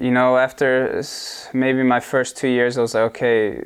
You 0.00 0.12
know, 0.12 0.36
after 0.36 1.02
maybe 1.52 1.82
my 1.82 1.98
first 1.98 2.36
two 2.36 2.46
years, 2.46 2.78
I 2.78 2.82
was 2.82 2.94
like, 2.94 3.02
okay, 3.10 3.60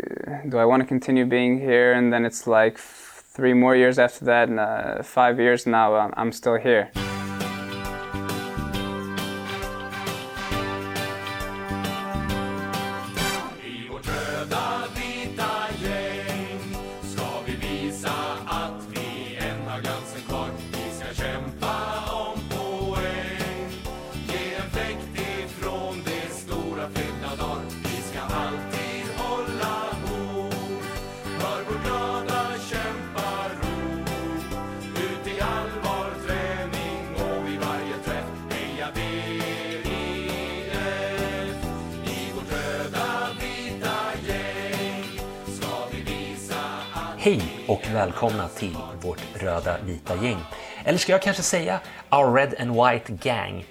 do 0.49 0.57
I 0.57 0.65
want 0.65 0.81
to 0.81 0.87
continue 0.87 1.27
being 1.27 1.59
here? 1.59 1.93
And 1.93 2.11
then 2.11 2.25
it's 2.25 2.47
like 2.47 2.79
three 2.79 3.53
more 3.53 3.77
years 3.77 3.99
after 3.99 4.25
that, 4.25 4.49
and 4.49 4.59
uh, 4.59 5.03
five 5.03 5.39
years 5.39 5.67
now, 5.67 5.95
I'm 6.17 6.33
still 6.33 6.57
here. 6.57 6.91
Välkomna 48.23 48.49
till 48.49 48.77
vårt 49.01 49.21
röda 49.35 49.79
vita 49.85 50.17
gäng. 50.17 50.39
Eller 50.85 50.99
ska 50.99 51.13
jag 51.13 51.23
kanske 51.23 51.43
säga 51.43 51.81
Our 52.11 52.35
Red 52.35 52.55
and 52.59 52.71
White 52.71 53.13
Gang? 53.13 53.65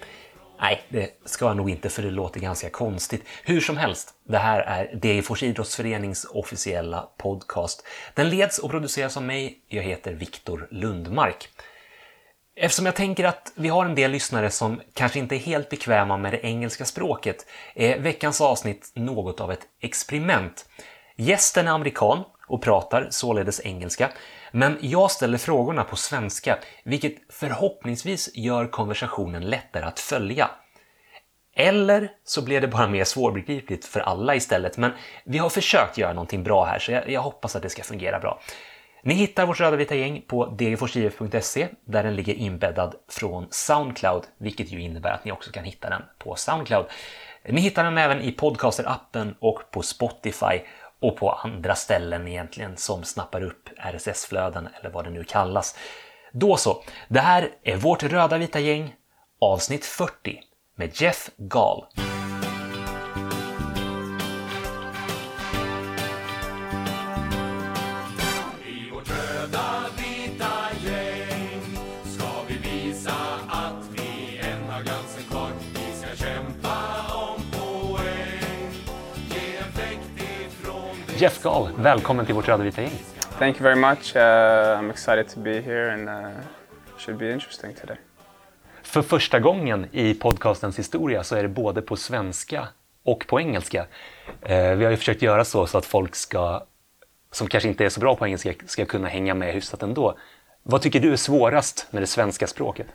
Nej, 0.61 0.81
det 0.89 1.09
ska 1.25 1.45
jag 1.45 1.57
nog 1.57 1.69
inte 1.69 1.89
för 1.89 2.03
det 2.03 2.11
låter 2.11 2.39
ganska 2.39 2.69
konstigt. 2.69 3.23
Hur 3.43 3.61
som 3.61 3.77
helst, 3.77 4.13
det 4.23 4.37
här 4.37 4.59
är 4.59 4.95
Degerfors 4.95 5.43
idrottsförenings 5.43 6.25
officiella 6.25 7.09
podcast. 7.17 7.87
Den 8.13 8.29
leds 8.29 8.59
och 8.59 8.71
produceras 8.71 9.17
av 9.17 9.23
mig. 9.23 9.59
Jag 9.67 9.83
heter 9.83 10.13
Viktor 10.13 10.67
Lundmark. 10.71 11.49
Eftersom 12.55 12.85
jag 12.85 12.95
tänker 12.95 13.23
att 13.23 13.51
vi 13.55 13.67
har 13.67 13.85
en 13.85 13.95
del 13.95 14.11
lyssnare 14.11 14.49
som 14.49 14.81
kanske 14.93 15.19
inte 15.19 15.35
är 15.35 15.39
helt 15.39 15.69
bekväma 15.69 16.17
med 16.17 16.33
det 16.33 16.45
engelska 16.45 16.85
språket 16.85 17.45
är 17.75 17.99
veckans 17.99 18.41
avsnitt 18.41 18.91
något 18.95 19.41
av 19.41 19.51
ett 19.51 19.67
experiment. 19.81 20.65
Gästen 21.15 21.67
är 21.67 21.71
amerikan 21.71 22.23
och 22.51 22.61
pratar 22.61 23.07
således 23.09 23.61
engelska, 23.65 24.09
men 24.51 24.77
jag 24.81 25.11
ställer 25.11 25.37
frågorna 25.37 25.83
på 25.83 25.95
svenska, 25.95 26.57
vilket 26.83 27.13
förhoppningsvis 27.29 28.29
gör 28.35 28.67
konversationen 28.67 29.49
lättare 29.49 29.85
att 29.85 29.99
följa. 29.99 30.49
Eller 31.55 32.11
så 32.23 32.41
blir 32.41 32.61
det 32.61 32.67
bara 32.67 32.87
mer 32.87 33.03
svårbegripligt 33.03 33.85
för 33.85 33.99
alla 33.99 34.35
istället, 34.35 34.77
men 34.77 34.91
vi 35.25 35.37
har 35.37 35.49
försökt 35.49 35.97
göra 35.97 36.13
någonting 36.13 36.43
bra 36.43 36.65
här 36.65 36.79
så 36.79 36.91
jag, 36.91 37.09
jag 37.09 37.21
hoppas 37.21 37.55
att 37.55 37.61
det 37.61 37.69
ska 37.69 37.83
fungera 37.83 38.19
bra. 38.19 38.41
Ni 39.03 39.13
hittar 39.13 39.45
vårt 39.45 39.59
röda 39.59 39.77
vita 39.77 39.95
gäng 39.95 40.21
på 40.27 40.45
dgforsif.se 40.45 41.67
där 41.85 42.03
den 42.03 42.15
ligger 42.15 42.33
inbäddad 42.33 42.95
från 43.09 43.47
Soundcloud, 43.49 44.23
vilket 44.37 44.71
ju 44.71 44.81
innebär 44.81 45.11
att 45.11 45.25
ni 45.25 45.31
också 45.31 45.51
kan 45.51 45.63
hitta 45.63 45.89
den 45.89 46.01
på 46.17 46.35
Soundcloud. 46.35 46.85
Ni 47.49 47.61
hittar 47.61 47.83
den 47.83 47.97
även 47.97 48.21
i 48.21 48.31
podcaster-appen 48.31 49.33
och 49.39 49.71
på 49.71 49.81
Spotify 49.81 50.61
och 51.01 51.17
på 51.17 51.31
andra 51.31 51.75
ställen 51.75 52.27
egentligen 52.27 52.77
som 52.77 53.03
snappar 53.03 53.43
upp 53.43 53.69
RSS-flöden 53.77 54.69
eller 54.79 54.89
vad 54.89 55.05
det 55.05 55.11
nu 55.11 55.23
kallas. 55.23 55.75
Då 56.31 56.57
så, 56.57 56.83
det 57.07 57.19
här 57.19 57.49
är 57.63 57.77
vårt 57.77 58.03
röda 58.03 58.37
vita 58.37 58.59
gäng 58.59 58.95
avsnitt 59.41 59.85
40 59.85 60.39
med 60.75 61.01
Jeff 61.01 61.29
Gall. 61.37 61.85
Jeff 81.21 81.43
Gall, 81.43 81.69
välkommen 81.77 82.25
till 82.25 82.35
vårt 82.35 82.47
röda 82.47 82.63
vita 82.63 82.81
gäng. 82.81 82.91
Thank 83.39 83.55
you 83.55 83.63
very 83.63 83.75
much. 83.75 84.15
Uh, 84.15 84.21
I'm 84.79 84.89
excited 84.89 85.27
to 85.27 85.39
be 85.39 85.61
here 85.61 85.93
and 85.93 86.09
uh, 86.09 86.41
should 86.97 87.19
be 87.19 87.33
interesting 87.33 87.73
today. 87.81 87.97
För 88.83 89.01
första 89.01 89.39
gången 89.39 89.85
i 89.91 90.13
podcastens 90.13 90.79
historia 90.79 91.23
så 91.23 91.35
är 91.35 91.41
det 91.43 91.49
både 91.49 91.81
på 91.81 91.95
svenska 91.95 92.67
och 93.03 93.27
på 93.27 93.39
engelska. 93.39 93.81
Uh, 93.81 94.75
vi 94.75 94.83
har 94.83 94.91
ju 94.91 94.97
försökt 94.97 95.21
göra 95.21 95.45
så 95.45 95.67
så 95.67 95.77
att 95.77 95.85
folk 95.85 96.15
ska, 96.15 96.63
som 97.31 97.47
kanske 97.47 97.69
inte 97.69 97.85
är 97.85 97.89
så 97.89 97.99
bra 97.99 98.15
på 98.15 98.25
engelska 98.25 98.53
ska 98.65 98.85
kunna 98.85 99.07
hänga 99.07 99.33
med 99.33 99.53
hyfsat 99.53 99.83
ändå. 99.83 100.17
Vad 100.63 100.81
tycker 100.81 100.99
du 100.99 101.11
är 101.11 101.17
svårast 101.17 101.87
med 101.91 102.03
det 102.03 102.07
svenska 102.07 102.47
språket? 102.47 102.87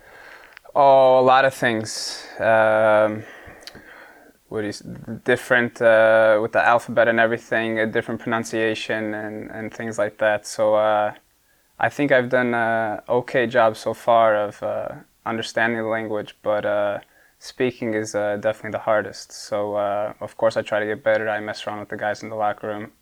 Oh, 0.73 0.83
a 0.83 1.41
lot 1.41 1.53
of 1.53 1.59
things. 1.59 2.23
Um, 2.39 3.23
what 4.49 4.63
is 4.63 4.79
different 5.25 5.81
uh, 5.81 6.39
with 6.41 6.53
the 6.53 6.65
alphabet 6.65 7.07
and 7.07 7.19
everything, 7.19 7.79
a 7.79 7.85
different 7.85 8.21
pronunciation 8.21 9.13
and, 9.13 9.51
and 9.51 9.73
things 9.73 9.97
like 9.97 10.17
that. 10.19 10.47
So 10.47 10.75
uh, 10.75 11.13
I 11.79 11.89
think 11.89 12.11
I've 12.11 12.29
done 12.29 12.53
an 12.53 13.01
okay 13.09 13.45
job 13.47 13.75
so 13.75 13.93
far 13.93 14.35
of 14.35 14.63
uh, 14.63 14.89
understanding 15.25 15.79
the 15.79 15.87
language, 15.87 16.35
but 16.43 16.65
uh, 16.65 16.99
speaking 17.39 17.93
is 17.93 18.15
uh, 18.15 18.37
definitely 18.37 18.71
the 18.71 18.79
hardest. 18.83 19.33
So 19.33 19.75
uh, 19.75 20.13
of 20.21 20.37
course 20.37 20.55
I 20.55 20.61
try 20.61 20.79
to 20.79 20.85
get 20.85 21.03
better. 21.03 21.27
I 21.27 21.41
mess 21.41 21.67
around 21.67 21.81
with 21.81 21.89
the 21.89 21.97
guys 21.97 22.23
in 22.23 22.29
the 22.29 22.35
locker 22.35 22.67
room, 22.67 22.93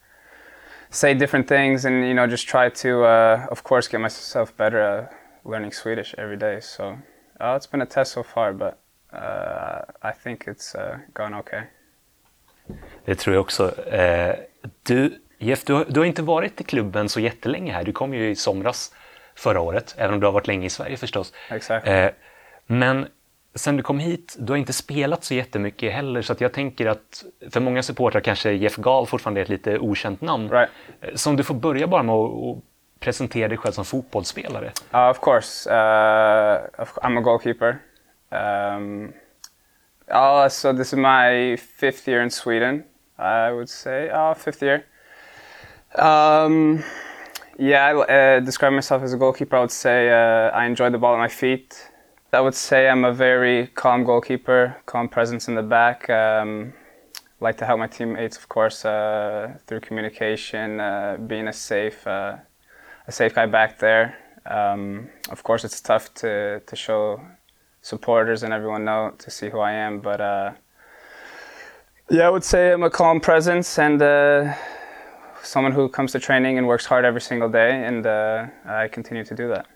say 0.89 1.13
different 1.13 1.47
things, 1.47 1.85
and 1.85 2.07
you 2.07 2.15
know 2.15 2.25
just 2.25 2.47
try 2.47 2.69
to, 2.69 3.05
of 3.05 3.63
course, 3.63 3.87
get 3.87 3.99
myself 3.99 4.55
better 4.57 5.11
learning 5.43 5.73
Swedish 5.73 6.15
every 6.17 6.37
day. 6.37 6.59
So 6.59 6.97
it's 7.39 7.67
been 7.67 7.81
a 7.81 7.85
test 7.85 8.13
so 8.13 8.23
far, 8.23 8.51
but 8.51 8.79
Uh, 9.13 10.09
I 10.09 10.13
think 10.23 10.47
it's 10.47 10.75
uh, 10.75 10.97
gone 11.13 11.39
okay. 11.39 11.61
Det 13.05 13.15
tror 13.15 13.35
jag 13.35 13.41
också. 13.41 13.63
Uh, 13.67 14.35
du, 14.83 15.21
Jeff, 15.37 15.63
du 15.63 15.73
har, 15.73 15.85
du 15.89 15.99
har, 15.99 16.05
inte 16.05 16.21
varit 16.21 16.61
i 16.61 16.63
klubben 16.63 17.09
så 17.09 17.19
jättelänge 17.19 17.73
här. 17.73 17.83
Du 17.83 17.91
kom 17.91 18.13
ju 18.13 18.29
i 18.29 18.35
somras 18.35 18.93
förra 19.35 19.61
året, 19.61 19.95
även 19.97 20.13
om 20.13 20.19
du 20.19 20.25
har 20.25 20.33
varit 20.33 20.47
länge 20.47 20.65
i 20.65 20.69
Sverige 20.69 20.97
förstås. 20.97 21.33
Exakt. 21.49 21.87
men 22.65 23.07
sen 23.55 23.77
du 23.77 23.83
kom 23.83 23.99
hit, 23.99 24.35
du 24.39 24.53
har 24.53 24.57
inte 24.57 24.73
spelat 24.73 25.23
så 25.23 25.33
jättemycket 25.33 25.93
heller, 25.93 26.21
så 26.21 26.35
jag 26.37 26.53
tänker 26.53 26.85
att 26.85 27.23
för 27.51 27.59
många 27.59 27.83
supportrar 27.83 28.21
kanske 28.21 28.51
Jeff 28.51 28.75
Gall 28.75 29.07
fortfarande 29.07 29.41
är 29.41 29.43
ett 29.43 29.49
lite 29.49 29.79
okänt 29.79 30.21
namn. 30.21 30.49
Right. 30.49 30.69
Så 31.15 31.29
om 31.29 31.35
du 31.35 31.43
får 31.43 31.55
börja 31.55 31.87
bara 31.87 32.03
med 32.03 32.15
att 32.15 32.63
presentera 32.99 33.47
dig 33.47 33.57
själv 33.57 33.71
som 33.71 33.85
fotbollsspelare. 33.85 34.71
Uh, 34.93 35.09
of 35.09 35.19
course. 35.19 35.69
Uh, 35.69 36.85
I'm 37.03 37.17
a 37.17 37.21
goalkeeper. 37.21 37.77
Um, 38.35 39.13
oh, 40.09 40.47
so 40.47 40.73
this 40.73 40.93
is 40.93 40.99
my 40.99 41.55
fifth 41.55 42.07
year 42.07 42.21
in 42.21 42.29
Sweden, 42.29 42.83
I 43.17 43.51
would 43.51 43.69
say. 43.69 44.09
Oh, 44.13 44.33
fifth 44.33 44.61
year. 44.61 44.85
Um, 45.95 46.83
yeah, 47.57 47.85
I 47.85 48.37
uh, 48.37 48.39
describe 48.41 48.73
myself 48.73 49.01
as 49.03 49.13
a 49.13 49.17
goalkeeper. 49.17 49.55
I 49.55 49.61
would 49.61 49.71
say 49.71 50.09
uh, 50.09 50.49
I 50.49 50.65
enjoy 50.65 50.89
the 50.89 50.97
ball 50.97 51.13
at 51.13 51.19
my 51.19 51.29
feet. 51.29 51.89
I 52.33 52.41
would 52.41 52.55
say 52.55 52.89
I'm 52.89 53.05
a 53.05 53.13
very 53.13 53.67
calm 53.67 54.03
goalkeeper, 54.03 54.75
calm 54.85 55.07
presence 55.07 55.47
in 55.47 55.55
the 55.55 55.63
back. 55.63 56.09
Um, 56.09 56.73
like 57.39 57.57
to 57.59 57.65
help 57.65 57.79
my 57.79 57.87
teammates, 57.87 58.37
of 58.37 58.49
course, 58.49 58.83
uh, 58.83 59.57
through 59.67 59.79
communication, 59.81 60.79
uh, 60.79 61.17
being 61.27 61.47
a 61.47 61.53
safe, 61.53 62.05
uh, 62.05 62.37
a 63.07 63.11
safe 63.11 63.33
guy 63.35 63.45
back 63.45 63.79
there. 63.79 64.17
Um, 64.45 65.09
of 65.29 65.43
course, 65.43 65.63
it's 65.63 65.79
tough 65.79 66.13
to 66.15 66.61
to 66.65 66.75
show 66.75 67.21
supporters 67.85 68.41
and 68.41 68.51
everyone 68.51 68.83
know 68.83 69.13
to 69.19 69.29
see 69.29 69.47
who 69.47 69.59
I 69.59 69.73
am. 69.73 69.99
But 69.99 70.19
uh, 70.19 70.53
yeah, 72.09 72.25
I 72.25 72.29
would 72.31 72.43
say 72.43 72.71
I'm 72.71 72.81
a 72.81 72.89
calm 72.89 73.19
presence 73.19 73.77
and 73.77 74.01
uh, 74.01 74.55
someone 75.43 75.71
who 75.71 75.87
comes 75.87 76.11
to 76.13 76.19
training 76.19 76.57
and 76.57 76.65
works 76.65 76.87
hard 76.87 77.05
every 77.05 77.21
single 77.21 77.47
day, 77.47 77.85
and 77.85 78.07
uh, 78.07 78.47
I 78.65 78.87
continue 78.87 79.23
to 79.23 79.35
do 79.35 79.47
that. 79.49 79.67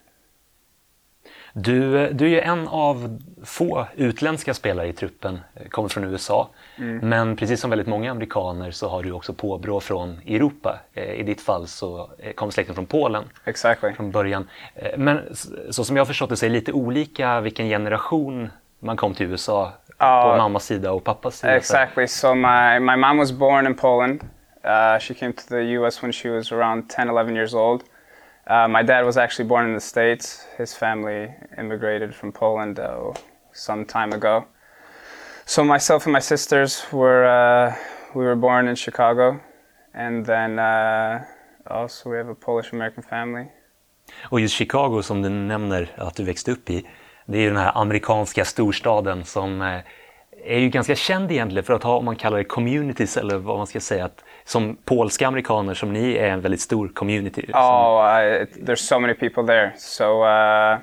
Du, 1.53 2.09
du 2.13 2.25
är 2.25 2.29
ju 2.29 2.39
en 2.39 2.67
av 2.67 3.19
få 3.43 3.87
utländska 3.95 4.53
spelare 4.53 4.87
i 4.87 4.93
truppen, 4.93 5.39
kommer 5.69 5.89
från 5.89 6.03
USA. 6.03 6.49
Mm. 6.77 7.09
Men 7.09 7.35
precis 7.35 7.61
som 7.61 7.69
väldigt 7.69 7.87
många 7.87 8.11
amerikaner 8.11 8.71
så 8.71 8.89
har 8.89 9.03
du 9.03 9.11
också 9.11 9.33
påbrå 9.33 9.79
från 9.79 10.21
Europa. 10.27 10.79
Eh, 10.93 11.13
I 11.13 11.23
ditt 11.23 11.41
fall 11.41 11.67
så 11.67 12.09
eh, 12.19 12.33
kommer 12.33 12.51
släkten 12.51 12.75
från 12.75 12.85
Polen 12.85 13.23
exactly. 13.45 13.93
från 13.93 14.11
början. 14.11 14.49
Eh, 14.75 14.97
men 14.97 15.21
så 15.69 15.83
som 15.83 15.95
jag 15.95 16.01
har 16.01 16.05
förstått 16.05 16.29
det 16.29 16.37
så 16.37 16.45
är 16.45 16.49
det 16.49 16.55
lite 16.55 16.71
olika 16.71 17.41
vilken 17.41 17.69
generation 17.69 18.49
man 18.79 18.97
kom 18.97 19.13
till 19.13 19.25
USA 19.25 19.65
uh, 19.65 20.31
på 20.31 20.37
mammas 20.37 20.65
sida 20.65 20.91
och 20.91 21.03
pappas 21.03 21.37
sida. 21.37 21.55
Exactly, 21.55 22.07
so 22.07 22.33
my, 22.35 22.79
my 22.79 22.95
mom 22.95 23.17
was 23.17 23.31
born 23.31 23.67
in 23.67 23.75
Poland. 23.75 24.23
Uh, 24.65 24.99
she 24.99 25.13
came 25.13 25.33
to 25.33 25.41
the 25.49 25.61
US 25.61 26.03
when 26.03 26.13
she 26.13 26.29
was 26.29 26.51
around 26.51 26.83
10-11 26.89 27.35
years 27.35 27.53
old. 27.53 27.81
Uh, 28.49 28.67
my 28.67 28.81
dad 28.81 29.05
was 29.05 29.15
actually 29.15 29.47
born 29.47 29.67
in 29.67 29.73
the 29.75 29.79
States. 29.79 30.47
His 30.57 30.73
family 30.73 31.35
immigrated 31.57 32.15
from 32.15 32.31
Poland 32.31 32.79
uh, 32.79 33.13
some 33.53 33.85
time 33.85 34.11
ago. 34.11 34.45
So 35.45 35.63
myself 35.63 36.05
and 36.07 36.13
my 36.13 36.21
sisters 36.21 36.83
were 36.91 37.25
uh, 37.25 37.75
we 38.15 38.23
were 38.23 38.35
born 38.35 38.67
in 38.67 38.75
Chicago, 38.75 39.39
and 39.93 40.25
then 40.25 40.57
uh, 40.57 41.23
also 41.67 42.09
we 42.09 42.17
have 42.17 42.29
a 42.29 42.35
Polish 42.35 42.73
American 42.73 43.03
family. 43.03 43.45
Och 44.29 44.39
just 44.39 44.55
Chicago 44.55 45.01
som 45.01 45.21
du 45.21 45.29
nämner 45.29 45.91
att 45.97 46.15
du 46.15 46.23
växte 46.23 46.51
upp 46.51 46.69
i, 46.69 46.85
det 47.25 47.37
är 47.37 47.41
ju 47.41 47.47
den 47.47 47.57
här 47.57 47.71
amerikanska 47.75 48.45
storstaden 48.45 49.25
som 49.25 49.61
eh, 49.61 49.79
är 50.43 50.59
ju 50.59 50.69
ganska 50.69 50.95
känd 50.95 51.31
egentligen 51.31 51.63
för 51.63 51.73
att 51.73 51.83
ha, 51.83 51.97
om 51.97 52.05
man 52.05 52.15
kallar 52.15 52.37
det 52.37 52.43
communities 52.43 53.17
eller 53.17 53.37
vad 53.37 53.57
man 53.57 53.67
ska 53.67 53.79
säga, 53.79 54.05
att 54.05 54.23
som 54.43 54.77
polska 54.85 55.27
amerikaner 55.27 55.73
som 55.73 55.93
ni 55.93 56.15
är 56.15 56.29
en 56.29 56.41
väldigt 56.41 56.61
stor 56.61 56.87
community. 56.87 57.45
Oh, 57.53 58.21
I, 58.21 58.45
there's 58.65 58.75
so 58.75 58.99
many 58.99 59.13
people 59.13 59.43
there. 59.47 59.71
So 59.77 60.23
uh, 60.23 60.79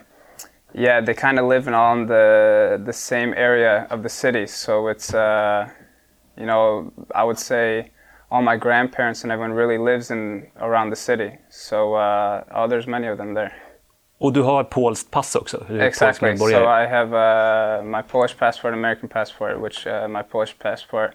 yeah, 0.72 1.04
they 1.04 1.14
kind 1.14 1.40
of 1.40 1.50
live 1.52 1.68
in 1.68 1.74
all 1.74 2.06
the 2.06 2.78
the 2.86 2.92
same 2.92 3.34
area 3.34 3.86
of 3.90 4.02
the 4.02 4.08
city. 4.08 4.46
So 4.46 4.88
it's 4.88 5.14
uh, 5.14 5.68
you 6.36 6.46
know 6.46 6.92
I 7.14 7.24
would 7.24 7.38
say 7.38 7.90
all 8.30 8.42
my 8.42 8.56
grandparents 8.56 9.24
and 9.24 9.32
everyone 9.32 9.54
really 9.54 9.78
lives 9.78 10.10
in 10.10 10.46
around 10.60 10.90
the 10.90 10.96
city. 10.96 11.38
So 11.48 11.94
uh, 11.94 12.44
oh, 12.54 12.68
there's 12.68 12.86
many 12.86 13.08
of 13.08 13.18
them 13.18 13.34
there. 13.34 13.52
Och 14.18 14.32
du 14.32 14.42
har 14.42 14.64
polskt 14.64 15.10
pass 15.10 15.36
också? 15.36 15.66
Exactly. 15.80 16.36
So 16.36 16.64
I 16.82 16.86
have 16.86 17.12
uh, 17.12 17.84
my 17.84 18.02
Polish 18.02 18.38
passport, 18.38 18.72
American 18.72 19.08
passport, 19.08 19.60
which 19.60 19.86
uh, 19.86 20.08
my 20.08 20.22
Polish 20.22 20.54
passport 20.58 21.10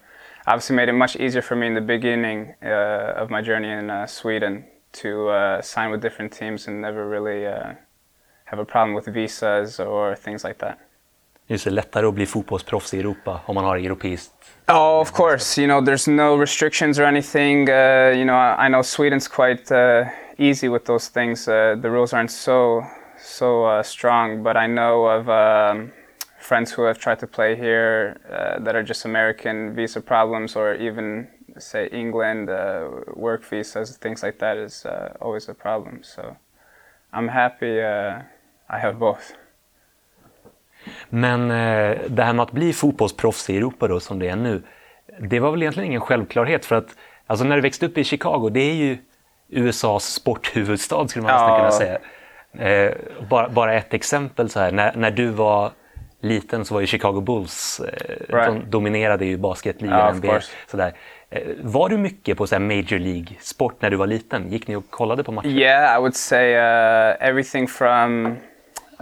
obviously 0.46 0.76
made 0.76 0.90
it 0.90 0.96
much 0.96 1.16
easier 1.16 1.42
for 1.42 1.56
me 1.56 1.68
in 1.68 1.74
the 1.74 1.82
beginning 1.82 2.54
uh, 2.64 3.24
of 3.24 3.30
my 3.30 3.42
journey 3.42 3.72
in 3.72 3.90
uh, 3.90 4.06
Sweden 4.08 4.64
to 4.92 5.30
uh, 5.30 5.62
sign 5.62 5.92
with 5.92 6.02
different 6.02 6.34
teams 6.34 6.68
and 6.68 6.82
never 6.82 7.10
really 7.10 7.48
uh, 7.48 7.74
have 8.46 8.60
a 8.62 8.66
problem 8.66 8.96
with 8.96 9.08
visas 9.14 9.80
or 9.80 10.16
things 10.16 10.44
like 10.44 10.60
that. 10.60 10.78
Just 11.48 11.66
det, 11.66 11.72
lättare 11.72 12.08
att 12.08 12.14
bli 12.14 12.26
fotbollsproffs 12.26 12.94
i 12.94 13.00
Europa 13.00 13.40
om 13.46 13.56
man 13.56 13.66
har 13.66 13.78
europeiskt 13.78 14.34
Oh, 14.68 15.02
of 15.02 15.12
course. 15.12 15.62
You 15.62 15.68
know, 15.68 15.82
there's 15.82 16.08
no 16.08 16.38
restrictions 16.38 17.00
or 17.00 17.04
anything. 17.04 17.68
You 17.68 18.26
know, 18.26 18.36
I, 18.36 18.66
I, 18.66 18.70
know 18.70 18.84
Sweden's 18.84 19.28
quite 19.28 19.72
uh, 19.72 20.08
easy 20.42 20.70
with 20.70 20.86
those 20.86 21.10
things. 21.10 21.48
Uh, 21.48 21.76
the 21.82 21.90
rules 21.90 22.14
aren't 22.14 22.32
so 22.32 22.84
so 23.18 23.66
uh, 23.66 23.84
strong, 23.84 24.44
but 24.44 24.58
I 24.58 24.68
know 24.68 25.06
of 25.06 25.30
um, 25.30 25.92
friends 26.40 26.72
who 26.72 26.84
have 26.84 26.98
tried 26.98 27.20
to 27.20 27.28
play 27.28 27.56
here 27.56 28.20
uh, 28.26 28.64
that 28.64 28.76
are 28.76 28.84
just 28.84 29.06
American 29.06 29.76
visa 29.76 30.02
problems, 30.02 30.56
or 30.56 30.74
even 30.76 31.28
say 31.60 31.88
England 31.92 32.50
uh, 32.50 32.90
work 33.16 33.44
visas, 33.44 33.98
things 33.98 34.24
like 34.24 34.40
that 34.40 34.58
is 34.58 34.86
always 35.22 35.50
a 35.50 35.54
problem. 35.54 36.00
So 36.02 36.36
I'm 37.14 37.28
happy 37.28 37.80
I 37.82 38.80
have 38.80 38.94
both. 39.00 39.36
Men 41.10 41.52
eh, 41.52 41.98
det 42.08 42.24
här 42.24 42.34
med 42.34 42.44
att 42.44 42.52
bli 42.52 42.74
fotbollsproffs 42.74 43.50
i 43.50 43.58
Europa 43.58 43.88
då, 43.88 44.00
som 44.00 44.20
det 44.20 44.28
är 44.28 44.36
nu, 44.36 44.62
det 45.20 45.40
var 45.40 45.52
väl 45.52 45.62
egentligen 45.62 45.88
ingen 45.88 46.02
självklarhet 46.02 46.66
för 46.66 46.76
att 46.76 46.96
alltså 47.28 47.46
när 47.46 47.56
du 47.56 47.62
växte 47.62 47.86
upp 47.86 47.98
i 47.98 48.04
Chicago, 48.04 48.50
det 48.50 48.60
är 48.60 48.74
ju 48.74 48.98
USAs 49.52 50.14
sporthuvudstad 50.14 51.08
skulle 51.08 51.24
man 51.24 51.32
nästan 51.32 51.50
ja. 51.50 51.58
kunna 51.58 51.72
säga. 51.72 52.00
Eh, 52.54 52.94
bara, 53.30 53.50
bara 53.50 53.74
ett 53.74 53.94
exempel 53.94 54.50
så 54.50 54.60
här, 54.60 54.72
när, 54.72 54.96
när 54.96 55.12
du 55.12 55.28
var 55.28 55.72
liten 56.22 56.66
så 56.66 56.74
var 56.74 56.82
ju 56.82 56.88
Chicago 56.88 57.22
Bulls, 57.22 57.80
eh, 57.80 58.36
right. 58.36 58.48
de 58.48 58.70
dominerade 58.70 59.26
ju 59.26 59.38
basketligan, 59.38 60.00
yeah, 60.00 60.16
NBA. 60.16 60.40
Sådär. 60.68 60.94
Eh, 61.30 61.42
var 61.62 61.90
du 61.90 61.98
mycket 61.98 62.38
på 62.38 62.48
så 62.48 62.60
Major 62.60 63.00
League-sport 63.00 63.82
när 63.82 63.90
du 63.90 63.98
var 63.98 64.08
liten? 64.08 64.52
Gick 64.52 64.68
ni 64.68 64.76
och 64.76 64.90
kollade 64.90 65.24
på 65.24 65.32
matcher? 65.32 65.48
Yeah, 65.48 65.98
I 65.98 66.00
would 66.00 66.16
say 66.16 66.56
uh, 66.56 67.16
everything 67.20 67.68
from 67.68 68.26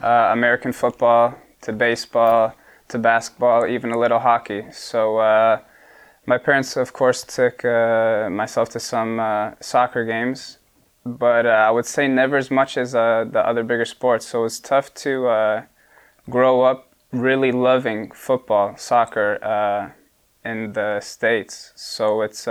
uh, 0.04 0.32
American 0.32 0.74
football 0.74 1.32
to 1.66 1.72
baseball 1.72 2.50
to 2.88 2.98
basketball, 2.98 3.70
even 3.70 3.94
a 3.94 3.98
little 3.98 4.20
hockey. 4.20 4.66
So 4.72 5.22
uh, 5.22 5.60
my 6.30 6.38
parents, 6.38 6.78
of 6.78 6.94
course, 6.94 7.24
took 7.24 7.66
uh, 7.66 8.30
myself 8.30 8.70
to 8.70 8.80
some 8.80 9.20
uh, 9.20 9.52
soccer 9.60 10.06
games, 10.06 10.60
but 11.04 11.48
uh, 11.48 11.68
I 11.68 11.72
would 11.72 11.88
say 11.88 12.08
never 12.08 12.38
as 12.38 12.52
much 12.52 12.78
as 12.78 12.94
uh, 12.94 13.26
the 13.36 13.40
other 13.40 13.64
bigger 13.64 13.86
sports. 13.86 14.28
So 14.28 14.46
it's 14.46 14.60
tough 14.60 14.94
to 15.06 15.28
uh, 15.28 15.64
grow 16.30 16.62
up 16.62 16.94
really 17.12 17.52
loving 17.52 18.12
football, 18.12 18.78
soccer 18.78 19.28
in 20.46 20.74
the 20.74 21.00
states. 21.00 21.74
So 21.76 22.22
it's 22.22 22.48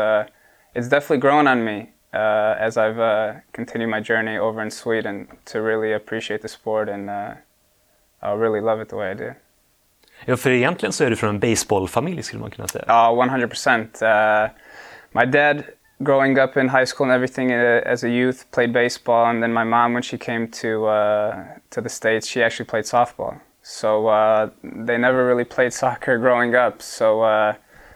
it's 0.75 0.89
definitely 0.89 1.23
grown 1.27 1.47
on 1.47 1.65
me. 1.65 1.79
as 2.69 2.77
I've 2.77 3.01
continued 3.53 3.91
my 3.91 4.01
journey 4.01 4.37
over 4.37 4.61
in 4.61 4.71
Sweden 4.71 5.29
to 5.51 5.63
really 5.63 5.93
appreciate 5.93 6.43
the 6.43 6.49
sport 6.49 6.89
and 6.89 7.05
really 8.45 8.61
love 8.61 8.81
it 8.81 8.89
the 8.89 8.97
way 8.97 9.11
I 9.13 9.15
do. 9.15 9.31
Ja, 10.25 10.37
för 10.37 10.51
egentligen 10.51 10.93
så 10.93 11.05
är 11.05 11.11
du 11.11 11.17
från 11.17 11.31
en 11.31 11.41
baseballfamilj 11.41 12.23
skulle 12.23 12.41
man 12.41 12.51
kunna 12.51 12.69
säga. 12.69 12.85
Ja, 12.89 13.13
uh, 13.13 13.25
100 13.27 13.49
percent. 13.49 14.03
Uh, 14.03 14.49
my 15.13 15.27
dad, 15.27 15.65
growing 15.99 16.39
up 16.39 16.57
in 16.57 16.69
high 16.69 16.85
school 16.85 17.11
and 17.11 17.13
everything 17.13 17.53
uh, 17.53 17.93
as 17.93 18.05
a 18.05 18.09
youth, 18.09 18.51
played 18.51 18.73
baseball, 18.73 19.27
and 19.27 19.43
then 19.43 19.53
my 19.53 19.65
mom, 19.65 19.95
when 19.95 20.03
she 20.03 20.19
came 20.19 20.49
to 20.49 20.87
uh, 20.87 21.37
to 21.71 21.81
the 21.81 21.89
states, 21.89 22.29
she 22.29 22.43
actually 22.43 22.67
played 22.67 22.85
softball. 22.85 23.41
So 23.63 24.09
uh, 24.09 24.51
they 24.63 24.99
never 24.99 25.27
really 25.27 25.45
played 25.45 25.73
soccer 25.83 26.19
growing 26.19 26.55
up. 26.55 26.83
So 26.83 27.23
uh, 27.23 27.55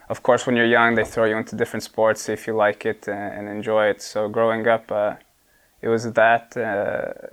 of 0.08 0.22
course, 0.22 0.46
when 0.46 0.56
you're 0.56 0.72
young, 0.80 0.94
they 0.94 1.04
throw 1.04 1.24
you 1.24 1.36
into 1.36 1.56
different 1.56 1.82
sports 1.82 2.28
if 2.28 2.46
you 2.46 2.56
like 2.56 2.86
it 2.86 3.08
and, 3.08 3.34
and 3.38 3.48
enjoy 3.48 3.86
it. 3.86 4.02
So 4.02 4.28
growing 4.28 4.68
up, 4.68 4.90
it 5.80 5.88
was 5.88 6.12
that 6.12 6.56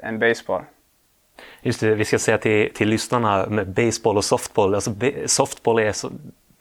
and 0.03 0.19
baseball. 0.19 0.65
Just 1.61 1.79
det, 1.79 1.95
vi 1.95 2.05
ska 2.05 2.19
säga 2.19 2.37
till, 2.37 2.73
till 2.73 2.89
lyssnarna 2.89 3.45
med 3.49 3.67
baseball 3.67 4.17
och 4.17 4.25
softball. 4.25 4.75
Alltså, 4.75 4.91
softball 5.25 5.79
är 5.79 5.91
så, 5.91 6.11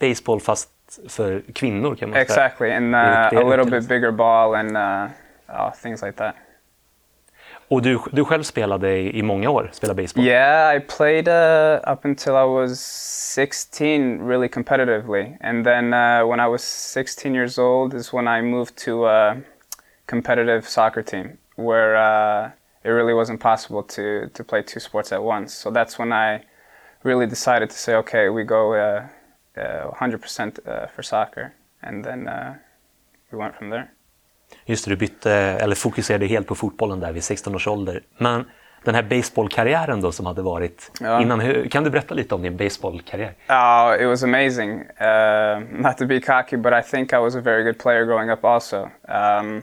baseball 0.01 0.41
fast 0.41 0.71
för 1.09 1.43
kvinnor 1.55 1.95
kan 1.95 2.09
man 2.09 2.15
säga. 2.15 2.23
Exactly, 2.23 2.71
and 2.71 2.95
uh, 2.95 3.01
a 3.01 3.57
little 3.57 3.71
bit 3.71 3.89
bigger 3.89 4.11
ball 4.11 4.55
and 4.55 4.77
uh, 4.77 5.11
oh, 5.49 5.73
things 5.83 6.03
like 6.03 6.19
that. 6.19 6.35
Och 7.71 7.83
du, 7.83 7.99
du 8.13 8.25
själv 8.25 8.43
spelade 8.43 8.97
i, 8.97 9.19
i 9.19 9.23
många 9.23 9.51
år, 9.51 9.71
spelade 9.73 10.03
baseball? 10.03 10.25
Yeah, 10.25 10.77
I 10.77 10.81
played 10.81 11.29
uh, 11.29 11.93
up 11.93 12.05
until 12.05 12.33
I 12.33 12.45
was 12.45 12.81
16 12.81 14.29
really 14.29 14.49
competitively. 14.49 15.37
And 15.41 15.67
then 15.67 15.93
uh, 15.93 16.27
when 16.27 16.41
I 16.41 16.49
was 16.49 16.63
16 16.63 17.35
years 17.35 17.59
old 17.59 17.95
is 17.95 18.13
when 18.13 18.27
I 18.29 18.43
moved 18.43 18.77
to 18.85 19.07
a 19.07 19.37
competitive 20.07 20.63
soccer 20.63 21.03
team 21.03 21.39
where 21.57 21.97
uh, 21.97 22.51
it 22.85 22.91
really 22.91 23.15
wasn't 23.15 23.41
possible 23.41 23.83
to, 23.83 24.29
to 24.35 24.45
play 24.45 24.63
two 24.63 24.81
sports 24.81 25.13
at 25.13 25.23
once. 25.23 25.55
So 25.55 25.71
that's 25.71 25.99
when 25.99 26.13
I 26.13 26.45
really 27.03 27.27
decided 27.27 27.71
to 27.71 27.77
say, 27.77 27.95
okay, 27.97 28.29
we 28.29 28.45
go 28.45 28.75
uh, 28.75 29.07
uh, 29.57 29.91
100% 30.01 30.59
uh, 30.67 30.87
for 30.95 31.03
soccer. 31.03 31.53
And 31.83 32.05
then 32.05 32.29
uh, 32.29 32.55
we 33.33 33.39
went 33.39 33.57
from 33.57 33.71
there. 33.71 33.89
Just 34.67 34.85
det, 34.85 34.91
du 34.91 34.97
bytte, 34.97 35.33
eller 35.33 35.75
fokuserade 35.75 36.27
helt 36.27 36.47
på 36.47 36.55
fotbollen 36.55 37.01
där 37.01 37.13
vid 37.13 37.25
16 37.25 37.55
års 37.55 37.67
ålder. 37.67 38.03
Men 38.19 38.45
den 38.85 38.95
här 38.95 39.03
baseballkarriären 39.03 40.01
då 40.01 40.13
som 40.13 40.27
hade 40.27 40.43
varit 40.43 40.91
ja. 41.01 41.23
innan, 41.23 41.69
kan 41.69 41.85
du 41.85 41.91
berätta 41.91 42.15
lite 42.15 42.35
om 42.35 42.43
din 42.43 42.57
baseballkarriär? 42.57 43.35
Oh, 43.49 44.03
it 44.03 44.09
was 44.09 44.23
amazing. 44.23 44.81
Uh, 44.81 45.81
not 45.83 45.99
to 45.99 46.07
be 46.07 46.21
cocky, 46.21 46.57
but 46.57 46.73
I 46.73 46.83
think 46.91 47.13
I 47.13 47.17
was 47.17 47.37
a 47.37 47.41
very 47.41 47.65
good 47.65 47.79
player 47.79 48.05
growing 48.05 48.31
up 48.31 48.45
also. 48.45 48.91
Um, 49.09 49.63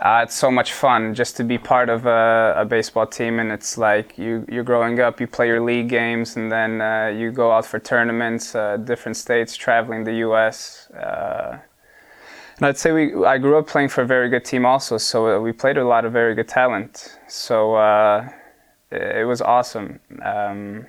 Uh, 0.00 0.20
it's 0.22 0.34
so 0.34 0.48
much 0.48 0.72
fun 0.72 1.12
just 1.12 1.36
to 1.36 1.42
be 1.42 1.58
part 1.58 1.88
of 1.88 2.06
a, 2.06 2.54
a, 2.56 2.64
baseball 2.64 3.06
team, 3.06 3.40
and 3.40 3.50
it's 3.50 3.76
like 3.76 4.16
you 4.16 4.44
you're 4.48 4.62
growing 4.62 5.00
up. 5.00 5.20
You 5.20 5.26
play 5.26 5.48
your 5.48 5.60
league 5.60 5.88
games, 5.88 6.36
and 6.36 6.52
then 6.52 6.80
uh, 6.80 7.08
you 7.08 7.32
go 7.32 7.50
out 7.50 7.66
for 7.66 7.80
tournaments, 7.80 8.54
uh, 8.54 8.76
different 8.76 9.16
states, 9.16 9.56
traveling 9.56 10.04
the 10.04 10.14
U.S. 10.26 10.88
Uh, 10.90 11.58
and 12.58 12.66
I'd 12.66 12.78
say 12.78 12.92
we 12.92 13.24
I 13.24 13.38
grew 13.38 13.58
up 13.58 13.66
playing 13.66 13.88
for 13.88 14.02
a 14.02 14.06
very 14.06 14.28
good 14.28 14.44
team 14.44 14.64
also, 14.64 14.98
so 14.98 15.36
uh, 15.36 15.40
we 15.40 15.50
played 15.50 15.78
a 15.78 15.84
lot 15.84 16.04
of 16.04 16.12
very 16.12 16.36
good 16.36 16.48
talent. 16.48 17.18
So 17.26 17.74
uh, 17.74 18.28
it, 18.92 19.26
was 19.26 19.42
awesome. 19.42 19.98
Um, 20.22 20.86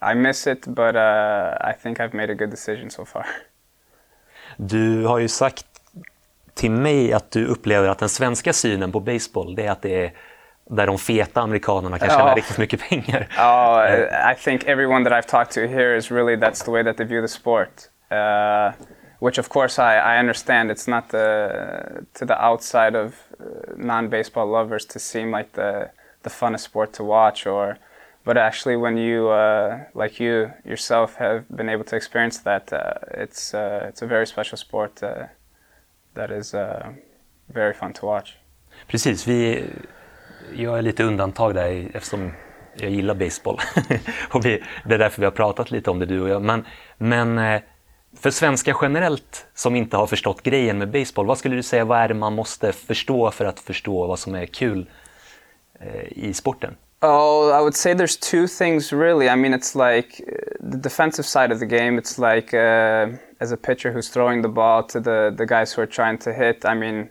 I 0.00 0.14
miss 0.14 0.46
it, 0.46 0.72
but 0.72 0.94
I 0.96 1.74
think 1.76 1.98
I've 1.98 2.14
made 2.14 2.30
a 2.30 2.36
good 2.36 2.50
decision 2.50 2.88
so 2.90 3.04
far. 3.04 3.26
Du 4.56 5.06
har 5.06 5.18
ju 5.18 5.28
sagt 5.28 5.66
till 6.58 6.70
mig 6.70 7.12
att 7.12 7.30
du 7.30 7.46
upplever 7.46 7.88
att 7.88 7.98
den 7.98 8.08
svenska 8.08 8.52
synen 8.52 8.92
på 8.92 9.00
baseball 9.00 9.54
det 9.54 9.66
är 9.66 9.70
att 9.70 9.82
det 9.82 10.04
är 10.04 10.12
där 10.70 10.86
de 10.86 10.98
feta 10.98 11.40
amerikanerna 11.40 11.98
kan 11.98 12.08
tjäna 12.08 12.32
oh. 12.32 12.34
riktigt 12.34 12.58
mycket 12.58 12.88
pengar. 12.88 13.28
Oh, 13.38 14.32
I 14.32 14.34
think 14.34 14.64
everyone 14.64 15.10
that 15.10 15.12
I've 15.12 15.28
talked 15.28 15.50
to 15.54 15.60
here 15.60 15.96
is 15.96 16.10
really 16.10 16.36
that's 16.36 16.64
the 16.64 16.70
way 16.70 16.84
that 16.84 16.96
they 16.96 17.06
view 17.06 17.22
the 17.22 17.28
sport. 17.28 17.68
Uh, 18.10 18.72
which 19.20 19.38
of 19.38 19.48
course 19.48 19.78
I, 19.78 20.16
I 20.16 20.18
understand 20.18 20.70
it's 20.70 20.90
not 20.90 21.08
the 21.08 22.04
to 22.14 22.26
the 22.26 22.44
outside 22.44 22.94
of 22.94 23.14
uh, 23.40 23.44
non-baseball 23.76 24.46
lovers 24.46 24.86
to 24.86 24.98
seem 24.98 25.36
like 25.36 25.52
the 25.52 25.90
the 26.22 26.30
funnest 26.30 26.64
sport 26.64 26.92
to 26.92 27.04
watch 27.04 27.46
or 27.46 27.78
but 28.24 28.36
actually 28.36 28.76
when 28.76 28.96
you 28.96 29.28
uh, 29.28 29.78
like 29.94 30.20
you 30.20 30.50
yourself 30.64 31.16
have 31.16 31.44
been 31.48 31.68
able 31.68 31.84
to 31.84 31.96
experience 31.96 32.38
that 32.38 32.72
uh, 32.72 33.22
it's 33.22 33.54
uh, 33.54 33.86
it's 33.88 34.02
a 34.02 34.06
very 34.06 34.26
special 34.26 34.58
sport 34.58 35.02
uh, 35.02 35.26
that 36.18 36.30
is 36.30 36.54
uh, 36.54 36.60
very 37.46 37.74
fun 37.74 37.92
to 37.92 38.06
watch. 38.06 38.32
Precis, 38.86 39.26
vi, 39.26 39.64
jag 40.56 40.78
är 40.78 40.82
lite 40.82 41.04
undantag 41.04 41.54
där 41.54 41.90
eftersom 41.94 42.32
jag 42.74 42.90
gillar 42.90 43.14
baseball. 43.14 43.60
och 44.30 44.46
vi, 44.46 44.62
det 44.84 44.94
är 44.94 44.98
därför 44.98 45.20
vi 45.20 45.24
har 45.24 45.32
pratat 45.32 45.70
lite 45.70 45.90
om 45.90 45.98
det 45.98 46.06
du 46.06 46.20
och 46.20 46.28
jag. 46.28 46.42
Men, 46.42 46.64
men 46.98 47.38
eh, 47.38 47.60
För 48.16 48.30
svenskar 48.30 48.76
generellt 48.82 49.46
som 49.54 49.76
inte 49.76 49.96
har 49.96 50.06
förstått 50.06 50.42
grejen 50.42 50.78
med 50.78 50.90
baseball, 50.90 51.26
vad 51.26 51.38
skulle 51.38 51.56
du 51.56 51.62
säga, 51.62 51.84
vad 51.84 51.98
är 51.98 52.08
det 52.08 52.14
man 52.14 52.32
måste 52.32 52.72
förstå 52.72 53.30
för 53.30 53.44
att 53.44 53.60
förstå 53.60 54.06
vad 54.06 54.18
som 54.18 54.34
är 54.34 54.46
kul 54.46 54.90
eh, 55.80 56.18
i 56.18 56.34
sporten? 56.34 56.76
Oh, 57.00 57.58
I 57.58 57.60
would 57.60 57.76
say 57.76 57.94
there's 57.94 58.16
two 58.30 58.48
things 58.48 58.92
really. 58.92 59.28
I 59.28 59.36
mean, 59.36 59.54
it's 59.54 59.74
like 59.74 60.20
uh, 60.20 60.70
the 60.72 60.78
defensive 60.78 61.24
side 61.24 61.52
of 61.52 61.60
the 61.60 61.66
game. 61.66 62.00
It's 62.00 62.18
like 62.18 62.56
uh, 62.56 63.16
as 63.40 63.52
a 63.52 63.56
pitcher 63.56 63.92
who's 63.92 64.08
throwing 64.08 64.42
the 64.42 64.48
ball 64.48 64.82
to 64.84 65.00
the, 65.00 65.32
the 65.36 65.46
guys 65.46 65.72
who 65.72 65.82
are 65.82 65.86
trying 65.86 66.18
to 66.18 66.32
hit. 66.32 66.64
I 66.64 66.74
mean, 66.74 67.10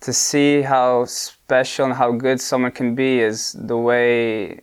to 0.00 0.12
see 0.12 0.62
how 0.62 1.04
special 1.04 1.86
and 1.86 1.94
how 1.94 2.12
good 2.12 2.40
someone 2.40 2.72
can 2.72 2.94
be 2.94 3.20
is 3.20 3.52
the 3.58 3.76
way. 3.76 4.60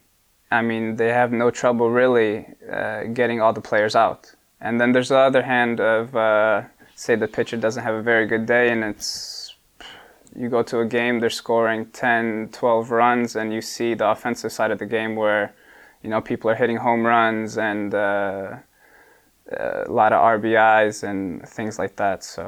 I 0.51 0.61
mean, 0.61 0.97
they 0.97 1.09
have 1.09 1.31
no 1.31 1.49
trouble 1.49 1.89
really 1.89 2.45
uh, 2.71 3.03
getting 3.05 3.39
all 3.41 3.53
the 3.53 3.61
players 3.61 3.95
out. 3.95 4.35
And 4.59 4.79
then 4.79 4.91
there's 4.91 5.09
the 5.09 5.17
other 5.17 5.41
hand 5.41 5.79
of 5.79 6.15
uh, 6.15 6.63
say 7.01 7.15
the 7.15 7.27
pitcher 7.27 7.57
doesn't 7.57 7.83
have 7.83 7.95
a 7.95 8.01
very 8.01 8.27
good 8.27 8.45
day 8.45 8.69
and 8.69 8.83
it's 8.83 9.55
you 10.35 10.49
go 10.49 10.61
to 10.61 10.79
a 10.79 10.85
game 10.85 11.19
they're 11.19 11.31
scoring 11.31 11.87
10 11.87 12.49
12 12.53 12.91
runs 12.91 13.35
and 13.35 13.51
you 13.51 13.59
see 13.59 13.95
the 13.95 14.07
offensive 14.07 14.51
side 14.51 14.69
of 14.69 14.77
the 14.77 14.85
game 14.85 15.15
where 15.15 15.53
you 16.03 16.09
know 16.11 16.21
people 16.21 16.49
are 16.49 16.55
hitting 16.55 16.77
home 16.77 17.05
runs 17.05 17.57
and 17.57 17.95
uh, 17.95 18.55
a 19.51 19.85
lot 19.89 20.13
of 20.13 20.19
RBIs 20.41 21.03
and 21.03 21.47
things 21.47 21.79
like 21.79 21.95
that 21.95 22.23
so 22.23 22.43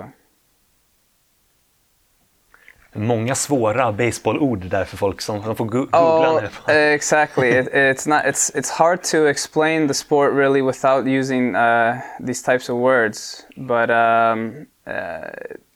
Många 2.96 3.36
svåra 3.36 3.92
baseballord 3.92 4.60
där 4.60 4.86
för 4.86 4.98
folk 4.98 5.22
som, 5.22 5.44
som 5.44 5.56
får 5.56 5.66
googla 5.66 6.00
oh, 6.00 6.42
nu. 6.68 6.74
exactly. 6.94 7.50
It, 7.50 7.68
it's 7.74 8.10
not. 8.10 8.26
It's 8.26 8.56
it's 8.56 8.70
hard 8.70 9.04
to 9.04 9.28
explain 9.28 9.88
the 9.88 9.94
sport 9.94 10.34
really 10.34 10.62
without 10.62 11.08
using 11.08 11.56
uh, 11.56 11.96
these 12.20 12.44
types 12.44 12.70
of 12.70 12.78
words. 12.78 13.46
But 13.58 13.90
um, 13.90 14.68
uh, 14.86 15.30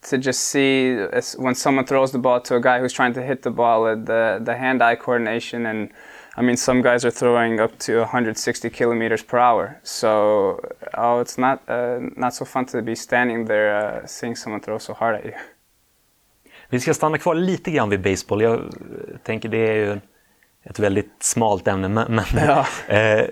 to 0.10 0.17
just 0.17 0.39
see 0.39 0.96
when 1.38 1.55
someone 1.55 1.86
throws 1.86 2.12
the 2.12 2.19
ball 2.19 2.39
to 2.41 2.55
a 2.55 2.62
guy 2.62 2.79
who's 2.79 2.93
trying 2.93 3.13
to 3.13 3.22
hit 3.22 3.41
the 3.41 3.51
ball, 3.51 3.86
uh, 3.86 3.96
the 3.96 4.39
the 4.46 4.55
hand-eye 4.55 4.96
coordination, 4.96 5.65
and 5.65 5.89
I 6.38 6.41
mean 6.41 6.58
some 6.58 6.82
guys 6.82 7.06
are 7.06 7.12
throwing 7.12 7.60
up 7.60 7.77
to 7.79 8.00
160 8.00 8.70
kilometers 8.70 9.24
per 9.24 9.38
hour. 9.38 9.79
So 9.84 10.10
oh, 10.94 11.22
it's 11.22 11.38
not 11.38 11.60
uh, 11.67 12.00
not 12.15 12.34
so 12.34 12.46
fun 12.46 12.65
to 12.65 12.82
be 12.82 12.96
standing 12.96 13.48
there 13.48 14.01
uh, 14.01 14.08
seeing 14.08 14.36
someone 14.36 14.62
throw 14.62 14.79
so 14.79 14.94
hard 14.94 15.15
at 15.15 15.25
you. 15.25 15.34
Vi 16.70 16.79
ska 16.79 16.94
stanna 16.94 17.17
kvar 17.17 17.36
lite 17.36 17.72
grann 17.72 17.89
vid 17.89 18.01
baseball. 18.01 18.41
Jag 18.41 18.74
tänker 19.24 19.50
det 19.50 19.58
är 19.58 19.74
ju 19.74 20.00
ett 20.63 20.79
väldigt 20.79 21.13
smalt 21.20 21.67
ämne. 21.67 21.88
Men, 21.88 22.22
ja. 22.36 22.65
eh, 22.88 23.25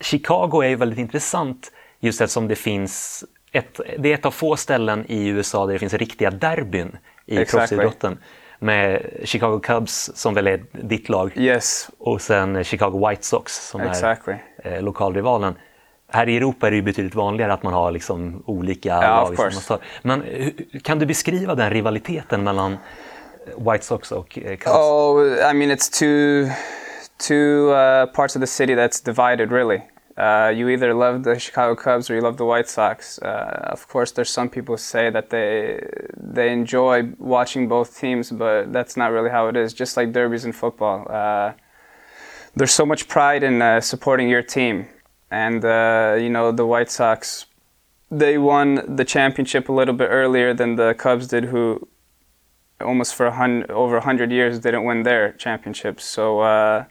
Chicago 0.00 0.62
är 0.62 0.68
ju 0.68 0.76
väldigt 0.76 0.98
intressant 0.98 1.72
just 2.00 2.20
eftersom 2.20 2.48
det 2.48 2.56
finns 2.56 3.24
ett, 3.52 3.80
det 3.98 4.08
är 4.08 4.14
ett 4.14 4.26
av 4.26 4.30
få 4.30 4.56
ställen 4.56 5.04
i 5.08 5.26
USA 5.26 5.66
där 5.66 5.72
det 5.72 5.78
finns 5.78 5.94
riktiga 5.94 6.30
derbyn 6.30 6.96
i 7.26 7.36
exactly. 7.36 7.58
proffsidrotten. 7.58 8.18
Med 8.58 9.06
Chicago 9.24 9.60
Cubs 9.60 10.10
som 10.14 10.34
väl 10.34 10.46
är 10.46 10.64
ditt 10.72 11.08
lag 11.08 11.32
yes. 11.36 11.90
och 11.98 12.20
sen 12.20 12.64
Chicago 12.64 13.08
White 13.08 13.22
Sox 13.22 13.68
som 13.68 13.80
exactly. 13.80 14.34
är 14.62 14.76
eh, 14.76 14.82
lokalrivalen 14.82 15.54
här 16.08 16.28
i 16.28 16.36
Europa 16.36 16.66
är 16.66 16.70
det 16.70 16.76
ju 16.76 16.82
betydligt 16.82 17.14
vanligare 17.14 17.52
att 17.52 17.62
man 17.62 17.72
har 17.72 17.90
liksom 17.90 18.42
olika 18.46 18.88
yeah, 18.88 19.32
lag. 19.68 19.80
Men 20.02 20.22
kan 20.82 20.98
du 20.98 21.06
beskriva 21.06 21.54
den 21.54 21.70
rivaliteten 21.70 22.44
mellan 22.44 22.76
White 23.56 23.84
Sox 23.84 24.12
och 24.12 24.38
eh, 24.38 24.56
Cubs? 24.56 24.76
Oh, 24.76 25.50
I 25.50 25.54
mean 25.54 25.70
it's 25.70 25.90
two, 25.98 26.50
two 27.28 27.70
uh, 27.72 28.06
parts 28.06 28.36
of 28.36 28.40
the 28.40 28.46
city 28.46 28.74
that's 28.74 29.04
divided 29.04 29.52
really. 29.52 29.82
Uh, 30.16 30.52
you 30.54 30.68
either 30.70 30.94
love 30.94 31.24
the 31.24 31.38
Chicago 31.38 31.74
Cubs 31.74 32.08
or 32.08 32.14
you 32.14 32.22
love 32.22 32.38
the 32.38 32.44
White 32.44 32.68
Sox. 32.68 33.18
Uh, 33.18 33.60
of 33.64 33.86
course, 33.86 34.12
there's 34.12 34.30
some 34.30 34.48
people 34.48 34.74
who 34.74 34.78
say 34.78 35.10
that 35.10 35.30
they 35.30 35.86
they 36.16 36.50
enjoy 36.52 37.10
watching 37.18 37.68
both 37.68 37.98
teams, 37.98 38.30
but 38.30 38.72
that's 38.72 38.96
not 38.96 39.12
really 39.12 39.30
how 39.30 39.48
it 39.48 39.56
is. 39.56 39.74
Just 39.74 39.96
like 39.96 40.12
derbies 40.12 40.44
in 40.44 40.52
football, 40.52 41.06
uh, 41.10 41.52
there's 42.54 42.72
so 42.72 42.86
much 42.86 43.08
pride 43.08 43.42
in 43.42 43.60
uh, 43.60 43.80
supporting 43.80 44.28
your 44.28 44.42
team 44.42 44.88
and 45.30 45.64
uh, 45.64 46.16
you 46.18 46.30
know 46.30 46.52
the 46.52 46.66
White 46.66 46.90
Sox, 46.90 47.46
they 48.10 48.38
won 48.38 48.96
the 48.96 49.04
championship 49.04 49.68
a 49.68 49.72
little 49.72 49.94
bit 49.94 50.08
earlier 50.08 50.54
than 50.54 50.76
the 50.76 50.94
Cubs 50.94 51.28
did, 51.28 51.44
who 51.44 51.88
almost 52.80 53.14
for 53.14 53.26
a 53.26 53.32
hundred, 53.32 53.70
over 53.70 54.00
hundred 54.00 54.30
years 54.30 54.58
didn't 54.60 54.84
win 54.84 55.02
their 55.02 55.32
championships. 55.32 56.04
So 56.04 56.40
uh, 56.40 56.84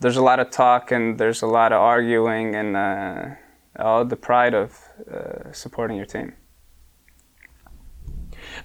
there's 0.00 0.16
a 0.16 0.22
lot 0.22 0.38
of 0.38 0.50
talk 0.50 0.92
and 0.92 1.18
there's 1.18 1.42
a 1.42 1.46
lot 1.46 1.72
of 1.72 1.80
arguing 1.80 2.56
and 2.56 2.76
uh, 2.76 3.84
all 3.84 4.04
the 4.04 4.16
pride 4.16 4.54
of 4.54 4.70
uh, 5.12 5.52
supporting 5.52 5.96
your 5.96 6.06
team. 6.06 6.32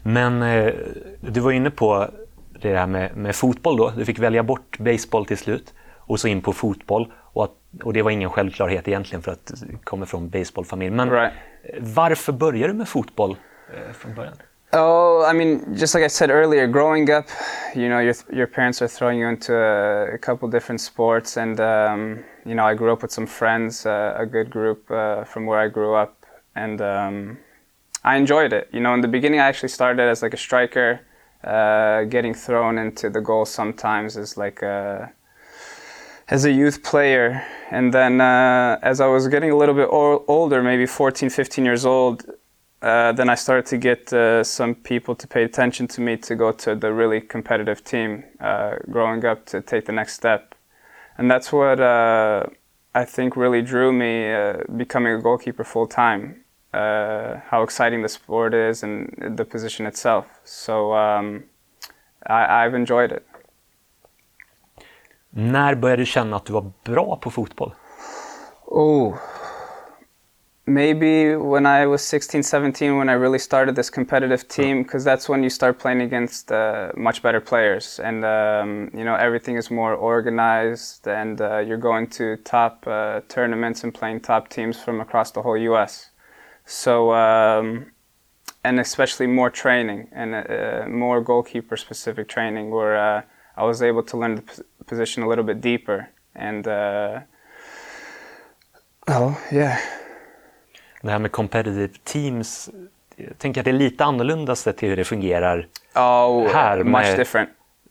Men 0.03 0.41
eh, 0.41 0.73
du 1.21 1.39
var 1.39 1.51
inne 1.51 1.69
på 1.69 2.09
det 2.61 2.77
här 2.77 2.87
med, 2.87 3.17
med 3.17 3.35
fotboll 3.35 3.77
då. 3.77 3.93
Du 3.97 4.05
fick 4.05 4.19
välja 4.19 4.43
bort 4.43 4.77
baseball 4.79 5.25
till 5.25 5.37
slut 5.37 5.73
och 5.97 6.19
så 6.19 6.27
in 6.27 6.41
på 6.41 6.53
fotboll. 6.53 7.13
Och, 7.33 7.43
att, 7.43 7.51
och 7.83 7.93
det 7.93 8.01
var 8.01 8.11
ingen 8.11 8.29
självklarhet 8.29 8.87
egentligen 8.87 9.21
för 9.21 9.31
att 9.31 9.51
du 9.67 9.77
kommer 9.83 10.05
från 10.05 10.29
baseballfamilj. 10.29 10.95
Men 10.95 11.09
right. 11.09 11.33
varför 11.79 12.33
började 12.33 12.73
du 12.73 12.77
med 12.77 12.87
fotboll 12.87 13.35
eh, 13.73 13.93
från 13.93 14.15
början? 14.15 14.33
Oh, 14.75 15.23
I 15.23 15.33
mean, 15.33 15.75
just 15.75 15.93
like 15.93 16.03
I 16.03 16.07
said 16.07 16.31
earlier, 16.31 16.65
growing 16.67 17.09
up, 17.11 17.27
you 17.75 17.89
know, 17.89 17.99
your 17.99 18.15
your 18.31 18.47
parents 18.47 18.81
are 18.81 18.87
throwing 18.87 19.19
you 19.19 19.27
into 19.27 19.55
a, 19.55 20.15
a 20.15 20.17
couple 20.17 20.47
different 20.49 20.81
sports, 20.81 21.37
and 21.37 21.59
um, 21.59 22.23
you 22.43 22.55
know, 22.55 22.65
I 22.65 22.73
grew 22.73 22.91
up 22.91 23.03
with 23.03 23.11
some 23.11 23.27
friends, 23.27 23.85
uh, 23.85 24.15
a 24.17 24.25
good 24.25 24.49
group 24.49 24.89
uh, 24.89 25.25
from 25.25 25.45
where 25.45 25.59
I 25.59 25.67
grew 25.67 25.93
up, 25.93 26.25
and 26.55 26.81
um, 26.81 27.37
I 28.03 28.17
enjoyed 28.17 28.53
it. 28.53 28.69
You 28.73 28.79
know, 28.81 28.93
in 28.95 29.01
the 29.01 29.07
beginning, 29.07 29.39
I 29.39 29.47
actually 29.47 29.69
started 29.69 30.01
as 30.09 30.23
like 30.23 30.33
a 30.33 30.37
striker, 30.37 31.01
uh, 31.43 32.03
getting 32.05 32.33
thrown 32.33 32.79
into 32.79 33.09
the 33.11 33.21
goal 33.21 33.45
sometimes 33.45 34.17
as 34.17 34.37
like 34.37 34.63
a 34.63 35.13
as 36.29 36.45
a 36.45 36.51
youth 36.51 36.83
player. 36.83 37.45
And 37.71 37.93
then 37.93 38.21
uh, 38.21 38.79
as 38.81 39.01
I 39.01 39.07
was 39.07 39.27
getting 39.27 39.51
a 39.51 39.57
little 39.57 39.75
bit 39.75 39.89
o- 39.91 40.23
older, 40.27 40.63
maybe 40.63 40.85
14, 40.85 41.29
15 41.29 41.65
years 41.65 41.85
old, 41.85 42.25
uh, 42.83 43.13
then 43.13 43.29
I 43.29 43.35
started 43.35 43.65
to 43.67 43.77
get 43.77 44.11
uh, 44.11 44.43
some 44.43 44.75
people 44.75 45.15
to 45.15 45.27
pay 45.27 45.43
attention 45.43 45.87
to 45.87 46.01
me 46.01 46.17
to 46.17 46.35
go 46.35 46.51
to 46.51 46.75
the 46.75 46.91
really 46.91 47.21
competitive 47.21 47.81
team 47.83 48.25
uh, 48.41 48.75
growing 48.91 49.25
up 49.25 49.45
to 49.45 49.61
take 49.61 49.85
the 49.85 49.93
next 49.93 50.13
step. 50.13 50.53
And 51.17 51.31
that's 51.31 51.53
what 51.53 51.79
uh, 51.79 52.45
I 52.93 53.05
think 53.05 53.37
really 53.37 53.61
drew 53.61 53.93
me 53.93 54.33
uh, 54.33 54.63
becoming 54.75 55.13
a 55.13 55.21
goalkeeper 55.21 55.63
full 55.63 55.87
time. 55.87 56.43
how 56.73 57.63
exciting 57.63 58.01
the 58.01 58.09
sport 58.09 58.53
is 58.53 58.83
and 58.83 59.37
the 59.37 59.45
position 59.45 59.85
itself. 59.85 60.25
So 60.43 60.93
um, 60.93 61.43
I, 62.27 62.65
I've 62.65 62.75
enjoyed 62.75 63.11
it. 63.11 63.23
När 65.29 65.75
började 65.75 66.01
du 66.01 66.05
känna 66.05 66.35
att 66.35 66.45
du 66.45 66.53
var 66.53 66.71
bra 66.83 67.17
på 67.21 67.31
fotboll? 67.31 67.73
Oh, 68.65 69.17
maybe 70.65 71.35
when 71.35 71.65
I 71.65 71.85
was 71.85 72.01
16, 72.01 72.43
17, 72.43 72.97
when 72.97 73.09
I 73.09 73.13
really 73.13 73.39
started 73.39 73.75
this 73.75 73.89
competitive 73.89 74.47
team, 74.47 74.83
because 74.83 75.03
that's 75.03 75.27
when 75.27 75.43
you 75.43 75.49
start 75.49 75.79
playing 75.79 76.01
against 76.01 76.51
uh, 76.51 76.91
much 76.95 77.21
better 77.21 77.41
players, 77.41 77.99
and 77.99 78.23
um, 78.23 78.89
you 78.93 79.03
know 79.03 79.15
everything 79.15 79.57
is 79.57 79.69
more 79.69 79.93
organized, 79.93 81.07
and 81.07 81.41
uh, 81.41 81.59
you're 81.59 81.77
going 81.77 82.07
to 82.11 82.37
top 82.37 82.85
uh, 82.87 83.21
tournaments 83.27 83.83
and 83.83 83.93
playing 83.93 84.21
top 84.21 84.49
teams 84.49 84.79
from 84.79 85.01
across 85.01 85.31
the 85.31 85.41
whole 85.41 85.57
U.S. 85.57 86.09
So, 86.65 87.13
um, 87.13 87.91
and 88.63 88.79
especially 88.79 89.27
more 89.27 89.49
training 89.49 90.07
and 90.13 90.33
uh, 90.33 90.87
more 90.87 91.21
goalkeeper-specific 91.21 92.29
training, 92.29 92.71
where 92.71 92.97
uh, 92.97 93.21
I 93.57 93.63
was 93.65 93.81
able 93.81 94.03
to 94.03 94.17
learn 94.17 94.35
the 94.35 94.63
position 94.85 95.23
a 95.23 95.27
little 95.27 95.43
bit 95.43 95.59
deeper. 95.59 96.09
And 96.35 96.67
uh, 96.67 97.21
oh 99.07 99.39
yeah. 99.51 99.79
Det 101.03 101.11
här 101.11 101.19
med 101.19 101.31
competitive 101.31 101.93
teams, 102.03 102.69
jag 103.15 103.37
tänker 103.37 103.61
att 103.61 103.65
det 103.65 103.71
är 103.71 103.73
lite 103.73 104.05
annorlunda 104.05 104.55
till 104.55 104.89
hur 104.89 104.95
det 104.95 105.03
fungerar 105.03 105.67
oh, 105.95 106.47
här. 106.47 106.83
Much 106.83 106.91
med... 106.91 107.17
different. 107.17 107.49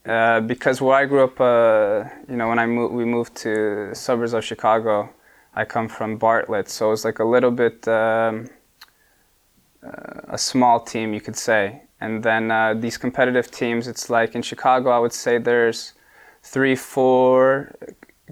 Uh, 0.09 0.41
because 0.41 0.85
where 0.85 1.05
I 1.05 1.07
grew 1.07 1.25
up, 1.25 1.41
uh, 1.41 2.09
you 2.29 2.37
know, 2.37 2.49
when 2.49 2.59
I 2.59 2.67
mo- 2.67 2.89
we 2.89 3.05
moved 3.05 3.35
to 3.35 3.95
suburbs 3.95 4.35
of 4.35 4.45
Chicago, 4.45 5.09
I 5.55 5.65
come 5.65 5.89
from 5.89 6.19
Bartlett, 6.19 6.69
so 6.69 6.87
it 6.87 6.91
was 6.91 7.05
like 7.05 7.23
a 7.23 7.25
little 7.25 7.51
bit 7.51 7.87
um, 7.87 8.49
uh, 9.83 10.35
a 10.35 10.39
small 10.39 10.81
team, 10.81 11.13
you 11.15 11.21
could 11.21 11.37
say. 11.37 11.83
And 12.01 12.23
then 12.23 12.51
uh, 12.51 12.75
these 12.75 12.99
competitive 12.99 13.51
teams, 13.51 13.89
it's 13.89 14.11
like 14.11 14.35
in 14.35 14.43
Chicago, 14.43 14.91
I 14.91 14.99
would 14.99 15.13
say 15.13 15.39
there's 15.39 15.93
three, 16.43 16.77
four 16.77 17.75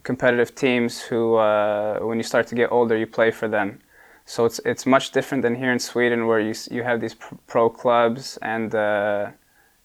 competitive 0.02 0.54
teams 0.54 1.00
who, 1.02 1.36
uh, 1.36 1.98
when 2.00 2.16
you 2.16 2.24
start 2.24 2.46
to 2.46 2.54
get 2.54 2.72
older, 2.72 2.96
you 2.96 3.06
play 3.06 3.30
for 3.30 3.46
them. 3.46 3.78
So 4.30 4.44
it's 4.44 4.60
it's 4.64 4.86
much 4.86 5.10
different 5.10 5.42
than 5.42 5.56
here 5.56 5.72
in 5.72 5.80
Sweden, 5.80 6.26
where 6.28 6.38
you 6.38 6.54
you 6.70 6.84
have 6.84 7.00
these 7.00 7.16
pro 7.46 7.68
clubs 7.68 8.38
and 8.42 8.72
uh, 8.74 9.30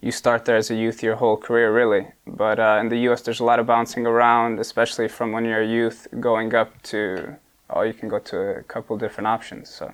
you 0.01 0.11
start 0.11 0.45
there 0.45 0.57
as 0.57 0.71
a 0.71 0.75
youth 0.75 1.01
your 1.03 1.15
whole 1.15 1.37
career, 1.37 1.73
really. 1.73 2.05
But 2.25 2.59
uh, 2.59 2.77
in 2.81 2.89
the 2.89 2.97
U.S., 3.07 3.21
there's 3.23 3.41
a 3.41 3.45
lot 3.45 3.59
of 3.59 3.65
bouncing 3.65 4.05
around, 4.05 4.59
especially 4.59 5.07
from 5.07 5.31
when 5.31 5.45
you're 5.45 5.63
a 5.63 5.67
youth 5.67 6.07
going 6.19 6.53
up 6.53 6.69
to 6.91 6.97
oh, 7.69 7.81
you 7.81 7.93
can 7.93 8.09
go 8.09 8.19
to 8.19 8.37
a 8.37 8.63
couple 8.63 8.97
different 8.97 9.27
options. 9.27 9.69
So. 9.69 9.91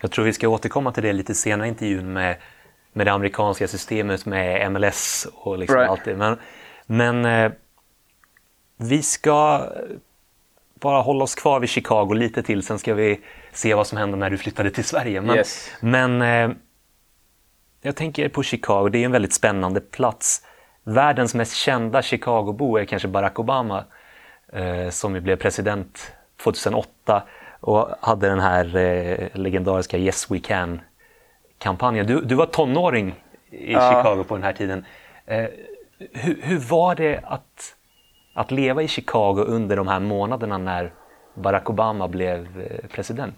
Jag 0.00 0.10
tror 0.10 0.24
vi 0.24 0.32
ska 0.32 0.48
återkomma 0.48 0.92
till 0.92 1.02
det 1.02 1.12
lite 1.12 1.34
senare 1.34 1.66
i 1.66 1.68
intervjun 1.68 2.12
med, 2.12 2.36
med 2.92 3.06
det 3.06 3.12
amerikanska 3.12 3.68
systemet 3.68 4.26
med 4.26 4.72
MLS 4.72 5.26
och 5.34 5.58
liksom 5.58 5.76
Right. 5.76 5.90
allt 5.90 6.04
det. 6.04 6.16
Men, 6.16 6.38
men 6.86 7.24
eh, 7.24 7.52
vi 8.76 9.02
ska 9.02 9.68
bara 10.82 11.00
hålla 11.00 11.24
oss 11.24 11.34
kvar 11.34 11.60
vid 11.60 11.68
Chicago 11.70 12.12
lite 12.14 12.42
till, 12.42 12.62
sen 12.62 12.78
ska 12.78 12.94
vi 12.94 13.20
se 13.52 13.74
vad 13.74 13.86
som 13.86 13.98
hände 13.98 14.16
när 14.16 14.30
du 14.30 14.38
flyttade 14.38 14.70
till 14.70 14.84
Sverige. 14.84 15.20
Men, 15.20 15.36
Yes. 15.36 15.70
men 15.80 16.22
eh, 16.22 16.50
jag 17.82 17.96
tänker 17.96 18.28
på 18.28 18.42
Chicago, 18.42 18.88
det 18.88 18.98
är 18.98 19.04
en 19.04 19.12
väldigt 19.12 19.32
spännande 19.32 19.80
plats. 19.80 20.42
Världens 20.84 21.34
mest 21.34 21.54
kända 21.54 22.02
Chicagobo 22.02 22.76
är 22.76 22.84
kanske 22.84 23.08
Barack 23.08 23.38
Obama 23.38 23.84
eh, 24.52 24.88
som 24.90 25.14
ju 25.14 25.20
blev 25.20 25.36
president 25.36 26.12
2008 26.42 27.22
och 27.60 27.88
hade 28.00 28.28
den 28.28 28.40
här 28.40 28.76
eh, 28.76 29.28
legendariska 29.34 29.98
Yes 29.98 30.30
We 30.30 30.38
Can-kampanjen. 30.38 32.06
Du, 32.06 32.20
du 32.20 32.34
var 32.34 32.46
tonåring 32.46 33.14
i 33.50 33.72
Ja. 33.72 33.90
Chicago 33.90 34.24
på 34.28 34.34
den 34.34 34.42
här 34.44 34.52
tiden. 34.52 34.84
Eh, 35.26 35.44
hur, 36.12 36.40
hur 36.42 36.58
var 36.58 36.94
det 36.94 37.20
att, 37.24 37.74
att 38.34 38.50
leva 38.50 38.82
i 38.82 38.88
Chicago 38.88 39.42
under 39.42 39.76
de 39.76 39.88
här 39.88 40.00
månaderna 40.00 40.58
när 40.58 40.92
Barack 41.34 41.70
Obama 41.70 42.08
blev 42.08 42.60
eh, 42.60 42.88
president? 42.88 43.34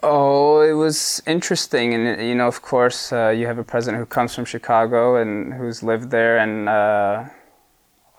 Oh, 0.00 0.62
it 0.62 0.74
was 0.74 1.20
interesting, 1.26 1.92
and 1.94 2.20
you 2.20 2.34
know, 2.34 2.46
of 2.46 2.60
course, 2.62 3.12
uh, 3.12 3.30
you 3.30 3.48
have 3.48 3.58
a 3.58 3.64
president 3.64 3.98
who 3.98 4.06
comes 4.06 4.34
from 4.34 4.44
Chicago 4.44 5.16
and 5.16 5.52
who's 5.54 5.82
lived 5.82 6.10
there, 6.10 6.38
and 6.38 6.68
uh, 6.68 7.24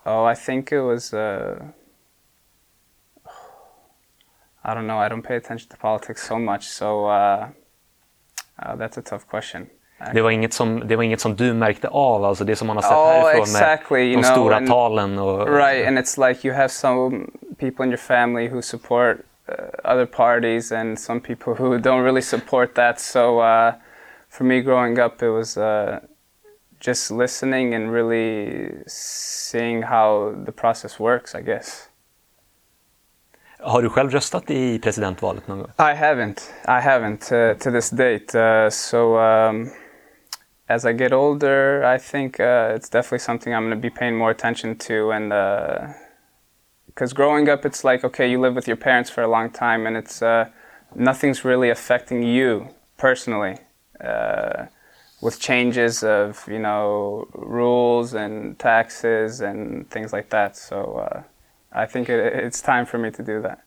oh, 0.05 0.25
I 0.25 0.35
think 0.35 0.73
it 0.73 0.81
was. 0.81 1.13
Uh, 1.13 1.71
I 4.61 4.73
don't 4.73 4.87
know. 4.87 4.99
I 4.99 5.07
don't 5.07 5.21
pay 5.21 5.37
attention 5.37 5.69
to 5.69 5.77
politics 5.77 6.27
so 6.27 6.37
much, 6.37 6.67
so 6.67 7.05
uh, 7.05 7.49
uh, 8.61 8.75
that's 8.75 8.97
a 8.97 9.01
tough 9.01 9.25
question. 9.25 9.69
Det 10.13 10.21
var, 10.21 10.29
inget 10.31 10.53
som, 10.53 10.87
det 10.87 10.95
var 10.95 11.03
inget 11.03 11.19
som 11.21 11.35
du 11.35 11.53
märkte 11.53 11.87
av, 11.87 12.25
alltså 12.25 12.43
det 12.43 12.55
som 12.55 12.67
man 12.67 12.77
har 12.77 12.81
sett 12.81 12.91
Oh, 12.91 13.07
härifrån 13.07 13.41
exactly, 13.41 13.97
med 13.99 14.07
de 14.09 14.13
know, 14.23 14.23
stora 14.33 14.55
and- 14.55 14.67
talen. 14.67 15.19
Och, 15.19 15.47
Right, 15.47 15.87
and 15.87 15.97
it's 15.99 16.27
like 16.29 16.47
you 16.47 16.55
have 16.57 16.69
some 16.69 17.25
people 17.57 17.83
in 17.85 17.89
your 17.91 17.97
family 17.97 18.47
who 18.49 18.61
support 18.61 19.17
uh, 19.49 19.91
other 19.93 20.05
parties, 20.05 20.71
and 20.71 20.99
some 20.99 21.19
people 21.19 21.53
who 21.53 21.77
don't 21.77 22.03
really 22.03 22.21
support 22.21 22.75
that. 22.75 22.99
So, 22.99 23.39
uh, 23.41 23.73
for 24.29 24.43
me 24.43 24.61
growing 24.61 24.99
up, 24.99 25.21
it 25.23 25.29
was 25.29 25.57
uh, 25.57 25.97
just 26.85 27.11
listening 27.11 27.73
and 27.75 27.91
really 27.93 28.71
seeing 28.87 29.83
how 29.83 30.33
the 30.45 30.51
process 30.51 30.99
works. 30.99 31.35
I 31.35 31.41
guess. 31.41 31.85
Har 33.61 33.81
du 33.81 33.89
själv 33.89 34.11
röstat 34.11 34.51
i 34.51 34.79
presidentvalet 34.79 35.47
någon 35.47 35.57
gång? 35.59 35.67
I 35.77 35.93
haven't. 35.95 36.41
I 36.65 36.81
haven't 36.81 37.31
uh, 37.51 37.57
to 37.57 37.71
this 37.71 37.89
date. 37.89 38.35
Uh, 38.65 38.69
so 38.69 39.17
um, 39.19 39.69
as 40.69 40.85
I 40.85 40.93
get 40.93 41.11
older, 41.11 41.83
I 41.83 41.97
think 41.97 42.39
uh, 42.39 42.71
it's 42.75 42.89
definitely 42.89 43.19
something 43.19 43.53
I'm 43.53 43.63
going 43.63 43.81
to 43.81 43.89
be 43.89 43.89
paying 43.89 44.15
more 44.15 44.29
attention 44.29 44.77
to. 44.77 45.11
And 45.11 45.29
because 46.85 47.11
growing 47.13 47.49
up, 47.49 47.65
it's 47.65 47.83
like 47.83 48.03
okay, 48.03 48.29
you 48.29 48.39
live 48.39 48.55
with 48.55 48.67
your 48.67 48.77
parents 48.77 49.09
for 49.09 49.23
a 49.23 49.27
long 49.27 49.49
time, 49.49 49.87
and 49.87 49.97
it's 49.97 50.21
uh, 50.21 50.45
nothing's 50.95 51.43
really 51.43 51.69
affecting 51.69 52.23
you 52.23 52.67
personally. 52.97 53.57
Uh, 53.99 54.65
with 55.21 55.39
changes 55.39 56.03
of 56.03 56.47
you 56.47 56.59
know 56.59 57.27
rules 57.33 58.13
and 58.13 58.57
taxes 58.57 59.41
and 59.41 59.89
things 59.89 60.13
like 60.13 60.29
that, 60.29 60.55
so 60.55 60.77
uh, 60.77 61.21
I 61.71 61.85
think 61.85 62.09
it, 62.09 62.19
it's 62.45 62.61
time 62.61 62.85
for 62.85 62.97
me 62.97 63.11
to 63.11 63.23
do 63.23 63.41
that. 63.41 63.59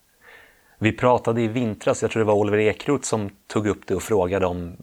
Vi 0.79 0.93
pratade 0.93 1.43
i 1.43 1.49
vintras, 1.49 2.03
jag 2.03 2.11
tror 2.11 2.21
det 2.21 2.27
var 2.27 2.35
Oliver 2.35 2.59
Ekroth 2.59 3.05
som 3.05 3.31
tog 3.47 3.67
upp 3.67 3.87
det 3.87 3.95
och 3.95 4.03
frågade 4.03 4.47
om 4.47 4.77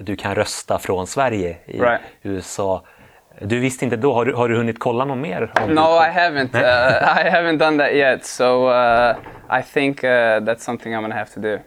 du 0.00 0.16
kan 0.16 0.34
rösta 0.34 0.78
från 0.78 1.06
Sverige 1.06 1.56
i 1.66 1.80
Right. 1.80 2.00
USA. 2.22 2.84
Du 3.40 3.58
visste 3.58 3.84
inte 3.84 3.96
då, 3.96 4.14
har 4.14 4.24
du, 4.24 4.34
har 4.34 4.48
du 4.48 4.56
hunnit 4.56 4.78
kolla 4.78 5.04
något 5.04 5.18
mer? 5.18 5.52
No, 5.68 5.80
I 5.80 6.10
haven't. 6.18 6.54
Uh, 6.54 6.60
I 7.26 7.30
haven't 7.30 7.58
done 7.58 7.78
that 7.84 7.92
yet. 7.92 8.24
So 8.26 8.68
uh, 8.70 9.16
I 9.60 9.62
think 9.62 10.04
uh, 10.04 10.08
that's 10.08 10.58
something 10.58 10.94
I'm 10.94 11.00
gonna 11.02 11.14
have 11.14 11.30
to 11.34 11.40
do. 11.40 11.58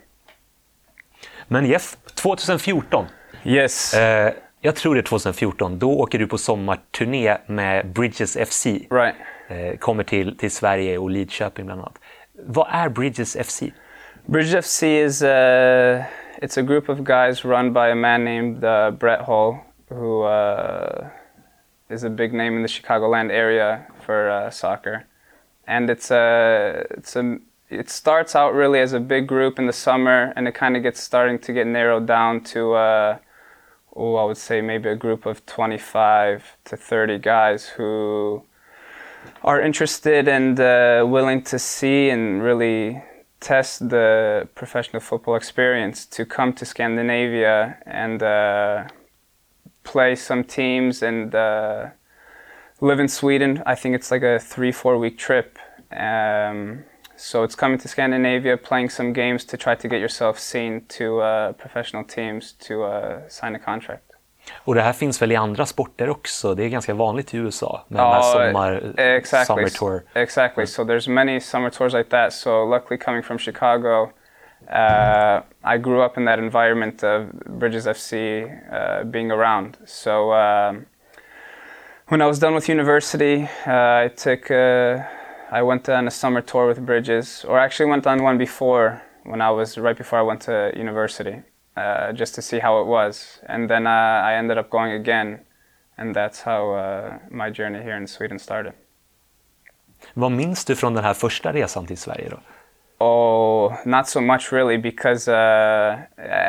Men 1.47 1.65
Jeff, 1.65 1.97
2014, 2.15 3.05
Yes. 3.43 3.93
eh, 3.93 4.33
jag 4.61 4.75
tror 4.75 4.95
det 4.95 5.01
är 5.01 5.03
2014, 5.03 5.79
då 5.79 5.91
åker 5.99 6.19
du 6.19 6.27
på 6.27 6.37
sommarturné 6.37 7.37
med 7.45 7.87
Bridges 7.87 8.37
FC. 8.49 8.65
right. 8.91 9.15
Eh, 9.49 9.77
kommer 9.79 10.03
till, 10.03 10.37
till 10.37 10.51
Sverige 10.51 10.97
och 10.97 11.09
Lidköping 11.09 11.65
bland 11.65 11.81
annat. 11.81 11.95
Vad 12.45 12.67
är 12.71 12.89
Bridges 12.89 13.35
FC? 13.35 13.63
Bridge 14.25 14.61
FC 14.61 14.83
is 14.83 15.21
uh, 15.21 15.29
it's 16.41 16.57
a 16.57 16.63
group 16.63 16.89
of 16.89 17.03
guys 17.03 17.45
run 17.45 17.73
by 17.73 17.89
a 17.89 17.95
man 17.95 18.23
named 18.23 18.63
uh, 18.63 18.91
Brett 18.91 19.21
Hull, 19.21 19.63
who 19.89 20.23
uh, 20.23 21.09
is 21.89 22.03
a 22.03 22.09
big 22.09 22.33
name 22.33 22.55
in 22.55 22.61
the 22.61 22.67
Chicagoland 22.67 23.31
area 23.31 23.85
for 24.05 24.29
uh, 24.29 24.49
soccer, 24.49 25.05
and 25.67 25.89
it's 25.89 26.11
a 26.11 26.85
it's 26.91 27.15
a 27.15 27.39
it 27.69 27.89
starts 27.89 28.35
out 28.35 28.53
really 28.53 28.79
as 28.79 28.93
a 28.93 28.99
big 28.99 29.27
group 29.27 29.59
in 29.59 29.67
the 29.67 29.73
summer, 29.73 30.33
and 30.35 30.47
it 30.47 30.55
kind 30.55 30.75
of 30.77 30.83
gets 30.83 31.01
starting 31.01 31.37
to 31.39 31.53
get 31.53 31.67
narrowed 31.67 32.07
down 32.07 32.41
to 32.45 33.19
oh 33.95 34.15
I 34.15 34.23
would 34.23 34.37
say 34.37 34.61
maybe 34.61 34.89
a 34.89 34.95
group 34.95 35.25
of 35.25 35.45
25 35.45 36.57
to 36.65 36.77
30 36.77 37.17
guys 37.19 37.65
who 37.67 38.43
are 39.43 39.59
interested 39.61 40.27
and 40.27 40.59
uh, 40.59 41.05
willing 41.07 41.41
to 41.43 41.59
see 41.59 42.09
and 42.09 42.41
really 42.41 43.03
test 43.39 43.89
the 43.89 44.47
professional 44.55 44.99
football 44.99 45.35
experience 45.35 46.05
to 46.05 46.25
come 46.25 46.53
to 46.53 46.65
Scandinavia 46.65 47.77
and 47.85 48.21
uh, 48.21 48.87
play 49.83 50.15
some 50.15 50.43
teams 50.43 51.01
and 51.01 51.33
uh, 51.33 51.87
live 52.81 52.99
in 52.99 53.07
Sweden. 53.07 53.63
I 53.65 53.75
think 53.75 53.95
it's 53.95 54.11
like 54.11 54.23
a 54.23 54.39
three, 54.39 54.71
four 54.71 54.97
week 54.97 55.17
trip. 55.17 55.57
Um, 55.91 56.83
so 57.15 57.43
it's 57.43 57.55
coming 57.55 57.77
to 57.79 57.87
Scandinavia, 57.87 58.55
playing 58.57 58.89
some 58.89 59.11
games 59.11 59.43
to 59.45 59.57
try 59.57 59.75
to 59.75 59.87
get 59.87 59.99
yourself 59.99 60.39
seen 60.39 60.85
to 60.89 61.19
uh, 61.19 61.51
professional 61.53 62.03
teams 62.03 62.53
to 62.53 62.83
uh, 62.83 63.27
sign 63.27 63.55
a 63.55 63.59
contract. 63.59 64.08
Och 64.53 64.75
det 64.75 64.81
här 64.81 64.93
finns 64.93 65.21
väl 65.21 65.31
i 65.31 65.35
andra 65.35 65.65
sporter 65.65 66.09
också? 66.09 66.55
Det 66.55 66.63
är 66.63 66.69
ganska 66.69 66.93
vanligt 66.93 67.33
i 67.33 67.37
USA 67.37 67.85
med 67.87 68.01
här 68.01 68.21
sommar, 68.21 68.93
exactly. 68.97 69.45
summer 69.45 69.69
tour. 69.69 70.03
Exactly. 70.13 70.65
So 70.65 70.83
there's 70.83 71.09
many 71.09 71.39
summer 71.39 71.69
tours 71.69 71.93
like 71.93 72.09
that. 72.09 72.33
So 72.33 72.65
luckily, 72.65 72.97
coming 72.97 73.23
from 73.23 73.37
Chicago, 73.37 74.09
uh, 74.67 75.41
I 75.63 75.77
grew 75.77 76.05
up 76.05 76.17
in 76.17 76.25
that 76.25 76.39
environment 76.39 77.03
of 77.03 77.31
Bridges 77.59 77.87
FC 77.87 78.13
uh, 78.71 79.03
being 79.03 79.31
around. 79.31 79.77
So 79.85 80.33
um, 80.33 80.85
when 82.07 82.21
I 82.21 82.25
was 82.25 82.39
done 82.39 82.55
with 82.55 82.69
university, 82.69 83.47
uh, 83.67 84.05
I 84.05 84.11
took 84.15 84.51
uh, 84.51 85.03
I 85.51 85.61
went 85.63 85.89
on 85.89 86.07
a 86.07 86.11
summer 86.11 86.41
tour 86.41 86.67
with 86.67 86.85
Bridges, 86.85 87.45
or 87.47 87.57
actually 87.57 87.89
went 87.89 88.05
on 88.05 88.21
one 88.21 88.37
before 88.37 89.01
when 89.23 89.41
I 89.41 89.49
was 89.49 89.77
right 89.77 89.97
before 89.97 90.19
I 90.19 90.21
went 90.21 90.41
to 90.41 90.71
university, 90.75 91.41
uh, 91.79 92.13
just 92.13 92.35
to 92.35 92.41
see 92.41 92.59
how 92.59 92.81
it 92.81 92.87
was, 92.87 93.39
and 93.47 93.69
then 93.69 93.87
uh, 93.87 94.29
I 94.29 94.33
ended 94.33 94.57
up 94.57 94.69
going 94.69 94.91
again, 94.91 95.39
and 95.97 96.15
that's 96.15 96.41
how 96.41 96.61
uh, 96.73 97.17
my 97.31 97.49
journey 97.49 97.81
here 97.83 97.97
in 97.97 98.07
Sweden 98.07 98.39
started. 98.39 98.73
Vad 100.13 100.31
minns 100.31 100.65
du 100.65 100.75
från 100.75 100.93
den 100.93 101.03
här 101.03 101.13
första 101.13 101.53
resan 101.53 101.85
till 101.85 101.97
Sverige 101.97 102.29
då? 102.29 102.37
Oh, 103.01 103.73
not 103.85 104.07
so 104.07 104.21
much 104.21 104.51
really, 104.51 104.77
because 104.77 105.31
uh, 105.31 105.99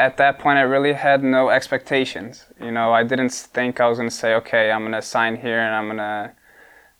at 0.04 0.16
that 0.16 0.38
point 0.38 0.58
I 0.58 0.62
really 0.62 0.92
had 0.92 1.22
no 1.22 1.50
expectations. 1.50 2.46
You 2.60 2.70
know, 2.70 2.92
I 2.92 3.04
didn't 3.04 3.32
think 3.54 3.80
I 3.80 3.86
was 3.88 3.98
going 3.98 4.10
to 4.10 4.16
say, 4.16 4.34
okay, 4.34 4.72
I'm 4.72 4.80
going 4.80 5.00
to 5.00 5.02
sign 5.02 5.36
here 5.36 5.60
and 5.60 5.74
I'm 5.76 5.86
going 5.86 5.98
to 5.98 6.32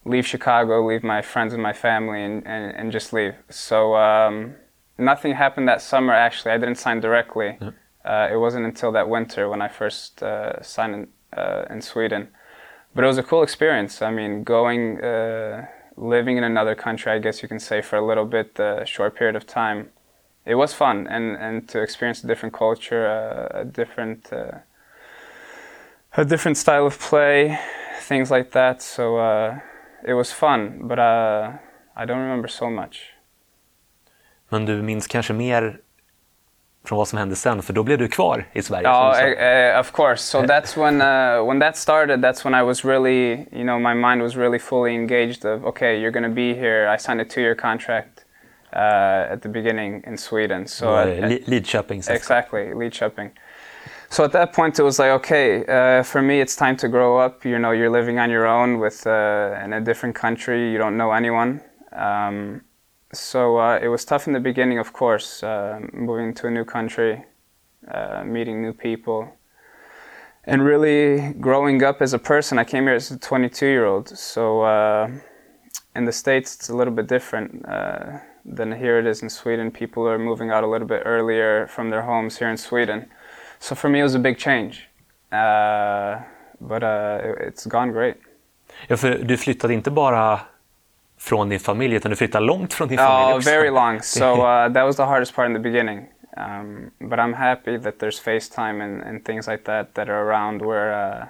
leave 0.05 0.25
Chicago, 0.25 0.87
leave 0.87 1.03
my 1.03 1.23
friends 1.23 1.53
and 1.53 1.63
my 1.63 1.73
family, 1.73 2.23
and, 2.23 2.47
and, 2.47 2.77
and 2.77 2.93
just 2.93 3.13
leave. 3.13 3.35
So 3.49 3.97
um, 3.97 4.55
nothing 4.99 5.35
happened 5.35 5.69
that 5.69 5.83
summer, 5.83 6.15
actually. 6.15 6.53
I 6.55 6.59
didn't 6.59 6.79
sign 6.79 7.01
directly. 7.01 7.59
Uh, 8.05 8.29
it 8.33 8.37
wasn't 8.37 8.65
until 8.65 8.93
that 8.93 9.09
winter 9.09 9.49
when 9.49 9.63
I 9.63 9.69
first 9.69 10.23
uh, 10.23 10.63
signed 10.63 10.95
in, 10.95 11.09
uh, 11.37 11.65
in 11.71 11.83
Sweden. 11.83 12.29
But 12.95 13.05
it 13.05 13.07
was 13.07 13.19
a 13.19 13.23
cool 13.23 13.43
experience. 13.43 14.03
I 14.03 14.11
mean, 14.11 14.43
going, 14.43 15.01
uh, 15.01 15.67
living 15.97 16.37
in 16.39 16.45
another 16.45 16.75
country, 16.75 17.13
I 17.13 17.19
guess 17.19 17.43
you 17.43 17.49
can 17.49 17.61
say, 17.61 17.83
for 17.83 17.97
a 17.97 18.07
little 18.07 18.25
bit, 18.25 18.59
a 18.59 18.85
short 18.87 19.15
period 19.15 19.37
of 19.37 19.47
time. 19.47 19.91
It 20.47 20.55
was 20.55 20.73
fun, 20.73 21.07
and, 21.07 21.37
and 21.37 21.69
to 21.69 21.83
experience 21.83 22.25
a 22.25 22.27
different 22.27 22.55
culture, 22.55 23.07
uh, 23.07 23.61
a 23.61 23.65
different, 23.65 24.33
uh, 24.33 24.59
a 26.17 26.25
different 26.25 26.57
style 26.57 26.87
of 26.87 26.99
play, 26.99 27.59
things 28.01 28.31
like 28.31 28.51
that. 28.53 28.83
So 28.83 29.19
uh, 29.19 29.59
it 30.03 30.15
was 30.15 30.33
fun, 30.33 30.81
but 30.89 30.99
uh, 30.99 31.53
I 31.95 32.07
don't 32.07 32.19
remember 32.19 32.49
so 32.49 32.71
much. 32.71 33.13
Men 34.51 34.65
du 34.65 34.83
minns 34.83 35.07
kanske 35.07 35.33
mer 35.33 35.81
från 36.85 36.99
vad 36.99 37.09
som 37.09 37.19
hände 37.19 37.37
sen, 37.37 37.63
för 37.63 37.73
då 37.73 37.83
blev 37.83 37.99
du 37.99 38.09
kvar 38.09 38.45
i 38.53 38.63
Sverige. 38.63 38.89
Oh, 38.89 39.15
som 39.15 39.27
du 39.31 39.35
sa. 39.37 39.73
uh, 39.75 39.81
of 39.81 39.93
course. 39.93 40.23
So 40.23 40.43
that's 40.43 40.77
when 40.77 41.01
uh, 41.01 41.47
when 41.49 41.61
that 41.61 41.77
started. 41.77 42.21
That's 42.23 42.45
when 42.45 42.55
I 42.55 42.63
was 42.63 42.85
really, 42.85 43.31
you 43.53 43.65
know, 43.65 43.79
my 43.79 43.95
mind 43.95 44.23
was 44.23 44.37
really 44.37 44.59
fully 44.59 44.95
engaged. 44.95 45.45
Of 45.45 45.65
okay, 45.65 46.01
you're 46.01 46.13
going 46.13 46.29
to 46.29 46.35
be 46.35 46.55
here. 46.55 46.95
I 46.95 46.99
signed 46.99 47.21
a 47.21 47.25
two-year 47.25 47.55
contract. 47.55 48.25
uh, 48.73 49.33
at 49.33 49.43
the 49.43 49.49
beginning 49.49 50.05
in 50.07 50.17
Sweden. 50.19 50.67
So 50.69 50.89
Och, 50.89 50.99
at- 51.01 51.09
eh, 51.09 51.29
Li- 51.29 51.43
Lidköping. 51.47 52.03
så- 52.03 52.13
Exactly, 52.13 52.75
Lidköping. 52.75 53.31
So 54.09 54.25
at 54.25 54.33
that 54.33 54.53
point, 54.53 54.79
it 54.79 54.83
was 54.85 54.99
like, 54.99 55.11
okay, 55.11 55.57
uh, 55.59 56.03
for 56.05 56.23
me, 56.23 56.35
it's 56.41 56.57
time 56.57 56.77
to 56.77 56.89
grow 56.89 57.27
up. 57.27 57.45
You 57.45 57.59
know, 57.59 57.73
you're 57.75 57.91
living 57.91 58.19
on 58.21 58.31
your 58.31 58.47
own 58.47 58.79
with 58.81 59.07
uh, 59.07 59.65
in 59.65 59.73
a 59.73 59.81
different 59.81 60.19
country. 60.21 60.73
You 60.73 60.79
don't 60.79 60.97
know 60.97 61.13
anyone. 61.13 61.61
Um, 61.93 62.61
so 63.13 63.59
uh, 63.59 63.79
it 63.83 63.89
was 63.89 64.05
tough 64.05 64.27
in 64.27 64.33
the 64.33 64.41
beginning, 64.41 64.79
of 64.79 64.93
course, 64.93 65.43
uh, 65.43 65.81
moving 65.93 66.35
to 66.35 66.47
a 66.47 66.51
new 66.51 66.65
country, 66.65 67.25
uh, 67.89 68.23
meeting 68.25 68.63
new 68.63 68.73
people, 68.73 69.29
and 70.45 70.65
really 70.65 71.35
growing 71.41 71.83
up 71.85 72.01
as 72.03 72.13
a 72.15 72.19
person. 72.19 72.59
I 72.59 72.65
came 72.65 72.85
here 72.85 72.95
as 72.97 73.11
a 73.11 73.19
22 73.19 73.67
year 73.67 73.85
old, 73.87 74.09
so 74.09 74.63
uh, 74.63 75.09
in 75.97 76.05
the 76.05 76.13
States, 76.13 76.55
it's 76.55 76.69
a 76.71 76.77
little 76.77 76.95
bit 76.95 77.09
different 77.09 77.65
uh, 77.69 78.19
than 78.45 78.73
here 78.73 78.99
it 78.99 79.07
is 79.07 79.23
in 79.23 79.31
Sweden. 79.31 79.71
People 79.71 80.09
are 80.09 80.19
moving 80.19 80.51
out 80.51 80.65
a 80.65 80.67
little 80.67 80.87
bit 80.89 81.03
earlier 81.05 81.67
from 81.67 81.91
their 81.91 82.03
homes 82.03 82.39
here 82.39 82.49
in 82.51 82.57
Sweden. 82.57 83.07
So 83.59 83.75
for 83.75 83.89
me, 83.89 84.01
it 84.01 84.03
was 84.05 84.15
a 84.15 84.19
big 84.19 84.39
change. 84.39 84.89
Uh, 85.33 86.21
but 86.61 86.83
it- 86.83 87.39
it's 87.49 87.67
gone 87.67 87.93
great. 87.93 88.17
Ja, 88.89 88.97
för 88.97 89.19
du 89.25 89.37
flyttade 89.37 89.75
inte 89.75 89.91
bara 89.91 90.41
från 91.21 91.49
din 91.49 91.61
familj, 91.61 91.95
utan 91.95 92.11
du 92.11 92.17
flyttade 92.17 92.45
långt 92.47 92.73
från 92.75 92.89
din 92.89 92.99
familj 92.99 93.33
Oh, 93.33 93.37
också. 93.37 93.51
very 93.51 93.71
long. 93.71 94.03
So 94.03 94.25
uh, 94.25 94.73
that 94.73 94.85
was 94.85 94.97
the 94.97 95.03
hardest 95.05 95.35
part 95.35 95.47
in 95.47 95.55
the 95.55 95.71
beginning. 95.71 96.07
Um, 96.37 96.91
but 97.11 97.19
I'm 97.19 97.35
happy 97.35 97.79
that 97.79 97.99
there's 97.99 98.21
FaceTime 98.25 98.81
and, 98.85 99.03
and 99.03 99.25
things 99.25 99.47
like 99.49 99.65
that 99.65 99.95
that 99.95 100.09
are 100.09 100.23
around 100.31 100.63
where 100.63 100.93
uh, 100.95 101.27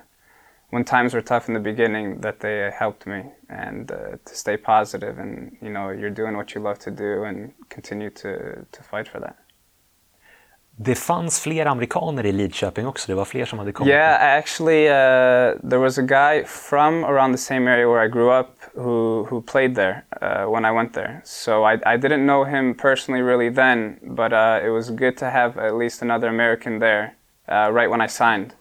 when 0.70 0.84
times 0.84 1.14
were 1.14 1.22
tough 1.22 1.48
in 1.48 1.54
the 1.54 1.70
beginning 1.72 2.20
that 2.20 2.38
they 2.40 2.70
helped 2.78 3.06
me 3.06 3.20
and 3.48 3.90
uh, 3.90 3.96
to 4.24 4.34
stay 4.34 4.56
positive 4.56 5.18
and 5.18 5.56
you 5.62 5.70
know 5.70 5.90
you're 5.90 6.14
doing 6.22 6.36
what 6.36 6.54
you 6.54 6.60
love 6.62 6.78
to 6.78 6.90
do 6.90 7.24
and 7.24 7.52
continue 7.68 8.10
to, 8.10 8.30
to 8.72 8.82
fight 8.82 9.08
for 9.08 9.20
that. 9.20 9.36
Det 10.82 10.94
fanns 10.94 11.40
fler 11.40 11.66
amerikaner 11.66 12.26
i 12.26 12.32
Lidköping 12.32 12.86
också, 12.86 13.12
det 13.12 13.14
var 13.14 13.24
fler 13.24 13.44
som 13.44 13.58
hade 13.58 13.72
kommit. 13.72 13.94
Yeah, 13.94 14.38
actually, 14.38 14.88
uh, 14.88 15.70
there 15.70 15.78
was 15.78 15.98
a 15.98 16.02
guy 16.02 16.44
from 16.44 17.04
around 17.04 17.32
the 17.32 17.38
same 17.38 17.70
area 17.70 17.88
where 17.88 18.06
I 18.06 18.08
grew 18.08 18.40
up 18.40 18.60
who 18.74 19.26
who 19.30 19.42
played 19.42 19.74
there 19.74 20.02
uh, 20.22 20.52
when 20.52 20.64
I 20.64 20.70
went 20.70 20.92
there. 20.94 21.20
So 21.24 21.64
I, 21.64 21.94
I 21.94 21.98
didn't 21.98 22.24
know 22.24 22.44
him 22.44 22.74
personally 22.74 23.22
really 23.22 23.50
then, 23.50 23.98
but 24.02 24.32
uh, 24.32 24.66
it 24.66 24.70
was 24.70 24.90
good 24.90 25.16
to 25.18 25.30
have 25.30 25.58
at 25.58 25.74
least 25.74 26.02
another 26.02 26.28
American 26.28 26.78
there 26.78 27.14
uh, 27.48 27.70
right 27.74 27.90
when 27.90 28.00
I 28.00 28.08
signed. 28.08 28.54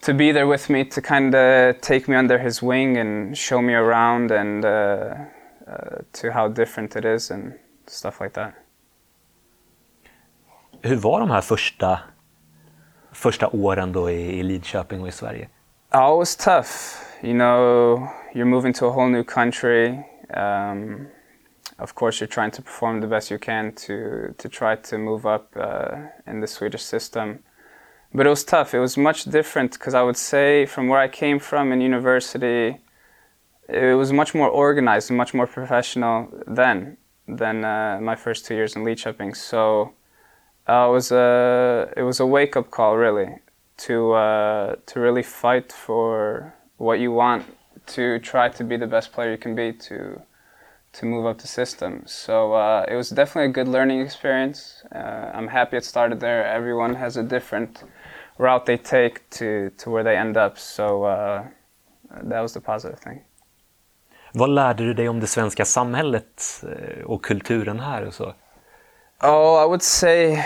To 0.00 0.14
be 0.14 0.32
there 0.32 0.46
with 0.46 0.70
me 0.70 0.84
to 0.84 1.00
kind 1.00 1.34
of 1.34 1.80
take 1.80 2.08
me 2.08 2.16
under 2.16 2.38
his 2.38 2.62
wing 2.62 2.98
and 2.98 3.36
show 3.36 3.60
me 3.62 3.74
around 3.74 4.30
and 4.30 4.64
uh, 4.64 4.68
uh, 4.68 6.02
to 6.12 6.32
how 6.32 6.48
different 6.48 6.96
it 6.96 7.04
is 7.04 7.30
and 7.30 7.52
stuff 7.86 8.20
like 8.20 8.32
that. 8.32 8.61
Hur 10.84 10.96
var 10.96 11.20
de 11.20 11.30
här 11.30 11.40
första, 11.40 12.00
första 13.12 13.48
åren 13.48 13.92
då 13.92 14.10
i, 14.10 14.38
i 14.38 14.42
Lidköping 14.42 15.02
och 15.02 15.08
i 15.08 15.12
Sverige? 15.12 15.48
Oh, 15.94 16.14
it 16.14 16.18
was 16.18 16.36
tough. 16.36 16.68
You 17.22 17.34
know, 17.34 18.08
you're 18.34 18.44
moving 18.44 18.72
to 18.72 18.86
a 18.86 18.90
whole 18.90 19.08
new 19.08 19.24
country. 19.24 20.04
Um, 20.36 21.06
of 21.78 21.94
course, 21.94 22.20
you're 22.20 22.34
trying 22.34 22.50
to 22.50 22.62
perform 22.62 23.00
the 23.00 23.06
best 23.06 23.30
you 23.30 23.38
can 23.38 23.72
to 23.72 23.94
to 24.38 24.48
try 24.48 24.76
to 24.76 24.98
move 24.98 25.34
up 25.34 25.56
uh, 25.56 26.32
in 26.32 26.40
the 26.40 26.46
Swedish 26.46 26.82
system. 26.82 27.38
But 28.14 28.26
it 28.26 28.30
was 28.30 28.44
tough. 28.44 28.74
It 28.74 28.80
was 28.80 28.96
much 28.96 29.24
different 29.24 29.72
because 29.72 29.94
I 29.94 30.02
would 30.02 30.16
say 30.16 30.66
from 30.66 30.88
where 30.88 31.04
I 31.04 31.08
came 31.08 31.38
from 31.38 31.72
in 31.72 31.80
university, 31.80 32.80
it 33.68 33.96
was 33.96 34.12
much 34.12 34.34
more 34.34 34.48
organized 34.48 35.10
and 35.10 35.16
much 35.16 35.34
more 35.34 35.46
professional 35.46 36.28
then 36.56 36.96
than 37.28 37.64
uh, 37.64 37.98
my 38.02 38.16
first 38.16 38.46
two 38.46 38.54
years 38.54 38.76
in 38.76 38.84
Lidköping. 38.84 39.36
So 39.36 39.92
uh, 40.68 40.86
it 40.88 40.92
was 40.92 41.12
a 41.12 41.92
it 41.96 42.02
was 42.02 42.20
a 42.20 42.26
wake 42.26 42.56
up 42.56 42.70
call 42.70 42.96
really 42.96 43.38
to 43.76 44.12
uh, 44.12 44.76
to 44.86 45.00
really 45.00 45.22
fight 45.22 45.72
for 45.72 46.54
what 46.76 47.00
you 47.00 47.12
want 47.12 47.44
to 47.86 48.18
try 48.18 48.48
to 48.48 48.64
be 48.64 48.76
the 48.76 48.86
best 48.86 49.12
player 49.12 49.30
you 49.32 49.38
can 49.38 49.54
be 49.54 49.72
to 49.72 50.22
to 50.92 51.06
move 51.06 51.26
up 51.26 51.38
the 51.38 51.48
system. 51.48 52.02
So 52.06 52.52
uh, 52.52 52.84
it 52.88 52.96
was 52.96 53.10
definitely 53.10 53.50
a 53.50 53.64
good 53.64 53.68
learning 53.68 54.00
experience. 54.00 54.84
Uh, 54.94 55.30
I'm 55.34 55.48
happy 55.48 55.76
it 55.76 55.84
started 55.84 56.20
there. 56.20 56.44
Everyone 56.44 56.94
has 56.94 57.16
a 57.16 57.22
different 57.22 57.84
route 58.38 58.66
they 58.66 58.76
take 58.76 59.30
to, 59.30 59.70
to 59.78 59.90
where 59.90 60.04
they 60.04 60.16
end 60.16 60.36
up. 60.36 60.58
So 60.58 61.04
uh, 61.04 61.44
that 62.22 62.40
was 62.40 62.52
the 62.52 62.60
positive 62.60 62.98
thing. 63.00 63.24
Vad 64.34 64.50
lärde 64.50 64.84
du 64.84 64.94
dig 64.94 65.08
om 65.08 65.20
det 65.20 65.26
svenska 65.26 65.64
samhället 65.64 66.64
eh, 66.68 67.04
och 67.04 67.24
kulturen 67.24 67.80
här 67.80 68.06
och 68.06 68.14
så? 68.14 68.34
Oh, 69.24 69.54
I 69.54 69.64
would 69.64 69.84
say 69.84 70.44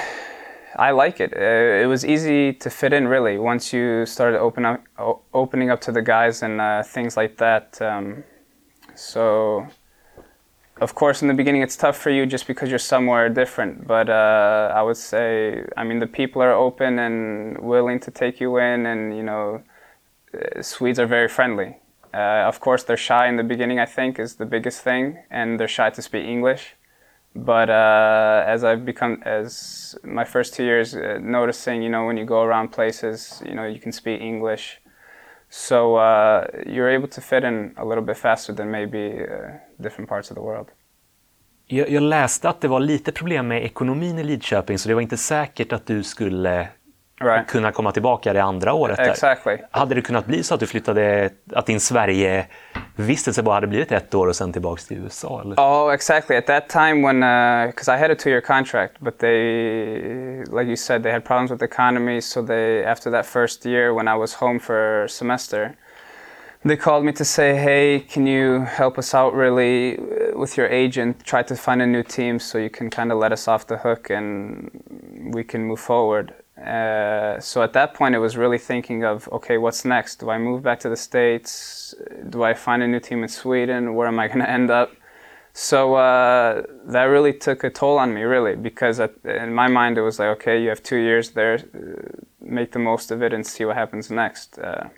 I 0.76 0.90
like 0.90 1.18
it. 1.18 1.32
Uh, 1.34 1.82
it 1.82 1.86
was 1.86 2.04
easy 2.04 2.52
to 2.52 2.68
fit 2.68 2.92
in, 2.92 3.08
really, 3.08 3.38
once 3.38 3.72
you 3.72 4.04
started 4.04 4.38
open 4.38 4.66
up, 4.66 4.84
opening 5.32 5.70
up 5.70 5.80
to 5.82 5.92
the 5.92 6.02
guys 6.02 6.42
and 6.42 6.60
uh, 6.60 6.82
things 6.82 7.16
like 7.16 7.38
that. 7.38 7.80
Um, 7.80 8.22
so, 8.94 9.66
of 10.78 10.94
course, 10.94 11.22
in 11.22 11.28
the 11.28 11.32
beginning, 11.32 11.62
it's 11.62 11.76
tough 11.76 11.96
for 11.96 12.10
you 12.10 12.26
just 12.26 12.46
because 12.46 12.68
you're 12.68 12.78
somewhere 12.78 13.30
different. 13.30 13.86
But 13.86 14.10
uh, 14.10 14.72
I 14.74 14.82
would 14.82 14.98
say, 14.98 15.64
I 15.78 15.82
mean, 15.82 15.98
the 15.98 16.06
people 16.06 16.42
are 16.42 16.52
open 16.52 16.98
and 16.98 17.58
willing 17.58 17.98
to 18.00 18.10
take 18.10 18.40
you 18.40 18.58
in, 18.58 18.84
and 18.84 19.16
you 19.16 19.22
know, 19.22 19.62
uh, 20.34 20.60
Swedes 20.60 20.98
are 20.98 21.06
very 21.06 21.28
friendly. 21.28 21.78
Uh, 22.12 22.44
of 22.46 22.60
course, 22.60 22.84
they're 22.84 22.98
shy 22.98 23.26
in 23.26 23.36
the 23.36 23.42
beginning. 23.42 23.78
I 23.78 23.86
think 23.86 24.18
is 24.18 24.34
the 24.34 24.44
biggest 24.44 24.82
thing, 24.82 25.24
and 25.30 25.58
they're 25.58 25.66
shy 25.66 25.88
to 25.88 26.02
speak 26.02 26.26
English 26.26 26.75
but 27.44 27.68
uh, 27.68 28.44
as 28.46 28.64
I've 28.64 28.84
become, 28.84 29.22
as 29.24 29.94
my 30.02 30.24
first 30.24 30.54
two 30.54 30.64
years, 30.64 30.94
uh, 30.94 31.18
noticing, 31.20 31.82
you 31.82 31.90
know, 31.90 32.06
when 32.06 32.16
you 32.16 32.24
go 32.24 32.42
around 32.42 32.72
places, 32.72 33.42
you 33.44 33.54
know, 33.54 33.64
you 33.64 33.78
can 33.78 33.92
speak 33.92 34.20
English, 34.20 34.80
so 35.50 35.96
uh, 35.96 36.46
you're 36.66 36.88
able 36.88 37.08
to 37.08 37.20
fit 37.20 37.44
in 37.44 37.74
a 37.76 37.84
little 37.84 38.04
bit 38.04 38.16
faster 38.16 38.54
than 38.54 38.70
maybe 38.70 39.22
uh, 39.22 39.52
different 39.80 40.08
parts 40.08 40.30
of 40.30 40.36
the 40.36 40.42
world. 40.42 40.68
Jag, 41.68 41.90
jag 41.90 42.02
läste 42.02 42.48
att 42.48 42.60
det 42.60 42.68
var 42.68 42.80
lite 42.80 43.12
problem 43.12 43.48
med 43.48 43.64
ekonomin 43.64 44.18
i 44.18 44.24
Lidköping 44.24 44.78
så 44.78 44.88
det 44.88 44.94
var 44.94 45.02
inte 45.02 45.16
säkert 45.16 45.72
att 45.72 45.86
du 45.86 46.02
skulle 46.02 46.68
Right. 47.20 47.46
kunna 47.46 47.72
komma 47.72 47.92
tillbaka 47.92 48.32
det 48.32 48.42
andra 48.42 48.72
året. 48.72 48.96
Där. 48.96 49.10
Exactly. 49.10 49.58
Hade 49.70 49.94
det 49.94 50.02
kunnat 50.02 50.26
bli 50.26 50.42
så 50.42 50.54
att 50.54 50.60
du 50.60 50.66
flyttade, 50.66 51.30
att 51.52 51.66
din 51.66 51.80
Sverige-vistelse 51.80 53.42
bara 53.42 53.54
hade 53.54 53.66
blivit 53.66 53.92
ett 53.92 54.14
år 54.14 54.26
och 54.26 54.36
sen 54.36 54.52
tillbaks 54.52 54.86
till 54.86 54.96
USA? 54.96 55.40
Eller? 55.40 55.56
Oh, 55.56 55.94
exactly. 55.94 56.36
At 56.36 56.46
that 56.46 56.68
time, 56.68 57.06
when 57.06 57.20
because 57.66 57.96
I 57.96 57.96
had 57.96 58.10
a 58.10 58.14
two-year 58.14 58.40
contract, 58.40 58.92
but 59.00 59.18
they, 59.18 60.44
like 60.44 60.66
you 60.66 60.76
said, 60.76 61.02
they 61.02 61.12
had 61.12 61.24
problems 61.24 61.50
with 61.50 61.58
the 61.58 61.64
economy. 61.64 62.20
So 62.20 62.42
they, 62.42 62.84
after 62.84 63.10
that 63.10 63.26
first 63.26 63.66
year, 63.66 63.94
when 63.94 64.08
I 64.08 64.18
was 64.18 64.34
home 64.34 64.58
for 64.58 65.06
semester, 65.08 65.74
they 66.64 66.76
called 66.76 67.04
me 67.04 67.12
to 67.12 67.24
say, 67.24 67.54
"Hey, 67.54 68.00
can 68.00 68.26
you 68.26 68.60
help 68.60 68.98
us 68.98 69.14
out 69.14 69.34
really 69.34 69.98
uh, 69.98 70.38
with 70.40 70.58
your 70.58 70.68
agent? 70.68 71.24
Try 71.24 71.42
to 71.44 71.54
find 71.54 71.82
a 71.82 71.86
new 71.86 72.02
team 72.02 72.38
so 72.38 72.58
you 72.58 72.70
can 72.70 72.90
kind 72.90 73.12
of 73.12 73.18
let 73.18 73.32
us 73.32 73.48
off 73.48 73.66
the 73.66 73.76
hook 73.78 74.10
and 74.10 74.70
we 75.34 75.44
can 75.44 75.64
move 75.64 75.80
forward." 75.80 76.32
Uh, 76.60 77.38
so 77.38 77.62
at 77.62 77.74
that 77.74 77.92
point, 77.94 78.14
it 78.14 78.18
was 78.18 78.36
really 78.36 78.58
thinking 78.58 79.04
of, 79.04 79.28
okay, 79.30 79.58
what's 79.58 79.84
next? 79.84 80.20
Do 80.20 80.30
I 80.30 80.38
move 80.38 80.62
back 80.62 80.80
to 80.80 80.88
the 80.88 80.96
states? 80.96 81.94
Do 82.30 82.44
I 82.44 82.54
find 82.54 82.82
a 82.82 82.88
new 82.88 83.00
team 83.00 83.22
in 83.22 83.28
Sweden? 83.28 83.94
Where 83.94 84.08
am 84.08 84.18
I 84.18 84.28
going 84.32 84.40
to 84.40 84.50
end 84.50 84.70
up? 84.70 84.92
So 85.52 85.94
uh, 85.94 86.62
that 86.86 87.04
really 87.04 87.32
took 87.32 87.64
a 87.64 87.70
toll 87.70 87.98
on 87.98 88.12
me, 88.12 88.22
really, 88.22 88.56
because 88.56 89.00
at, 89.00 89.14
in 89.24 89.54
my 89.54 89.68
mind 89.68 89.96
it 89.96 90.02
was 90.02 90.18
like, 90.18 90.28
okay, 90.28 90.62
you 90.62 90.68
have 90.68 90.82
two 90.82 90.98
years 90.98 91.30
there, 91.30 91.54
uh, 91.54 92.22
make 92.40 92.72
the 92.72 92.78
most 92.78 93.10
of 93.10 93.22
it 93.22 93.32
and 93.32 93.46
see 93.46 93.64
what 93.64 93.76
happens 93.76 94.10
next. 94.10 94.58
Uh, 94.58 94.88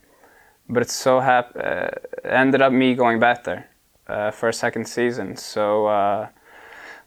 but 0.68 0.82
it 0.82 0.90
so 0.90 1.20
hap- 1.20 1.56
uh, 1.56 1.88
ended 2.24 2.60
up 2.60 2.72
me 2.72 2.94
going 2.94 3.20
back 3.20 3.44
there 3.44 3.68
for 4.32 4.48
a 4.48 4.52
second 4.52 4.86
season. 4.86 5.36
So 5.36 5.86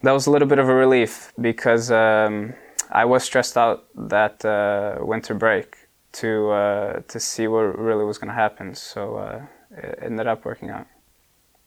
that 0.02 0.12
was 0.12 0.28
a 0.28 0.32
little 0.32 0.48
bit 0.48 0.60
of 0.60 0.68
a 0.68 0.74
relief 0.74 1.34
because 1.40 1.92
um, 1.92 2.54
I 2.92 3.06
was 3.06 3.24
stressed 3.24 3.58
out 3.58 3.80
that 4.10 4.46
uh, 4.46 5.06
winter 5.08 5.34
break 5.36 5.66
to 6.22 6.28
uh, 6.52 7.02
to 7.08 7.20
see 7.20 7.48
what 7.48 7.80
really 7.80 8.06
was 8.06 8.18
going 8.18 8.30
to 8.36 8.42
happen. 8.42 8.76
So 8.76 9.00
uh, 9.18 9.42
it 9.84 10.00
ended 10.06 10.28
up 10.28 10.46
working 10.46 10.70
out. 10.72 10.88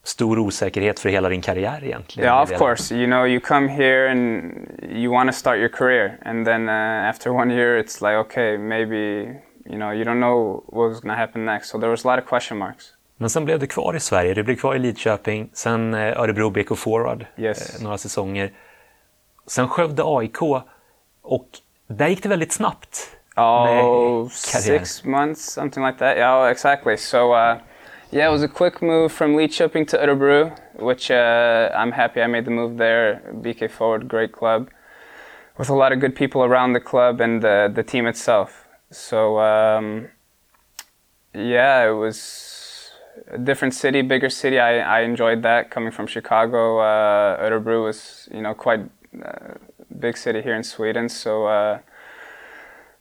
Stor 0.03 0.39
osäkerhet 0.39 1.01
för 1.01 1.09
hela 1.09 1.29
din 1.29 1.43
karriär 1.43 1.85
egentligen. 1.85 2.25
Yeah, 2.29 2.43
of 2.43 2.59
course. 2.59 2.95
You 2.95 3.07
know, 3.07 3.27
you 3.27 3.41
come 3.41 3.69
here 3.69 4.09
and 4.11 4.53
you 4.83 5.13
want 5.13 5.31
to 5.31 5.37
start 5.37 5.59
your 5.59 5.69
career, 5.71 6.19
and 6.23 6.47
then 6.47 6.69
uh, 6.69 7.09
after 7.11 7.31
one 7.31 7.55
year, 7.55 7.79
it's 7.79 8.01
like, 8.03 8.17
okay, 8.17 8.59
maybe 8.59 9.23
you 9.67 9.79
know, 9.79 9.93
you 9.93 10.05
don't 10.05 10.21
know 10.21 10.63
what's 10.67 11.01
going 11.01 11.15
to 11.15 11.21
happen 11.21 11.45
next. 11.45 11.71
So 11.71 11.79
there 11.79 11.91
was 11.91 12.05
a 12.05 12.09
lot 12.09 12.19
of 12.23 12.29
question 12.29 12.59
marks. 12.59 12.93
Men 13.17 13.31
sen 13.31 13.45
blev 13.45 13.59
du 13.59 13.67
kvar 13.67 13.97
i 13.97 14.01
Sverige, 14.01 14.35
du 14.35 14.43
blev 14.43 14.57
kvar 14.57 14.75
i 14.75 14.79
Lidköping, 14.79 15.51
sen 15.53 15.95
eh, 15.95 16.21
Örebro 16.21 16.51
BK 16.51 16.77
Forward 16.79 17.27
Yes. 17.37 17.77
eh, 17.77 17.83
några 17.85 17.99
säsonger. 17.99 18.53
Sen 19.47 19.69
Skövde 19.69 20.03
AIK 20.07 20.39
och 21.25 21.49
där 21.87 22.09
gick 22.09 22.23
det 22.23 22.29
väldigt 22.29 22.53
snabbt. 22.53 23.11
Oh, 23.37 24.29
six 24.29 25.05
months, 25.05 25.53
something 25.53 25.85
like 25.85 25.99
that. 25.99 26.17
Yeah, 26.17 26.43
oh, 26.43 26.51
exactly. 26.51 26.97
So, 26.97 27.33
uh, 27.33 27.59
Yeah, 28.15 28.29
it 28.29 28.31
was 28.31 28.45
a 28.45 28.49
quick 28.49 28.81
move 28.81 29.11
from 29.11 29.35
Lidköping 29.35 29.89
to 29.89 29.97
Örebro, 29.99 30.57
which 30.79 31.11
uh, 31.11 31.69
I'm 31.75 31.91
happy 31.91 32.23
I 32.23 32.29
made 32.29 32.45
the 32.45 32.53
move 32.53 32.77
there. 32.77 33.21
BK 33.43 33.69
Forward, 33.69 34.07
great 34.07 34.31
club, 34.31 34.71
with 35.59 35.69
a 35.69 35.75
lot 35.75 35.91
of 35.91 35.99
good 35.99 36.15
people 36.15 36.45
around 36.45 36.75
the 36.75 36.81
club 36.81 37.21
and 37.21 37.43
the, 37.43 37.73
the 37.75 37.83
team 37.83 38.07
itself. 38.07 38.69
So, 38.93 39.41
um, 39.41 40.11
yeah, 41.35 41.89
it 41.89 41.95
was 41.95 42.93
a 43.33 43.39
different 43.39 43.75
city, 43.75 44.01
bigger 44.01 44.31
city. 44.31 44.61
I, 44.61 44.79
I 44.99 45.01
enjoyed 45.01 45.43
that 45.43 45.73
coming 45.73 45.91
from 45.91 46.07
Chicago. 46.07 46.79
Uh, 46.79 47.41
Örebro 47.41 47.83
was, 47.83 48.29
you 48.33 48.43
know, 48.43 48.55
quite 48.55 48.83
a 49.23 49.59
big 49.99 50.17
city 50.17 50.43
here 50.43 50.57
in 50.57 50.65
Sweden. 50.65 51.09
So, 51.09 51.47
uh, 51.47 51.79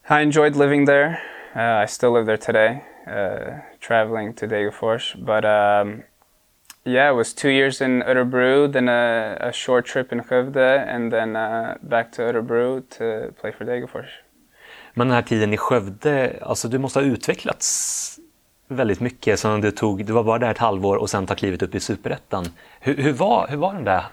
I 0.10 0.22
enjoyed 0.22 0.56
living 0.56 0.86
there. 0.86 1.22
Uh, 1.56 1.84
I 1.84 1.86
still 1.86 2.12
live 2.12 2.26
there 2.26 2.38
today 2.38 2.84
uh, 3.08 3.60
traveling 3.80 4.34
to 4.34 4.48
Degerfors. 4.48 5.16
But 5.18 5.46
um, 5.46 6.04
yeah, 6.86 7.12
it 7.12 7.16
was 7.16 7.34
two 7.34 7.50
years 7.50 7.82
in 7.82 8.04
Örebro, 8.04 8.72
then 8.72 8.90
a, 8.90 9.38
a 9.40 9.52
short 9.54 9.86
trip 9.86 10.12
in 10.12 10.22
Skövde, 10.22 10.86
and 10.88 11.12
then 11.12 11.36
uh, 11.36 11.78
back 11.82 12.12
to 12.14 12.22
Örebro 12.22 12.82
to 12.98 13.34
play 13.42 13.52
for 13.52 13.66
Degerfors. 13.66 14.10
Men 14.94 15.08
den 15.08 15.16
här 15.16 15.22
tiden 15.22 15.54
i 15.54 15.58
Skövde, 15.58 16.40
alltså 16.42 16.68
du 16.68 16.78
måste 16.78 17.00
ha 17.00 17.06
utvecklats 17.06 18.20
väldigt 18.68 19.00
mycket. 19.00 19.40
Så 19.40 19.58
du, 19.58 19.72
tog, 19.72 20.06
du 20.06 20.14
var 20.14 20.24
bara 20.24 20.40
där 20.40 20.52
ett 20.52 20.58
halvår 20.58 20.96
och 20.96 21.10
sen 21.10 21.28
tar 21.28 21.36
klivet 21.36 21.62
upp 21.62 21.76
i 21.76 21.80
Superettan. 21.80 22.46
Hur, 22.80 22.96
hur, 22.96 23.14
var, 23.14 23.48
hur 23.50 23.58
var 23.58 23.74
den 23.74 23.84
där 23.84 24.04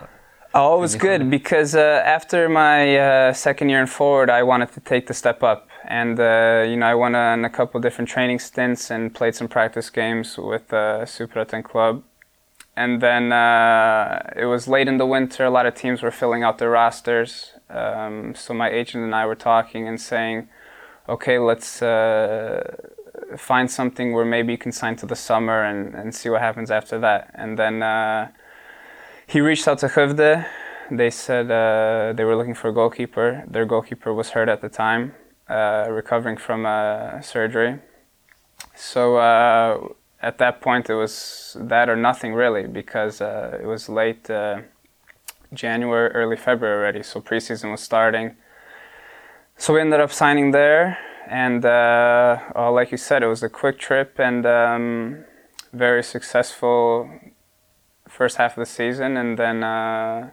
Oh, 0.52 0.76
it 0.76 0.80
was 0.80 0.96
good 0.96 1.30
because 1.30 1.76
uh, 1.76 2.02
after 2.04 2.48
my 2.48 2.96
uh, 2.96 3.32
second 3.32 3.68
year 3.68 3.80
in 3.80 3.86
forward, 3.86 4.28
I 4.28 4.42
wanted 4.42 4.72
to 4.72 4.80
take 4.80 5.06
the 5.06 5.14
step 5.14 5.44
up, 5.44 5.68
and 5.84 6.18
uh, 6.18 6.64
you 6.66 6.76
know 6.76 6.86
I 6.86 6.94
went 6.96 7.14
on 7.14 7.44
a 7.44 7.50
couple 7.50 7.78
different 7.80 8.08
training 8.08 8.40
stints 8.40 8.90
and 8.90 9.14
played 9.14 9.36
some 9.36 9.46
practice 9.46 9.90
games 9.90 10.36
with 10.36 10.72
uh, 10.72 11.04
Superettan 11.04 11.62
club, 11.62 12.02
and 12.76 13.00
then 13.00 13.32
uh, 13.32 14.28
it 14.34 14.46
was 14.46 14.66
late 14.66 14.88
in 14.88 14.98
the 14.98 15.06
winter. 15.06 15.44
A 15.44 15.50
lot 15.50 15.66
of 15.66 15.76
teams 15.76 16.02
were 16.02 16.10
filling 16.10 16.42
out 16.42 16.58
their 16.58 16.70
rosters, 16.70 17.52
um, 17.68 18.34
so 18.34 18.52
my 18.52 18.70
agent 18.70 19.04
and 19.04 19.14
I 19.14 19.26
were 19.26 19.36
talking 19.36 19.86
and 19.86 20.00
saying, 20.00 20.48
"Okay, 21.08 21.38
let's." 21.38 21.80
Uh, 21.80 22.76
find 23.36 23.70
something 23.70 24.12
where 24.12 24.24
maybe 24.24 24.52
you 24.52 24.58
can 24.58 24.72
sign 24.72 24.96
to 24.96 25.06
the 25.06 25.14
summer 25.14 25.62
and, 25.62 25.94
and 25.94 26.14
see 26.14 26.28
what 26.28 26.40
happens 26.40 26.70
after 26.70 26.98
that. 26.98 27.30
And 27.34 27.58
then 27.58 27.82
uh, 27.82 28.28
he 29.30 29.40
reached 29.40 29.68
out 29.68 29.78
to 29.78 29.86
Skövde. 29.86 30.44
They 30.90 31.10
said 31.10 31.50
uh, 31.50 32.12
they 32.16 32.24
were 32.24 32.34
looking 32.34 32.54
for 32.54 32.68
a 32.68 32.72
goalkeeper. 32.72 33.44
Their 33.46 33.64
goalkeeper 33.64 34.12
was 34.12 34.30
hurt 34.30 34.48
at 34.48 34.60
the 34.60 34.68
time, 34.68 35.14
uh, 35.48 35.86
recovering 35.88 36.36
from 36.36 36.66
uh, 36.66 37.20
surgery. 37.20 37.78
So 38.74 39.18
uh, 39.18 39.86
at 40.20 40.38
that 40.38 40.60
point, 40.60 40.90
it 40.90 40.94
was 40.94 41.56
that 41.60 41.88
or 41.88 41.94
nothing 41.94 42.34
really, 42.34 42.66
because 42.66 43.20
uh, 43.20 43.56
it 43.62 43.66
was 43.66 43.88
late 43.88 44.28
uh, 44.28 44.62
January, 45.54 46.10
early 46.10 46.36
February 46.36 46.76
already. 46.76 47.04
So 47.04 47.20
preseason 47.20 47.70
was 47.70 47.80
starting. 47.80 48.34
So 49.56 49.74
we 49.74 49.80
ended 49.80 50.00
up 50.00 50.10
signing 50.10 50.50
there, 50.50 50.98
and 51.28 51.64
oh, 51.64 52.72
like 52.72 52.90
you 52.90 52.98
said, 52.98 53.22
it 53.22 53.28
was 53.28 53.44
a 53.44 53.48
quick 53.48 53.78
trip 53.78 54.18
and 54.18 54.44
um, 54.44 55.24
very 55.72 56.02
successful 56.02 57.08
first 58.20 58.36
half 58.36 58.58
of 58.58 58.66
the 58.66 58.72
season, 58.80 59.16
and 59.16 59.38
then 59.38 59.64
uh, 59.64 60.28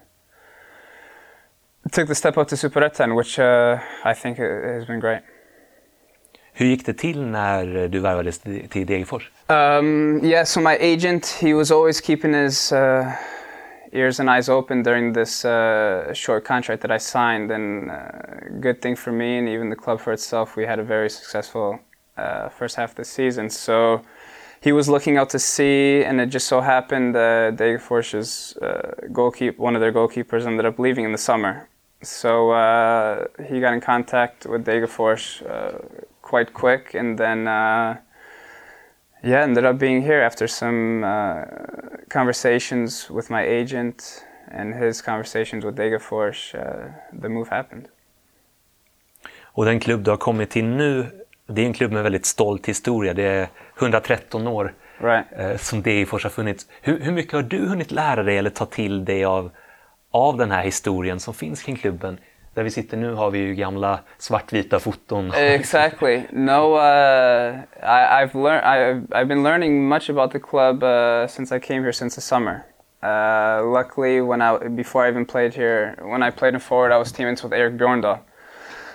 took 1.91 2.08
the 2.08 2.15
step 2.15 2.38
up 2.38 2.47
to 2.47 2.56
Superettan, 2.56 3.15
which 3.15 3.39
uh, 3.39 3.80
I 4.04 4.13
think 4.13 4.38
has 4.38 4.86
been 4.86 5.00
great. 5.00 5.21
Hur 6.54 6.65
gick 6.65 6.86
det 6.86 6.97
till 6.97 7.21
när 7.21 7.88
du 7.88 8.00
värvades 8.00 8.39
till 8.69 8.86
Degerfors? 8.86 9.30
Um, 9.47 10.19
yeah, 10.23 10.43
so 10.43 10.60
my 10.62 10.78
agent, 10.80 11.26
he 11.41 11.54
was 11.54 11.71
always 11.71 12.02
keeping 12.02 12.34
his 12.34 12.71
uh, 12.71 13.15
ears 13.93 14.19
and 14.19 14.30
eyes 14.30 14.50
open 14.50 14.84
during 14.84 15.13
this 15.13 15.45
uh, 15.45 16.13
short 16.13 16.43
contract 16.43 16.82
that 16.82 16.91
I 16.91 17.00
signed, 17.00 17.52
and 17.52 17.91
uh, 17.91 18.60
good 18.60 18.82
thing 18.82 18.97
for 18.97 19.12
me 19.12 19.38
and 19.38 19.47
even 19.47 19.69
the 19.69 19.76
club 19.76 20.00
for 20.00 20.13
itself, 20.13 20.58
we 20.58 20.65
had 20.65 20.80
a 20.80 20.84
very 20.84 21.10
successful 21.10 21.80
uh, 22.17 22.50
first 22.50 22.76
half 22.76 22.89
of 22.89 22.95
the 22.95 23.06
season. 23.06 23.50
So 23.50 24.02
he 24.62 24.72
was 24.72 24.89
looking 24.89 25.17
out 25.17 25.30
to 25.30 25.39
sea, 25.39 26.04
and 26.04 26.20
it 26.20 26.30
just 26.30 26.48
so 26.48 26.62
happened 26.62 27.15
uh, 27.15 27.52
Degerfors's 27.52 28.58
uh, 28.58 29.08
goalkeeper, 29.12 29.62
one 29.62 29.76
of 29.76 29.82
their 29.82 29.93
goalkeepers, 29.93 30.46
ended 30.46 30.65
up 30.65 30.80
leaving 30.80 31.06
in 31.06 31.12
the 31.12 31.17
summer. 31.17 31.67
So 32.02 32.52
uh, 32.52 33.26
he 33.50 33.60
got 33.60 33.74
in 33.74 33.82
contact 33.82 34.46
with 34.46 34.65
Degerfors 34.65 35.41
uh, 35.50 35.80
quite 36.22 36.54
quick, 36.54 36.96
and 36.96 37.17
then 37.17 37.48
uh, 37.48 37.98
yeah, 39.24 39.43
ended 39.43 39.65
up 39.65 39.78
being 39.78 40.02
here 40.02 40.22
after 40.22 40.48
some 40.48 41.04
uh, 41.04 41.46
conversations 42.10 43.10
with 43.10 43.30
my 43.30 43.43
agent 43.43 44.26
and 44.52 44.74
his 44.76 45.02
conversations 45.02 45.65
with 45.65 45.76
Degerfors. 45.76 46.56
Uh, 46.56 46.91
the 47.22 47.30
move 47.30 47.50
happened. 47.50 47.88
Och 49.58 49.65
den 49.65 49.80
klubb 49.80 50.04
du 50.04 50.12
har 50.12 50.17
kommit 50.17 50.50
till 50.50 50.65
nu, 50.65 51.06
det 51.48 51.62
är 51.62 51.65
en 51.65 51.74
klubb 51.74 51.91
med 51.91 52.04
väldigt 52.04 52.26
stolt 52.26 52.67
historia. 52.67 53.13
Det 53.13 53.24
är 53.24 53.50
113 53.79 54.47
år 54.47 54.73
right. 54.97 55.25
eh, 55.37 55.57
som 55.57 55.81
Degerfors 55.81 56.23
har 56.23 56.29
funnits. 56.29 56.67
Hur, 56.81 56.99
hur, 56.99 57.11
mycket 57.11 57.33
har 57.33 57.41
du 57.41 57.67
hunnit 57.67 57.91
lära 57.91 58.23
dig 58.23 58.37
eller 58.37 58.49
ta 58.49 58.65
till 58.65 59.05
dig 59.05 59.25
av, 59.25 59.51
av 60.11 60.37
den 60.37 60.51
här 60.51 60.63
historien 60.63 61.19
som 61.19 61.33
finns 61.33 61.63
kring 61.63 61.75
klubben? 61.75 62.19
Där 62.53 62.63
vi 62.63 62.71
sitter 62.71 62.97
nu 62.97 63.13
har 63.13 63.31
vi 63.31 63.39
ju 63.39 63.55
gamla 63.55 63.99
svartvita 64.17 64.79
foton. 64.79 65.31
Exactly. 65.33 66.21
No, 66.31 66.75
uh, 66.75 67.55
I, 67.83 68.23
I've 68.23 68.35
learned. 68.35 68.63
I've, 68.63 69.07
I've 69.11 69.27
been 69.27 69.43
learning 69.43 69.87
much 69.87 70.09
about 70.09 70.31
the 70.31 70.39
club 70.39 70.83
uh, 70.83 71.27
since 71.27 71.55
I 71.55 71.59
came 71.59 71.81
here 71.81 71.93
since 71.93 72.15
the 72.15 72.21
summer. 72.21 72.63
Uh, 73.03 73.61
luckily, 73.63 74.21
when 74.21 74.41
I 74.41 74.67
before 74.69 75.05
I 75.05 75.09
even 75.09 75.25
played 75.25 75.53
here, 75.53 75.95
when 76.01 76.23
I 76.23 76.31
played 76.31 76.55
in 76.55 76.59
forward, 76.59 76.91
I 76.91 76.97
was 76.97 77.11
teammates 77.11 77.43
with 77.43 77.53
Eric 77.53 77.77
Bjorndal. 77.77 78.19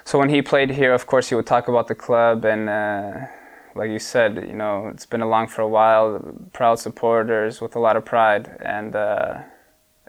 So 0.04 0.18
when 0.18 0.28
he 0.28 0.42
played 0.42 0.70
here, 0.70 0.92
of 0.92 1.06
course, 1.06 1.28
he 1.28 1.36
would 1.36 1.46
talk 1.46 1.68
about 1.68 1.86
the 1.86 1.94
club 1.94 2.44
and 2.44 2.68
uh, 2.68 3.12
like 3.74 3.90
you 3.90 3.98
said, 3.98 4.36
you 4.36 4.56
know, 4.56 4.88
it's 4.88 5.06
been 5.06 5.22
along 5.22 5.48
for 5.48 5.62
a 5.62 5.68
while. 5.68 6.20
Proud 6.52 6.78
supporters 6.78 7.60
with 7.60 7.76
a 7.76 7.80
lot 7.80 7.96
of 7.96 8.04
pride, 8.04 8.48
and 8.60 8.94
uh, 8.94 9.34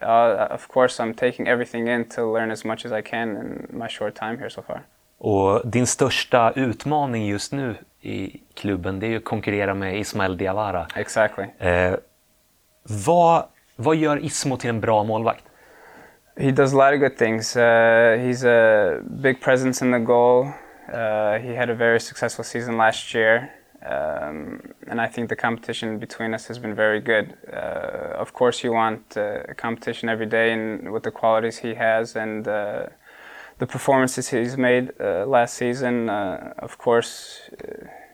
uh, 0.02 0.48
of 0.50 0.68
course, 0.68 1.00
I'm 1.04 1.14
taking 1.14 1.48
everything 1.48 1.88
in 1.88 2.06
to 2.10 2.34
learn 2.34 2.52
as 2.52 2.66
much 2.66 2.86
as 2.86 2.92
I 2.92 3.02
can 3.02 3.30
in 3.30 3.78
my 3.80 3.88
short 3.88 4.16
time 4.16 4.38
here 4.38 4.50
so 4.50 4.62
far. 4.62 4.82
Och 5.18 5.62
din 5.64 5.88
största 5.88 6.52
utmaning 6.56 7.28
just 7.28 7.52
nu 7.52 7.76
i 8.02 8.42
klubben, 8.54 9.00
det 9.00 9.06
är 9.06 9.10
ju 9.10 9.18
att 9.18 9.24
konkurrera 9.24 9.74
med 9.74 10.00
Ismael 10.00 10.38
Diawara. 10.38 10.88
Exactly. 10.96 11.46
Eh, 11.60 11.96
vad, 13.06 13.46
vad 13.76 13.96
gör 13.96 14.26
Ismo 14.26 14.58
till 14.58 14.70
en 14.70 14.82
bra 14.82 15.04
målvakt? 15.04 15.44
He 16.36 16.52
does 16.52 16.74
a 16.74 16.78
lot 16.78 16.94
of 16.94 17.00
good 17.00 17.18
things. 17.18 17.56
Uh, 17.56 17.62
he's 17.62 18.44
a 18.44 19.02
big 19.22 19.42
presence 19.42 19.86
in 19.86 19.92
the 19.92 20.00
goal. 20.00 20.48
Uh, 20.92 21.40
he 21.40 21.50
had 21.50 21.70
a 21.70 21.76
very 21.76 22.00
successful 22.00 22.44
season 22.44 22.78
last 22.78 23.14
year, 23.14 23.54
um, 23.86 24.74
and 24.88 25.00
I 25.00 25.08
think 25.08 25.30
the 25.30 25.36
competition 25.36 26.00
between 26.00 26.34
us 26.34 26.48
has 26.48 26.60
been 26.60 26.76
very 26.76 27.00
good. 27.00 27.38
Uh, 27.52 28.16
of 28.18 28.34
course, 28.34 28.64
you 28.64 28.74
want 28.74 29.18
uh, 29.18 29.54
competition 29.56 30.10
every 30.10 30.26
day, 30.26 30.52
and 30.52 30.92
with 30.92 31.04
the 31.04 31.12
qualities 31.12 31.58
he 31.58 31.74
has 31.76 32.16
and 32.16 32.48
uh, 32.48 32.88
the 33.60 33.68
performances 33.68 34.30
he's 34.30 34.58
made 34.58 34.92
uh, 35.00 35.26
last 35.26 35.56
season, 35.56 36.10
uh, 36.10 36.54
of 36.60 36.78
course, 36.78 37.42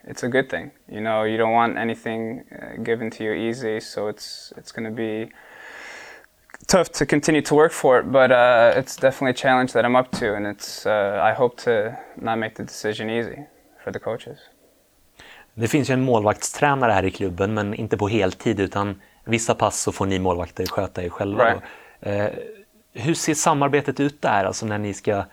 it's 0.04 0.22
a 0.22 0.28
good 0.28 0.48
thing. 0.48 0.70
You 0.88 1.00
know, 1.00 1.24
you 1.24 1.36
don't 1.36 1.52
want 1.52 1.76
anything 1.76 2.44
given 2.82 3.10
to 3.10 3.24
you 3.24 3.32
easy, 3.32 3.80
so 3.80 4.08
it's 4.08 4.52
it's 4.56 4.72
going 4.72 4.88
to 4.88 4.94
be 4.94 5.32
tough 6.70 6.88
to 6.92 7.06
continue 7.06 7.42
to 7.42 7.54
work 7.54 7.72
for 7.72 8.00
it, 8.00 8.06
but 8.06 8.30
uh, 8.30 8.80
it's 8.80 8.96
definitely 8.96 9.30
a 9.30 9.34
challenge 9.34 9.72
that 9.72 9.84
I'm 9.84 9.96
up 9.96 10.10
to, 10.20 10.34
and 10.36 10.46
it's 10.46 10.86
uh, 10.86 11.30
I 11.30 11.32
hope 11.32 11.56
to 11.64 11.96
not 12.16 12.38
make 12.38 12.54
the 12.54 12.62
decision 12.62 13.10
easy 13.10 13.38
for 13.84 13.92
the 13.92 13.98
coaches. 13.98 14.38
Det 15.54 15.68
finns 15.68 15.90
ju 15.90 15.94
en 15.94 16.00
målvaktstränare 16.00 16.92
här 16.92 17.04
i 17.04 17.10
klubben, 17.10 17.54
men 17.54 17.74
inte 17.74 17.96
på 17.96 18.08
heltid, 18.08 18.60
utan 18.60 19.00
vissa 19.24 19.54
pass 19.54 19.80
så 19.80 19.92
får 19.92 20.06
ni 20.06 20.18
målvakter 20.18 20.66
sköta 20.66 21.02
er 21.02 21.08
själva. 21.08 21.44
Right. 21.44 21.62
Eh, 22.00 22.26
hur 22.92 23.14
ser 23.14 23.34
samarbetet 23.34 24.00
ut 24.00 24.22
där, 24.22 24.44
alltså 24.44 24.66
när 24.66 24.78
ni 24.78 24.94
ska 24.94 25.24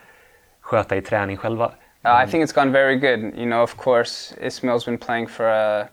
sköta 0.61 0.95
er 0.95 1.01
träning 1.01 1.37
själva? 1.37 1.71
Uh, 2.05 2.23
I 2.23 2.31
think 2.31 2.43
it's 2.43 2.55
gone 2.55 2.71
very 2.71 2.95
good. 2.95 3.33
You 3.35 3.45
know, 3.45 3.63
of 3.63 3.75
course, 3.77 4.35
Ismail's 4.41 4.85
been 4.85 4.97
playing 4.97 5.27
for 5.27 5.45
a 5.45 5.87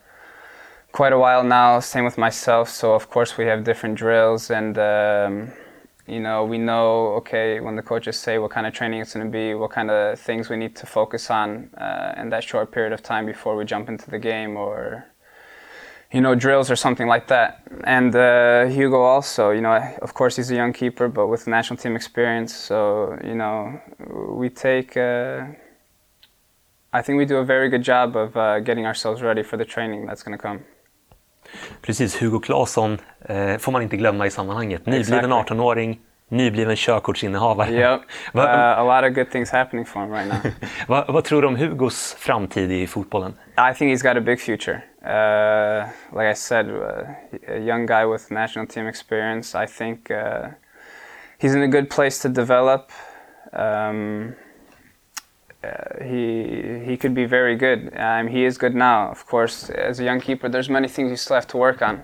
quite 0.95 1.13
a 1.13 1.19
while 1.19 1.43
now. 1.43 1.81
Same 1.81 2.05
with 2.05 2.17
myself. 2.17 2.71
So 2.71 2.95
of 2.95 3.11
course 3.11 3.37
we 3.37 3.45
have 3.47 3.65
different 3.65 3.97
drills, 3.97 4.51
and 4.51 4.79
um, 4.79 5.53
you 6.07 6.21
know 6.21 6.45
we 6.45 6.57
know 6.57 6.89
okay 7.21 7.61
when 7.61 7.75
the 7.77 7.83
coaches 7.83 8.17
say 8.17 8.39
what 8.39 8.53
kind 8.53 8.67
of 8.67 8.73
training 8.73 9.01
it's 9.01 9.15
going 9.15 9.27
to 9.27 9.33
be, 9.33 9.55
what 9.55 9.73
kind 9.73 9.91
of 9.91 10.19
things 10.21 10.49
we 10.49 10.57
need 10.57 10.77
to 10.77 10.87
focus 10.87 11.31
on 11.31 11.69
uh, 11.77 12.15
in 12.17 12.31
that 12.31 12.45
short 12.45 12.71
period 12.71 12.93
of 12.93 13.03
time 13.03 13.27
before 13.27 13.57
we 13.57 13.65
jump 13.65 13.89
into 13.89 14.09
the 14.09 14.21
game, 14.21 14.57
or 14.57 15.05
you 16.13 16.21
know 16.21 16.35
drills 16.37 16.71
or 16.71 16.77
something 16.77 17.09
like 17.09 17.27
that. 17.27 17.51
And 17.83 18.15
uh, 18.15 18.67
Hugo 18.67 19.01
also, 19.03 19.51
you 19.51 19.63
know, 19.63 19.75
of 20.01 20.15
course 20.15 20.37
he's 20.37 20.51
a 20.53 20.55
young 20.55 20.73
keeper, 20.73 21.09
but 21.09 21.27
with 21.27 21.49
national 21.49 21.77
team 21.77 21.97
experience. 21.97 22.55
So 22.55 23.19
you 23.25 23.35
know 23.35 23.81
we 24.43 24.49
take. 24.49 24.97
Uh, 24.97 25.47
I 26.93 27.03
think 27.03 27.19
we 27.19 27.25
do 27.25 27.39
a 27.39 27.45
very 27.45 27.69
good 27.71 27.83
job 27.83 28.15
of 28.15 28.37
uh, 28.37 28.61
getting 28.61 28.87
ourselves 28.87 29.21
ready 29.21 29.43
for 29.43 29.57
the 29.57 29.65
training 29.65 30.07
that's 30.07 30.23
going 30.23 30.39
to 30.39 30.41
come. 30.41 30.61
Precis, 31.83 32.23
Hugo 32.23 32.41
Claesson 32.41 32.99
eh, 33.29 33.57
får 33.59 33.73
man 33.73 33.83
inte 33.83 33.97
glömma 33.97 34.27
i 34.27 34.31
sammanhanget. 34.31 34.87
Nybliven 34.87 35.01
Exactly. 35.33 35.57
18-åring, 35.57 35.99
nybliven 36.29 36.77
körkortsinnehavare. 36.77 37.71
Yep. 37.71 38.01
Va- 38.33 38.43
Uh, 38.45 38.79
a 38.79 38.83
lot 39.01 39.11
of 39.11 39.15
good 39.15 39.31
things 39.31 39.51
happening 39.51 39.87
for 39.87 40.03
him 40.03 40.13
right 40.13 40.29
now. 40.29 40.53
vad, 40.89 41.07
vad 41.15 41.25
tror 41.25 41.43
du 41.43 41.49
om 41.49 41.57
Hugos 41.57 42.15
framtid 42.19 42.73
i 42.73 42.87
fotbollen? 42.87 43.35
I 43.71 43.75
think 43.75 43.91
he's 43.93 44.03
got 44.03 44.17
a 44.17 44.21
big 44.21 44.41
future. 44.41 44.81
Uh, 45.07 45.85
like 46.19 46.31
I 46.31 46.35
said, 46.35 46.67
uh, 46.69 47.55
a 47.55 47.59
young 47.59 47.87
guy 47.87 48.05
with 48.13 48.31
national 48.31 48.67
team 48.67 48.87
experience. 48.89 49.65
I 49.65 49.67
think 49.67 50.11
uh, 50.11 50.17
he's 51.39 51.55
in 51.55 51.63
a 51.63 51.67
good 51.69 51.91
place 51.91 52.23
to 52.23 52.29
develop. 52.29 52.91
Um, 53.53 54.35
uh, 55.65 56.05
he 56.05 56.85
he 56.87 56.97
could 56.97 57.15
be 57.15 57.27
very 57.27 57.57
good. 57.57 57.93
Um, 57.97 58.29
he 58.29 58.45
is 58.45 58.59
good 58.59 58.75
now, 58.75 59.11
of 59.11 59.27
course. 59.27 59.71
As 59.71 60.01
a 60.01 60.05
young 60.05 60.21
keeper, 60.21 60.49
there's 60.49 60.71
many 60.71 60.89
things 60.89 61.11
you 61.11 61.17
still 61.17 61.37
have 61.37 61.47
to 61.49 61.57
work 61.57 61.83
on, 61.83 62.03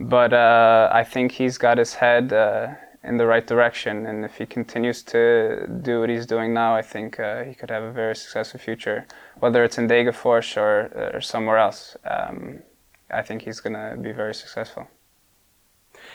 but 0.00 0.32
uh, 0.32 0.90
I 1.00 1.04
think 1.04 1.32
he's 1.32 1.58
got 1.58 1.78
his 1.78 1.94
head 1.94 2.32
uh, 2.32 2.66
in 3.04 3.16
the 3.18 3.26
right 3.26 3.46
direction. 3.46 4.06
And 4.06 4.24
if 4.24 4.38
he 4.38 4.46
continues 4.46 5.02
to 5.04 5.66
do 5.82 6.00
what 6.00 6.10
he's 6.10 6.26
doing 6.26 6.54
now, 6.54 6.76
I 6.76 6.82
think 6.82 7.20
uh, 7.20 7.44
he 7.44 7.54
could 7.54 7.70
have 7.70 7.82
a 7.82 7.92
very 7.92 8.16
successful 8.16 8.60
future, 8.60 9.06
whether 9.40 9.64
it's 9.64 9.78
in 9.78 9.88
Degerfors 9.88 10.56
or, 10.56 10.90
or 11.14 11.20
somewhere 11.20 11.58
else. 11.58 11.96
Um, 12.04 12.62
I 13.10 13.22
think 13.22 13.42
he's 13.42 13.60
gonna 13.60 13.96
be 13.96 14.12
very 14.12 14.34
successful. 14.34 14.86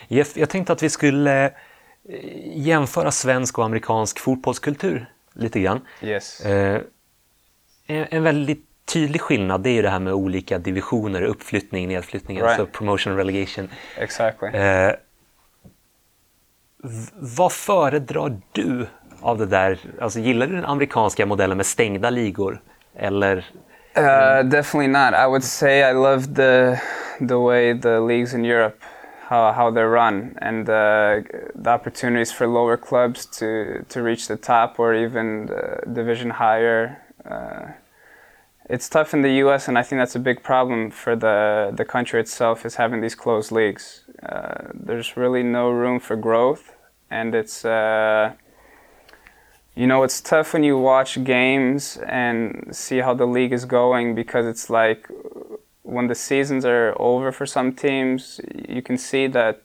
Jeff, 0.08 0.36
jag 0.36 0.48
tänkte 0.48 0.72
att 0.72 0.82
vi 0.82 0.90
skulle 0.90 1.44
eh, 1.44 1.52
jämföra 2.56 3.10
svensk 3.10 3.58
och 3.58 3.64
amerikansk 3.64 4.18
fotbollskultur 4.18 5.13
lite 5.34 5.60
grann. 5.60 5.80
Yes. 6.02 6.40
Eh, 6.40 6.80
en, 7.86 8.22
väldigt 8.22 8.66
tydlig 8.84 9.20
skillnad 9.20 9.62
det 9.62 9.70
är 9.70 9.74
ju 9.74 9.82
det 9.82 9.88
här 9.90 9.98
med 9.98 10.12
olika 10.12 10.58
divisioner, 10.58 11.22
uppflyttning, 11.22 11.88
nedflyttning, 11.88 12.36
Right. 12.36 12.48
alltså 12.48 12.66
promotion 12.78 13.12
och 13.12 13.18
relegation. 13.18 13.68
Exactly. 13.98 14.48
Eh, 14.48 14.92
vad 17.14 17.52
föredrar 17.52 18.40
du 18.52 18.86
av 19.20 19.38
det 19.38 19.46
där? 19.46 19.78
Alltså, 20.00 20.20
gillar 20.20 20.46
du 20.46 20.54
den 20.54 20.64
amerikanska 20.64 21.26
modellen 21.26 21.56
med 21.56 21.66
stängda 21.66 22.10
ligor? 22.10 22.62
Eller 22.96 23.44
Uh, 23.96 24.42
definitely 24.42 24.88
not. 24.88 25.14
I 25.14 25.26
would 25.26 25.44
say 25.44 25.90
I 25.90 25.92
love 25.92 26.26
the 26.34 26.80
the 27.28 27.36
way 27.36 27.80
the 27.80 28.00
leagues 28.00 28.34
in 28.34 28.44
Europe, 28.44 28.76
how 29.28 29.52
how 29.52 29.70
they're 29.70 29.90
run, 29.90 30.36
and 30.40 30.68
uh, 30.68 31.22
the 31.54 31.70
opportunities 31.70 32.30
for 32.32 32.46
lower 32.46 32.76
clubs 32.76 33.26
to 33.38 33.84
to 33.88 34.02
reach 34.02 34.28
the 34.28 34.36
top 34.36 34.78
or 34.78 34.94
even 34.94 35.46
the 35.46 35.80
division 35.92 36.30
higher. 36.30 37.02
Uh, 37.28 37.72
it's 38.70 38.88
tough 38.88 39.12
in 39.12 39.20
the 39.20 39.32
U.S., 39.44 39.68
and 39.68 39.78
I 39.78 39.82
think 39.82 40.00
that's 40.00 40.16
a 40.16 40.24
big 40.30 40.42
problem 40.42 40.90
for 40.90 41.16
the 41.16 41.72
the 41.74 41.84
country 41.84 42.20
itself 42.20 42.64
is 42.66 42.74
having 42.76 43.00
these 43.00 43.14
closed 43.14 43.52
leagues. 43.52 44.04
Uh, 44.22 44.68
there's 44.72 45.16
really 45.16 45.42
no 45.42 45.70
room 45.70 46.00
for 46.00 46.16
growth, 46.16 46.74
and 47.10 47.34
it's. 47.34 47.64
Uh, 47.64 48.34
you 49.76 49.88
know, 49.88 50.04
it's 50.04 50.20
tough 50.20 50.52
when 50.52 50.62
you 50.62 50.78
watch 50.78 51.24
games 51.24 51.96
and 52.06 52.68
see 52.70 52.98
how 52.98 53.12
the 53.12 53.26
league 53.26 53.52
is 53.52 53.64
going 53.64 54.14
because 54.14 54.46
it's 54.46 54.70
like 54.70 55.08
when 55.94 56.08
the 56.08 56.14
seasons 56.14 56.64
are 56.64 56.94
over 57.00 57.32
for 57.32 57.46
some 57.46 57.72
teams, 57.72 58.40
you 58.68 58.82
can 58.82 58.98
see 58.98 59.26
that 59.28 59.62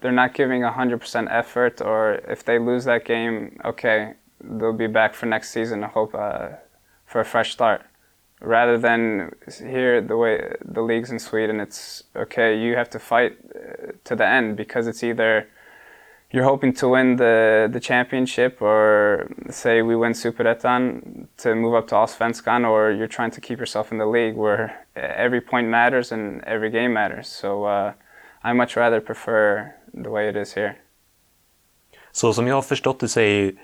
they're 0.00 0.12
not 0.12 0.34
giving 0.34 0.62
100% 0.62 1.28
effort, 1.30 1.80
or 1.80 2.14
if 2.28 2.44
they 2.44 2.58
lose 2.58 2.84
that 2.84 3.04
game, 3.04 3.58
okay, 3.64 4.14
they'll 4.42 4.72
be 4.72 4.86
back 4.86 5.14
for 5.14 5.26
next 5.26 5.50
season. 5.50 5.84
I 5.84 5.88
hope 5.88 6.14
uh, 6.14 6.48
for 7.04 7.20
a 7.20 7.24
fresh 7.24 7.52
start. 7.52 7.82
Rather 8.40 8.76
than 8.78 9.34
here, 9.58 10.00
the 10.00 10.16
way 10.16 10.54
the 10.62 10.82
leagues 10.82 11.10
in 11.10 11.18
Sweden, 11.18 11.60
it's 11.60 12.04
okay, 12.14 12.58
you 12.58 12.76
have 12.76 12.90
to 12.90 12.98
fight 12.98 13.38
uh, 13.54 13.92
to 14.04 14.14
the 14.14 14.26
end 14.26 14.56
because 14.56 14.86
it's 14.86 15.02
either 15.02 15.48
you're 16.32 16.44
hoping 16.44 16.72
to 16.74 16.88
win 16.88 17.16
the 17.16 17.68
the 17.72 17.80
championship 17.80 18.60
or 18.60 19.28
say 19.50 19.82
we 19.82 19.96
win 19.96 20.12
Superettan 20.12 21.26
to 21.38 21.54
move 21.54 21.74
up 21.74 21.88
to 21.88 21.94
Allsvenskan 21.94 22.68
or 22.68 22.90
you're 22.90 23.14
trying 23.18 23.30
to 23.30 23.40
keep 23.40 23.58
yourself 23.58 23.92
in 23.92 23.98
the 23.98 24.06
league 24.06 24.36
where 24.36 24.86
every 24.94 25.40
point 25.40 25.68
matters 25.68 26.12
and 26.12 26.42
every 26.44 26.70
game 26.70 26.92
matters. 26.92 27.28
So 27.28 27.64
uh, 27.64 27.92
I 28.42 28.52
much 28.52 28.76
rather 28.76 29.00
prefer 29.00 29.74
the 29.94 30.10
way 30.10 30.28
it 30.28 30.36
is 30.36 30.54
here. 30.54 30.76
så 32.16 32.32
som 32.32 32.46
jag 32.46 32.54
har 32.54 32.62
förstått 32.62 33.00
det 33.00 33.08
så 33.08 33.20
är 33.20 33.24
ju, 33.24 33.56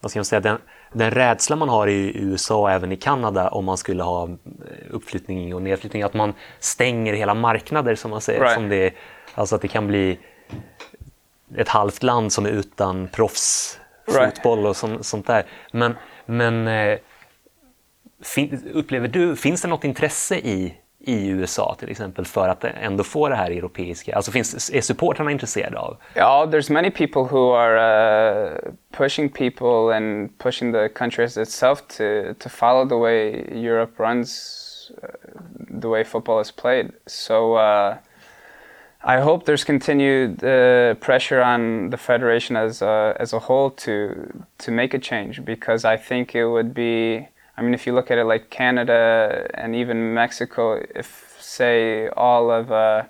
vad 0.00 0.10
ska 0.10 0.18
man 0.18 0.24
säga, 0.24 0.40
den, 0.40 0.58
den 0.92 1.10
rädsla 1.10 1.56
man 1.56 1.68
har 1.68 1.86
i 1.86 2.12
USA 2.14 2.60
och 2.60 2.70
även 2.70 2.92
i 2.92 2.96
Kanada 2.96 3.48
om 3.48 3.64
man 3.64 3.76
skulle 3.76 4.02
ha 4.02 4.24
eh, 4.24 4.28
uppflyttning 4.90 5.54
och 5.54 5.62
nedflyttning, 5.62 6.02
att 6.02 6.14
man 6.14 6.34
stänger 6.58 7.12
hela 7.12 7.34
marknader 7.34 7.94
som 7.94 8.10
man 8.10 8.20
säger. 8.20 8.40
Right. 8.40 8.54
Som 8.54 8.68
det, 8.68 8.94
alltså 9.34 9.54
att 9.54 9.62
det 9.62 9.68
kan 9.68 9.86
bli 9.86 10.18
ett 11.58 11.68
halvt 11.68 12.02
land 12.02 12.32
som 12.32 12.46
är 12.46 12.50
utan 12.50 13.08
proffsfotboll 13.08 14.66
och 14.66 14.76
sånt, 14.76 15.06
sånt 15.06 15.26
där. 15.26 15.44
Men, 15.72 15.94
men 16.26 16.68
eh, 16.68 16.98
fin, 18.22 18.70
upplever 18.74 19.08
du, 19.08 19.36
finns 19.36 19.62
det 19.62 19.68
något 19.68 19.84
intresse 19.84 20.36
i, 20.36 20.74
i 20.98 21.28
USA 21.28 21.76
till 21.78 21.90
exempel 21.90 22.24
för 22.24 22.48
att 22.48 22.64
ändå 22.64 23.04
få 23.04 23.28
det 23.28 23.36
här 23.36 23.50
europeiska? 23.50 24.16
Alltså 24.16 24.30
finns, 24.30 24.70
är 24.70 24.80
supportrarna 24.80 25.30
intresserade 25.30 25.78
av? 25.78 25.96
Yeah, 26.16 26.50
there's 26.50 26.72
many 26.72 26.90
people 26.90 27.22
who 27.22 27.52
are 27.52 27.76
uh, 27.76 28.72
pushing 28.96 29.28
people 29.28 29.96
and 29.96 30.38
pushing 30.38 30.72
the 30.72 30.88
country 30.88 31.24
as 31.24 31.36
itself 31.36 31.80
to, 31.86 32.34
to 32.38 32.48
follow 32.48 32.88
the 32.88 32.96
way 32.96 33.46
Europe 33.66 34.02
runs, 34.02 34.90
uh, 35.02 35.80
the 35.80 35.88
way 35.88 36.04
football 36.04 36.40
is 36.40 36.52
played. 36.52 36.92
So 37.06 37.54
uh, 37.54 37.96
I 39.06 39.20
hope 39.20 39.44
there's 39.44 39.64
continued 39.64 40.42
uh, 40.42 40.94
pressure 40.94 41.42
on 41.42 41.90
the 41.90 41.98
federation 41.98 42.56
as 42.56 42.80
a, 42.80 43.14
as 43.20 43.34
a 43.34 43.38
whole 43.38 43.70
to 43.70 44.44
to 44.58 44.70
make 44.70 44.94
a 44.94 44.98
change 44.98 45.44
because 45.44 45.84
I 45.84 45.98
think 45.98 46.34
it 46.34 46.46
would 46.46 46.72
be. 46.72 47.28
I 47.56 47.62
mean, 47.62 47.74
if 47.74 47.86
you 47.86 47.92
look 47.92 48.10
at 48.10 48.16
it 48.18 48.24
like 48.24 48.48
Canada 48.48 49.46
and 49.54 49.76
even 49.76 50.14
Mexico, 50.14 50.82
if 50.94 51.36
say 51.38 52.08
all 52.08 52.50
of 52.50 52.72
uh, 52.72 53.04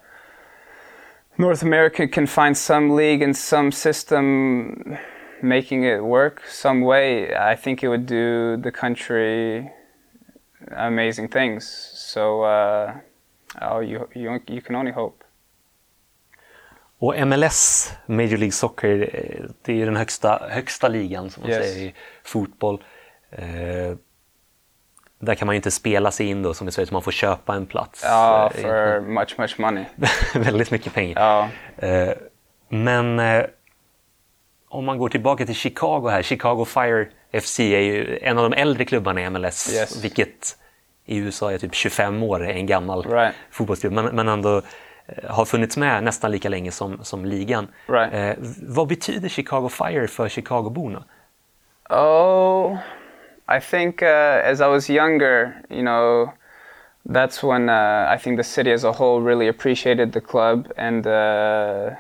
North 1.39 1.63
America 1.63 2.09
can 2.09 2.27
find 2.27 2.57
some 2.57 2.91
league 2.97 3.23
and 3.23 3.37
some 3.37 3.71
system 3.71 4.99
making 5.43 5.85
it 5.85 6.05
work 6.05 6.43
some 6.49 6.81
way, 6.81 7.37
I 7.37 7.55
think 7.55 7.83
it 7.85 7.89
would 7.89 8.07
do 8.07 8.57
the 8.57 8.73
country 8.73 9.71
amazing 10.73 11.29
things. 11.29 11.69
So, 11.95 12.43
uh, 12.43 13.01
oh, 13.63 13.81
you, 13.81 14.09
you 14.15 14.41
you 14.49 14.61
can 14.61 14.75
only 14.75 14.93
hope. 14.93 15.24
Och 16.99 17.27
MLS, 17.27 17.93
Major 18.07 18.29
League 18.37 18.53
Soccer, 18.53 19.11
eh, 19.13 19.45
det 19.63 19.73
är 19.73 19.77
ju 19.77 19.85
den 19.85 19.97
högsta, 19.97 20.49
högsta 20.51 20.89
ligan 20.89 21.31
som 21.31 21.43
man 21.43 21.51
Yes. 21.51 21.73
säger 21.73 21.87
i 21.89 21.95
fotboll. 22.25 22.83
Eh, 23.31 23.97
där 25.19 25.35
kan 25.35 25.47
man 25.47 25.55
ju 25.55 25.57
inte 25.57 25.71
spela 25.71 26.11
sig 26.11 26.27
in 26.27 26.43
då 26.43 26.55
som 26.55 26.69
i 26.69 26.73
Sverige, 26.73 26.87
så 26.87 26.93
man 26.93 27.03
får 27.03 27.13
köpa 27.13 27.55
en 27.55 27.67
plats. 27.67 28.01
Ja, 28.05 28.51
eh, 28.55 28.63
for 28.63 29.01
much 29.01 29.35
much 29.39 29.59
money. 29.59 29.85
väldigt 30.35 30.71
mycket 30.71 30.95
pengar. 30.95 31.21
Ja, 31.21 31.49
Eh, 31.89 32.13
men 32.69 33.19
eh, 33.19 33.45
om 34.69 34.85
man 34.85 34.99
går 34.99 35.09
tillbaka 35.09 35.47
till 35.47 35.55
Chicago 35.55 36.09
här, 36.09 36.23
Chicago 36.23 36.65
Fire 36.65 37.07
FC 37.41 37.61
är 37.61 37.81
ju 37.81 38.19
en 38.23 38.39
av 38.39 38.51
de 38.51 38.57
äldre 38.61 38.85
klubbarna 38.85 39.21
i 39.21 39.31
MLS, 39.31 39.73
Yes. 39.75 40.05
vilket 40.05 40.57
i 41.07 41.17
USA 41.17 41.53
är 41.53 41.59
typ 41.59 41.75
25 41.75 42.23
år, 42.23 42.47
är 42.47 42.53
en 42.55 42.67
gammal 42.67 43.03
Right. 43.03 43.35
fotbollsklubb, 43.51 43.93
men, 43.93 44.05
men 44.05 44.29
ändå 44.29 44.63
har 45.29 45.45
funnits 45.45 45.77
med 45.77 46.05
nästan 46.05 46.31
lika 46.31 46.49
länge 46.49 46.71
som, 46.71 47.05
som 47.05 47.25
ligan. 47.25 47.69
Right. 47.87 48.15
Eh, 48.15 48.35
vad 48.63 48.89
betyder 48.89 49.29
Chicago 49.29 49.69
Fire 49.69 50.07
för 50.09 50.29
Chicagoborna? 50.29 51.05
Oh, 51.91 52.79
I 53.49 53.61
think 53.61 54.03
uh, 54.03 54.51
as 54.51 54.61
I 54.61 54.67
was 54.67 54.91
younger, 54.91 55.53
you 55.69 55.83
know, 55.83 56.33
that's 57.07 57.43
when 57.43 57.69
uh, 57.69 58.07
I 58.09 58.17
think 58.17 58.39
the 58.39 58.45
city 58.45 58.73
as 58.73 58.85
a 58.85 58.93
whole 58.93 59.21
really 59.21 59.49
appreciated 59.49 60.13
the 60.13 60.21
club, 60.21 60.73
and 60.77 61.07
uh, 61.07 61.91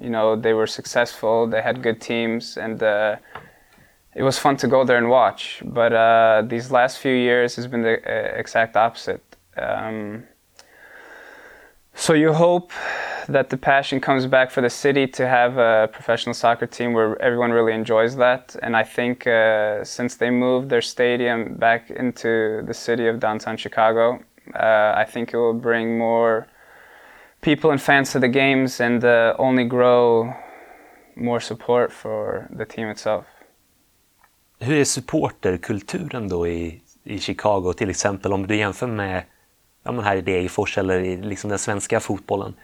you 0.00 0.10
know 0.10 0.36
they 0.36 0.52
were 0.52 0.66
successful. 0.66 1.48
They 1.48 1.60
had 1.60 1.82
good 1.82 2.00
teams, 2.00 2.56
and 2.56 2.80
uh, 2.82 3.16
it 4.14 4.22
was 4.22 4.38
fun 4.38 4.56
to 4.58 4.68
go 4.68 4.84
there 4.84 4.98
and 4.98 5.08
watch. 5.08 5.60
But 5.64 5.92
uh, 5.92 6.42
these 6.46 6.70
last 6.70 6.98
few 6.98 7.14
years 7.14 7.56
has 7.56 7.66
been 7.66 7.82
the 7.82 7.98
uh, 8.06 8.38
exact 8.38 8.76
opposite. 8.76 9.22
Um, 9.56 10.22
so 11.94 12.14
you 12.14 12.32
hope 12.32 12.72
that 13.28 13.50
the 13.50 13.56
passion 13.56 14.00
comes 14.00 14.26
back 14.26 14.50
for 14.50 14.60
the 14.60 14.70
city 14.70 15.06
to 15.06 15.26
have 15.26 15.58
a 15.58 15.88
professional 15.92 16.34
soccer 16.34 16.66
team 16.66 16.92
where 16.92 17.20
everyone 17.22 17.52
really 17.52 17.72
enjoys 17.72 18.16
that. 18.16 18.56
And 18.62 18.76
I 18.76 18.82
think 18.82 19.26
uh, 19.26 19.84
since 19.84 20.16
they 20.16 20.30
moved 20.30 20.68
their 20.68 20.82
stadium 20.82 21.54
back 21.54 21.90
into 21.90 22.62
the 22.66 22.74
city 22.74 23.08
of 23.08 23.20
downtown 23.20 23.56
Chicago, 23.56 24.20
uh, 24.54 24.92
I 24.96 25.04
think 25.04 25.32
it 25.32 25.36
will 25.36 25.54
bring 25.54 25.98
more 25.98 26.46
people 27.40 27.70
and 27.70 27.80
fans 27.80 28.12
to 28.12 28.18
the 28.18 28.28
games 28.28 28.80
and 28.80 29.04
uh, 29.04 29.34
only 29.38 29.64
grow 29.64 30.32
more 31.16 31.40
support 31.40 31.92
for 31.92 32.48
the 32.50 32.64
team 32.64 32.88
itself. 32.88 33.24
Hur 34.60 34.76
är 34.76 34.84
supporterkulturen 34.84 36.28
då 36.28 36.46
i, 36.46 36.82
i 37.04 37.18
Chicago 37.18 37.72
till 37.72 37.90
exempel 37.90 38.32
om 38.32 38.46
du 38.46 38.56
jämför 38.56 38.86
med 38.86 39.22
ja, 39.82 39.92
men 39.92 40.04
här 40.04 40.16
i 40.16 40.20
Degerfors 40.20 40.78
eller 40.78 41.00
i 41.00 41.16
liksom 41.16 41.50
den 41.50 41.58
svenska 41.58 42.00
fotbollen? 42.00 42.54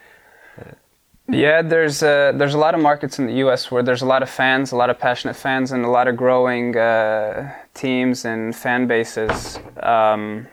Yeah, 1.30 1.60
there's 1.60 2.02
a, 2.02 2.32
there's 2.32 2.54
a 2.54 2.58
lot 2.58 2.74
of 2.74 2.80
markets 2.80 3.18
in 3.18 3.26
the 3.26 3.34
U.S. 3.44 3.70
where 3.70 3.82
there's 3.82 4.00
a 4.00 4.06
lot 4.06 4.22
of 4.22 4.30
fans, 4.30 4.72
a 4.72 4.76
lot 4.76 4.88
of 4.88 4.98
passionate 4.98 5.36
fans, 5.36 5.72
and 5.72 5.84
a 5.84 5.88
lot 5.88 6.08
of 6.08 6.16
growing 6.16 6.74
uh, 6.74 7.52
teams 7.74 8.24
and 8.24 8.56
fan 8.56 8.86
bases. 8.86 9.58
Um, 9.82 10.46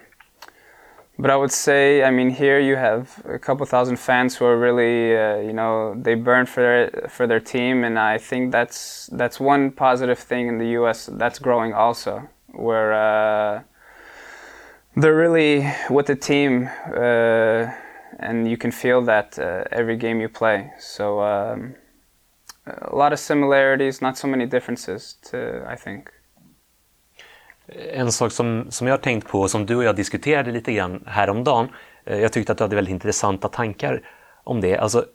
but 1.17 1.31
I 1.31 1.37
would 1.37 1.51
say, 1.51 2.03
I 2.03 2.11
mean, 2.11 2.29
here 2.29 2.59
you 2.59 2.75
have 2.75 3.21
a 3.23 3.39
couple 3.39 3.65
thousand 3.65 3.95
fans 3.99 4.35
who 4.35 4.43
are 4.43 4.57
really, 4.57 5.15
uh, 5.17 5.37
you 5.37 5.53
know, 5.53 5.95
they 5.95 6.13
burn 6.15 6.45
for 6.45 6.61
their 6.61 7.07
for 7.07 7.25
their 7.25 7.39
team, 7.39 7.85
and 7.85 7.97
I 7.97 8.17
think 8.17 8.51
that's 8.51 9.09
that's 9.13 9.39
one 9.39 9.71
positive 9.71 10.19
thing 10.19 10.49
in 10.49 10.57
the 10.57 10.71
U.S. 10.79 11.09
that's 11.13 11.39
growing 11.39 11.73
also, 11.73 12.27
where 12.51 12.91
uh, 12.93 13.61
they're 14.95 15.15
really 15.15 15.71
with 15.89 16.07
the 16.07 16.15
team. 16.15 16.69
Uh, 16.97 17.71
and 18.19 18.47
you 18.47 18.57
can 18.57 18.71
feel 18.71 19.01
that 19.01 19.39
uh, 19.39 19.63
every 19.71 19.97
game 19.97 20.21
you 20.21 20.29
play. 20.29 20.71
So 20.79 21.21
um, 21.21 21.75
a 22.65 22.95
lot 22.95 23.13
of 23.13 23.19
similarities, 23.19 24.01
not 24.01 24.17
so 24.17 24.27
many 24.27 24.45
differences, 24.45 25.17
to, 25.31 25.37
I 25.73 25.75
think. 25.75 26.09
En 27.93 28.11
sak 28.11 28.31
som, 28.31 28.67
som 28.69 28.87
jag 28.87 28.93
har 28.93 29.01
tänkt 29.01 29.27
på 29.27 29.47
som 29.47 29.65
du 29.65 29.75
och 29.75 29.83
jag 29.83 29.95
diskuterade 29.95 30.51
lite 30.51 30.73
grann 30.73 31.03
häromdagen. 31.07 31.69
Eh, 32.05 32.19
jag 32.19 32.33
tyckte 32.33 32.51
att 32.51 32.57
du 32.57 32.63
hade 32.63 32.75
väldigt 32.75 32.91
intressanta 32.91 33.47
tankar 33.47 34.01
om 34.43 34.61
det. 34.61 34.77
Alltså, 34.77 35.05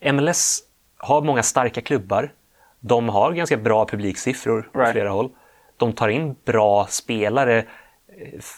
eh, 0.00 0.12
MLS 0.12 0.62
har 0.96 1.22
många 1.22 1.42
starka 1.42 1.80
klubbar. 1.80 2.32
De 2.80 3.08
har 3.08 3.32
ganska 3.32 3.56
bra 3.56 3.86
publiksiffror 3.86 4.68
på 4.72 4.78
right. 4.78 4.92
flera 4.92 5.10
håll. 5.10 5.30
De 5.76 5.92
tar 5.92 6.08
in 6.08 6.36
bra 6.44 6.86
spelare 6.86 7.64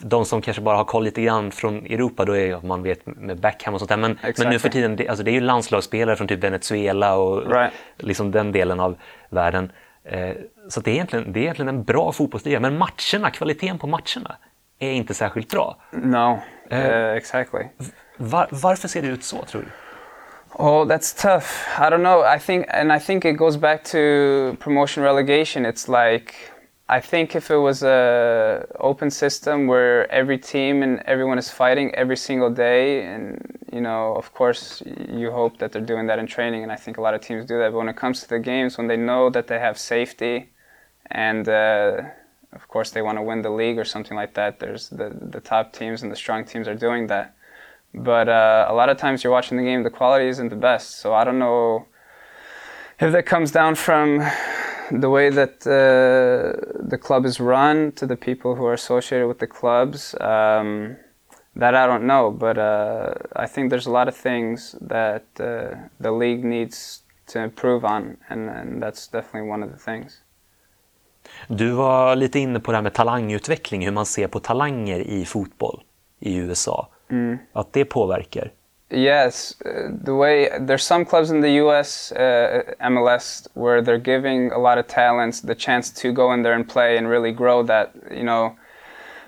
de 0.00 0.24
som 0.24 0.42
kanske 0.42 0.62
bara 0.62 0.76
har 0.76 0.84
koll 0.84 1.04
lite 1.04 1.22
grann 1.22 1.50
från 1.50 1.86
Europa, 1.86 2.24
då 2.24 2.36
är 2.36 2.66
man 2.66 2.82
vet 2.82 3.06
med 3.06 3.40
Beckham 3.40 3.74
och 3.74 3.80
sånt 3.80 3.88
där. 3.88 3.96
Men, 3.96 4.10
exactly. 4.12 4.44
men 4.44 4.52
nu 4.52 4.58
för 4.58 4.68
tiden, 4.68 4.96
det, 4.96 5.08
alltså 5.08 5.24
det 5.24 5.30
är 5.30 5.32
ju 5.32 5.40
landslagsspelare 5.40 6.16
från 6.16 6.28
typ 6.28 6.44
Venezuela 6.44 7.16
och 7.16 7.50
right. 7.52 7.72
liksom 7.96 8.30
den 8.30 8.52
delen 8.52 8.80
av 8.80 8.96
världen. 9.30 9.72
Eh, 10.04 10.30
så 10.68 10.80
det 10.80 10.90
är, 10.90 10.94
egentligen, 10.94 11.32
det 11.32 11.40
är 11.40 11.42
egentligen 11.42 11.68
en 11.68 11.84
bra 11.84 12.12
fotbollsliga, 12.12 12.60
men 12.60 12.78
matcherna, 12.78 13.30
kvaliteten 13.30 13.78
på 13.78 13.86
matcherna 13.86 14.36
är 14.78 14.92
inte 14.92 15.14
särskilt 15.14 15.50
bra. 15.50 15.76
No, 15.92 16.38
uh, 16.72 16.78
uh, 16.78 17.16
exactly. 17.16 17.64
Var, 18.16 18.48
varför 18.50 18.88
ser 18.88 19.02
det 19.02 19.08
ut 19.08 19.24
så, 19.24 19.42
tror 19.42 19.62
du? 19.62 19.68
Oh, 20.58 20.86
that's 20.86 21.12
tough. 21.22 21.46
I 21.78 21.90
don't 21.90 22.02
know. 22.02 22.24
I 22.24 22.38
think, 22.38 22.66
and 22.68 22.92
I 22.92 22.98
think 22.98 23.24
it 23.24 23.36
goes 23.36 23.56
back 23.56 23.84
to 23.84 23.98
promotion 24.58 25.04
relegation. 25.04 25.66
It's 25.66 25.88
like 25.88 26.34
I 26.88 27.00
think 27.00 27.34
if 27.34 27.50
it 27.50 27.56
was 27.56 27.82
a 27.82 28.64
open 28.78 29.10
system 29.10 29.66
where 29.66 30.10
every 30.10 30.38
team 30.38 30.84
and 30.84 31.00
everyone 31.00 31.36
is 31.36 31.50
fighting 31.50 31.92
every 31.96 32.16
single 32.16 32.50
day, 32.50 33.04
and 33.04 33.58
you 33.72 33.80
know, 33.80 34.14
of 34.14 34.32
course, 34.32 34.82
you 35.08 35.32
hope 35.32 35.58
that 35.58 35.72
they're 35.72 35.82
doing 35.82 36.06
that 36.06 36.20
in 36.20 36.28
training, 36.28 36.62
and 36.62 36.70
I 36.70 36.76
think 36.76 36.96
a 36.96 37.00
lot 37.00 37.14
of 37.14 37.20
teams 37.22 37.44
do 37.44 37.58
that. 37.58 37.72
But 37.72 37.78
when 37.78 37.88
it 37.88 37.96
comes 37.96 38.20
to 38.20 38.28
the 38.28 38.38
games, 38.38 38.78
when 38.78 38.86
they 38.86 38.96
know 38.96 39.30
that 39.30 39.48
they 39.48 39.58
have 39.58 39.78
safety, 39.78 40.50
and 41.10 41.48
uh, 41.48 42.02
of 42.52 42.68
course 42.68 42.90
they 42.90 43.02
want 43.02 43.18
to 43.18 43.22
win 43.22 43.42
the 43.42 43.50
league 43.50 43.78
or 43.78 43.84
something 43.84 44.16
like 44.16 44.34
that, 44.34 44.60
there's 44.60 44.88
the 44.88 45.10
the 45.20 45.40
top 45.40 45.72
teams 45.72 46.04
and 46.04 46.12
the 46.12 46.16
strong 46.16 46.44
teams 46.44 46.68
are 46.68 46.76
doing 46.76 47.08
that. 47.08 47.34
But 47.94 48.28
uh, 48.28 48.66
a 48.68 48.74
lot 48.74 48.90
of 48.90 48.96
times 48.96 49.24
you're 49.24 49.32
watching 49.32 49.56
the 49.56 49.64
game, 49.64 49.82
the 49.82 49.90
quality 49.90 50.28
isn't 50.28 50.50
the 50.50 50.56
best. 50.56 51.00
So 51.00 51.14
I 51.14 51.24
don't 51.24 51.40
know 51.40 51.86
if 53.00 53.10
that 53.10 53.26
comes 53.26 53.50
down 53.50 53.74
from 53.74 54.20
the 54.90 55.10
way 55.10 55.30
that 55.30 55.66
uh, 55.66 56.88
the 56.88 56.98
club 56.98 57.24
is 57.24 57.40
run 57.40 57.92
to 57.92 58.06
the 58.06 58.16
people 58.16 58.54
who 58.54 58.64
are 58.64 58.74
associated 58.74 59.26
with 59.26 59.38
the 59.38 59.46
clubs, 59.46 60.14
um, 60.20 60.96
that 61.54 61.74
I 61.74 61.86
don't 61.86 62.06
know. 62.06 62.30
But 62.30 62.58
uh, 62.58 63.14
I 63.34 63.46
think 63.46 63.70
there's 63.70 63.86
a 63.86 63.92
lot 63.92 64.08
of 64.08 64.16
things 64.16 64.74
that 64.80 65.24
uh, 65.40 65.76
the 66.00 66.10
league 66.10 66.44
needs 66.44 67.02
to 67.28 67.40
improve 67.40 67.84
on, 67.84 68.16
and, 68.28 68.48
and 68.48 68.82
that's 68.82 69.08
definitely 69.08 69.48
one 69.48 69.62
of 69.62 69.70
the 69.72 69.78
things. 69.78 70.22
Du 71.48 71.70
var 71.70 72.16
lite 72.16 72.38
inne 72.38 72.60
på 72.60 72.70
det 72.70 72.76
här 72.76 72.82
med 72.82 72.94
talangutveckling, 72.94 73.84
hur 73.84 73.92
man 73.92 74.06
ser 74.06 74.28
på 74.28 74.40
talanger 74.40 75.00
i 75.00 75.24
fotboll 75.24 75.82
i 76.20 76.36
USA. 76.36 76.88
Mm. 77.10 77.38
Att 77.52 77.72
det 77.72 77.84
påverkar. 77.84 78.52
Yes, 78.90 79.54
uh, 79.64 79.88
the 80.00 80.14
way 80.14 80.48
there's 80.60 80.84
some 80.84 81.04
clubs 81.04 81.30
in 81.30 81.40
the 81.40 81.50
U.S. 81.52 82.12
Uh, 82.12 82.62
MLS 82.82 83.48
where 83.54 83.82
they're 83.82 83.98
giving 83.98 84.52
a 84.52 84.58
lot 84.58 84.78
of 84.78 84.86
talents 84.86 85.40
the 85.40 85.56
chance 85.56 85.90
to 85.90 86.12
go 86.12 86.32
in 86.32 86.42
there 86.42 86.52
and 86.52 86.68
play 86.68 86.96
and 86.96 87.08
really 87.08 87.32
grow 87.32 87.64
that, 87.64 87.92
you 88.12 88.22
know. 88.22 88.56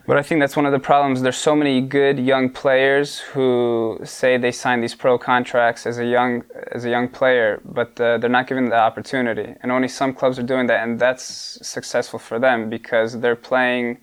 But 0.06 0.16
I 0.16 0.22
think 0.22 0.40
that's 0.40 0.56
one 0.56 0.64
of 0.64 0.70
the 0.72 0.78
problems. 0.78 1.22
There's 1.22 1.36
so 1.36 1.56
many 1.56 1.80
good 1.80 2.20
young 2.20 2.50
players 2.50 3.18
who 3.18 4.00
say 4.04 4.38
they 4.38 4.52
signed 4.52 4.82
these 4.82 4.94
pro 4.94 5.18
contracts 5.18 5.86
as 5.86 5.98
a 5.98 6.06
young 6.06 6.44
as 6.70 6.84
a 6.84 6.90
young 6.90 7.08
player, 7.08 7.60
but 7.64 8.00
uh, 8.00 8.16
they're 8.18 8.30
not 8.30 8.46
given 8.46 8.70
the 8.70 8.78
opportunity. 8.78 9.54
And 9.60 9.72
only 9.72 9.88
some 9.88 10.14
clubs 10.14 10.38
are 10.38 10.44
doing 10.44 10.68
that, 10.68 10.84
and 10.84 11.00
that's 11.00 11.58
successful 11.66 12.20
for 12.20 12.38
them 12.38 12.70
because 12.70 13.18
they're 13.20 13.36
playing. 13.36 13.98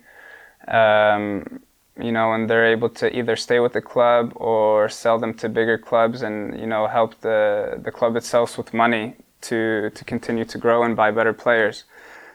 Um, 0.68 1.60
you 1.98 2.12
know, 2.12 2.32
and 2.32 2.48
they're 2.48 2.66
able 2.66 2.88
to 2.90 3.16
either 3.16 3.36
stay 3.36 3.60
with 3.60 3.72
the 3.72 3.80
club 3.80 4.32
or 4.34 4.88
sell 4.88 5.18
them 5.18 5.34
to 5.34 5.48
bigger 5.48 5.78
clubs 5.78 6.22
and 6.22 6.58
you 6.60 6.66
know 6.66 6.86
help 6.86 7.20
the 7.20 7.80
the 7.82 7.90
club 7.90 8.16
itself 8.16 8.58
with 8.58 8.74
money 8.74 9.14
to 9.42 9.90
to 9.90 10.04
continue 10.04 10.44
to 10.44 10.58
grow 10.58 10.82
and 10.82 10.96
buy 10.96 11.10
better 11.10 11.32
players. 11.32 11.84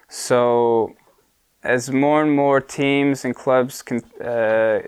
So 0.09 0.93
as 1.63 1.89
more 1.91 2.21
and 2.21 2.31
more 2.35 2.61
teams 2.61 3.25
and 3.25 3.35
clubs 3.35 3.81
can 3.81 4.01
uh, 4.19 4.79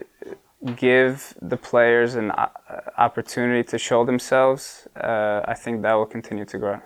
give 0.75 1.33
the 1.49 1.57
players 1.57 2.15
an 2.15 2.31
uh, 2.31 2.47
opportunity 2.97 3.63
to 3.63 3.77
show 3.77 4.05
themselves, 4.05 4.87
uh, 4.95 5.41
I 5.47 5.53
think 5.53 5.81
that 5.83 5.93
will 5.93 6.11
continue 6.11 6.45
to 6.45 6.57
grow. 6.57 6.79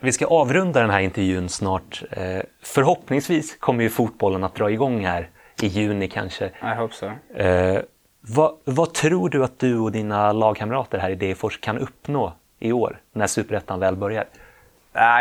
Vi 0.00 0.12
ska 0.12 0.26
avrunda 0.26 0.80
den 0.80 0.90
här 0.90 1.00
intervjun 1.00 1.48
snart. 1.48 2.02
Eh, 2.10 2.42
förhoppningsvis 2.62 3.56
kommer 3.56 3.82
ju 3.84 3.90
fotbollen 3.90 4.44
att 4.44 4.54
dra 4.54 4.70
igång 4.70 5.04
här 5.04 5.28
i 5.62 5.66
juni 5.66 6.08
kanske. 6.08 6.44
I 6.46 6.74
hope 6.76 6.94
so. 6.94 7.06
Eh, 7.34 7.82
vad, 8.20 8.54
vad, 8.64 8.94
tror 8.94 9.28
du 9.28 9.44
att 9.44 9.58
du 9.58 9.78
och 9.78 9.92
dina 9.92 10.32
lagkamrater 10.32 10.98
här 10.98 11.10
i 11.10 11.14
Degerfors 11.14 11.60
kan 11.60 11.78
uppnå 11.78 12.32
i 12.58 12.72
år 12.72 13.00
när 13.12 13.26
Superettan 13.26 13.80
väl 13.80 13.96
börjar? 13.96 14.24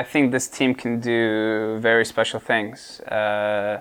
I 0.01 0.03
think 0.11 0.33
this 0.33 0.49
team 0.49 0.75
can 0.75 1.01
do 1.01 1.79
very 1.79 2.05
special 2.05 2.41
things. 2.41 3.01
Uh, 3.11 3.79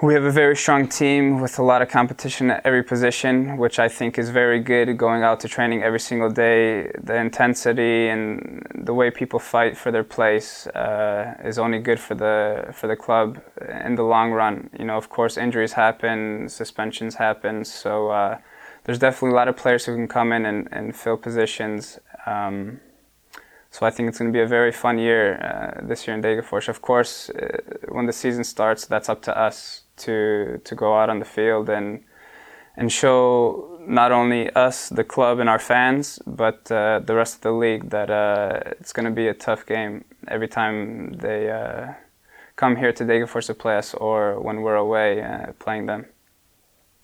we 0.00 0.14
have 0.14 0.22
a 0.22 0.30
very 0.30 0.54
strong 0.54 0.86
team 0.86 1.40
with 1.40 1.58
a 1.58 1.62
lot 1.62 1.82
of 1.82 1.88
competition 1.88 2.52
at 2.52 2.64
every 2.64 2.84
position, 2.84 3.56
which 3.56 3.80
I 3.80 3.88
think 3.88 4.16
is 4.16 4.30
very 4.30 4.60
good. 4.60 4.96
Going 4.96 5.24
out 5.24 5.40
to 5.40 5.48
training 5.48 5.82
every 5.82 5.98
single 5.98 6.30
day, 6.30 6.92
the 7.02 7.16
intensity 7.16 8.08
and 8.08 8.64
the 8.76 8.94
way 8.94 9.10
people 9.10 9.40
fight 9.40 9.76
for 9.76 9.90
their 9.90 10.04
place 10.04 10.68
uh, 10.68 11.34
is 11.44 11.58
only 11.58 11.80
good 11.80 11.98
for 11.98 12.14
the 12.14 12.68
for 12.72 12.86
the 12.86 12.94
club 12.94 13.42
in 13.84 13.96
the 13.96 14.04
long 14.04 14.30
run. 14.30 14.70
You 14.78 14.84
know, 14.84 14.96
of 14.96 15.08
course, 15.08 15.36
injuries 15.36 15.72
happen, 15.72 16.48
suspensions 16.48 17.16
happen, 17.16 17.64
so 17.64 18.10
uh, 18.10 18.38
there's 18.84 19.00
definitely 19.00 19.32
a 19.32 19.36
lot 19.36 19.48
of 19.48 19.56
players 19.56 19.84
who 19.86 19.96
can 19.96 20.06
come 20.06 20.32
in 20.32 20.46
and, 20.46 20.68
and 20.70 20.94
fill 20.94 21.16
positions. 21.16 21.98
Um, 22.24 22.80
so 23.70 23.84
I 23.84 23.90
think 23.90 24.08
it's 24.08 24.18
going 24.18 24.32
to 24.32 24.36
be 24.36 24.42
a 24.42 24.46
very 24.46 24.72
fun 24.72 24.96
year 24.98 25.38
uh, 25.42 25.86
this 25.86 26.06
year 26.06 26.16
in 26.16 26.22
Degerfors. 26.22 26.68
Of 26.68 26.80
course, 26.82 27.30
uh, 27.30 27.58
when 27.88 28.06
the 28.06 28.12
season 28.12 28.44
starts, 28.44 28.86
that's 28.86 29.08
up 29.08 29.22
to 29.22 29.36
us 29.36 29.82
to 29.98 30.58
to 30.64 30.74
go 30.74 30.98
out 31.00 31.10
on 31.10 31.18
the 31.18 31.24
field 31.24 31.68
and 31.68 32.00
and 32.76 32.92
show 32.92 33.78
not 33.86 34.12
only 34.12 34.50
us, 34.54 34.88
the 34.88 35.04
club, 35.04 35.40
and 35.40 35.48
our 35.48 35.58
fans, 35.58 36.18
but 36.26 36.70
uh, 36.70 37.00
the 37.00 37.14
rest 37.14 37.34
of 37.36 37.40
the 37.40 37.52
league 37.52 37.90
that 37.90 38.10
uh, 38.10 38.74
it's 38.80 38.92
going 38.92 39.06
to 39.06 39.14
be 39.14 39.28
a 39.28 39.34
tough 39.34 39.66
game 39.66 40.04
every 40.28 40.48
time 40.48 41.12
they 41.22 41.50
uh, 41.50 41.92
come 42.54 42.76
here 42.76 42.92
to 42.92 43.04
Degerfors 43.04 43.46
to 43.46 43.54
play 43.54 43.78
us 43.78 43.94
or 43.94 44.40
when 44.40 44.62
we're 44.62 44.76
away 44.76 45.22
uh, 45.22 45.52
playing 45.64 45.86
them. 45.86 46.04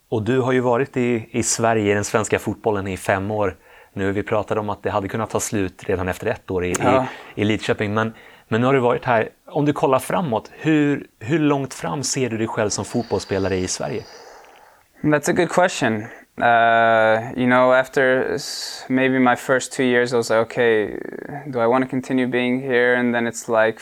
Och 0.09 0.23
du 0.23 0.41
har 0.41 0.53
ju 0.53 0.61
varit 0.61 0.97
i, 0.97 1.29
i 1.31 1.43
Sverige, 1.43 1.91
i 1.91 1.95
den 1.95 2.05
svenska 2.05 2.39
fotbollen, 2.39 2.87
i 2.87 2.97
fem 2.97 3.31
år 3.31 3.57
nu. 3.93 4.13
Vi 4.13 4.23
pratade 4.23 4.61
om 4.61 4.71
att 4.71 4.83
det 4.83 4.91
hade 4.91 5.09
kunnat 5.09 5.31
ta 5.31 5.41
slut 5.41 5.85
redan 5.85 6.09
efter 6.09 6.27
ett 6.27 6.51
år 6.51 6.65
i, 6.65 6.75
ja. 6.79 7.07
i, 7.35 7.41
i 7.41 7.45
Lidköping. 7.45 7.95
Men 7.95 8.13
men 8.49 8.61
nu 8.61 8.67
har 8.67 8.75
du 8.75 8.81
varit 8.81 9.05
här. 9.05 9.29
Om 9.47 9.65
du 9.65 9.73
kollar 9.73 9.99
framåt, 9.99 10.51
hur, 10.53 11.07
hur 11.21 11.39
långt 11.39 11.75
fram 11.75 12.03
ser 12.03 12.31
du 12.31 12.39
dig 12.39 12.47
själv 12.47 12.71
som 12.71 12.85
fotbollsspelare 12.85 13.57
i 13.57 13.69
Sverige? 13.69 14.03
That's 15.03 15.31
a 15.31 15.33
good 15.33 15.49
question. 15.49 16.07
Uh, 16.37 17.33
you 17.37 17.47
know, 17.47 17.73
after 17.73 18.39
maybe 18.89 19.19
my 19.19 19.37
first 19.37 19.73
two 19.73 19.85
years, 19.85 20.13
I 20.13 20.17
was 20.17 20.31
like, 20.31 20.41
okay, 20.41 20.99
do 21.51 21.61
I 21.61 21.67
want 21.67 21.85
to 21.85 21.91
continue 21.91 22.27
being 22.27 22.61
here? 22.61 22.97
And 22.97 23.15
then 23.15 23.27
it's 23.27 23.49
like 23.49 23.79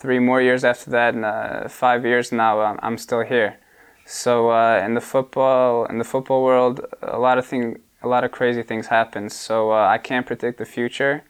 three 0.00 0.20
more 0.20 0.40
years 0.40 0.64
after 0.64 0.90
that, 0.90 1.14
and 1.14 1.24
uh, 1.24 1.68
five 1.68 2.06
years 2.06 2.30
now, 2.30 2.60
I'm, 2.60 2.78
I'm 2.82 2.98
still 2.98 3.22
here. 3.22 3.58
So 4.06 4.50
uh, 4.50 4.82
in 4.84 4.94
the 4.94 5.00
football, 5.00 5.86
in 5.86 5.98
the 5.98 6.04
football 6.04 6.44
world, 6.44 6.80
a 7.02 7.18
lot 7.18 7.36
of 7.36 7.46
thing, 7.46 7.78
a 8.02 8.08
lot 8.08 8.24
of 8.24 8.30
crazy 8.30 8.62
things 8.62 8.86
happen. 8.86 9.28
So 9.28 9.72
uh, 9.72 9.88
I 9.88 9.98
can't 9.98 10.26
predict 10.26 10.58
the 10.58 10.64
future. 10.64 11.24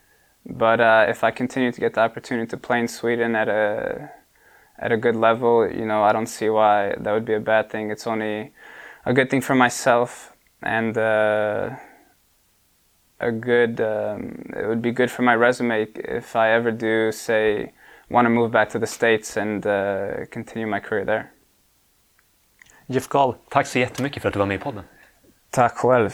But 0.48 0.80
uh, 0.80 1.06
if 1.08 1.22
I 1.22 1.30
continue 1.30 1.70
to 1.72 1.80
get 1.80 1.94
the 1.94 2.00
opportunity 2.00 2.48
to 2.48 2.56
play 2.56 2.80
in 2.80 2.88
Sweden 2.88 3.36
at 3.36 3.48
a 3.48 4.10
at 4.78 4.92
a 4.92 4.96
good 4.96 5.16
level, 5.16 5.70
you 5.70 5.84
know, 5.84 6.02
I 6.02 6.12
don't 6.12 6.26
see 6.26 6.48
why 6.48 6.94
that 6.98 7.12
would 7.12 7.24
be 7.24 7.34
a 7.34 7.40
bad 7.40 7.70
thing. 7.70 7.90
It's 7.90 8.06
only 8.06 8.52
a 9.04 9.12
good 9.12 9.28
thing 9.28 9.42
for 9.42 9.54
myself 9.54 10.32
and 10.62 10.96
uh, 10.96 11.70
a 13.20 13.30
good. 13.30 13.80
Um, 13.80 14.50
it 14.56 14.66
would 14.66 14.80
be 14.80 14.92
good 14.92 15.10
for 15.10 15.22
my 15.22 15.34
resume 15.34 15.86
if 15.94 16.34
I 16.34 16.52
ever 16.52 16.70
do 16.70 17.12
say 17.12 17.72
want 18.08 18.24
to 18.24 18.30
move 18.30 18.50
back 18.50 18.70
to 18.70 18.78
the 18.78 18.86
states 18.86 19.36
and 19.36 19.66
uh, 19.66 20.26
continue 20.30 20.66
my 20.66 20.80
career 20.80 21.04
there. 21.04 21.32
Jeff 22.90 23.08
Gal, 23.08 23.34
tack 23.50 23.66
så 23.66 23.78
jättemycket 23.78 24.22
för 24.22 24.28
att 24.28 24.32
du 24.32 24.38
var 24.38 24.46
med 24.46 24.54
i 24.54 24.58
podden. 24.58 24.84
Tack 25.50 25.76
själv. 25.76 26.10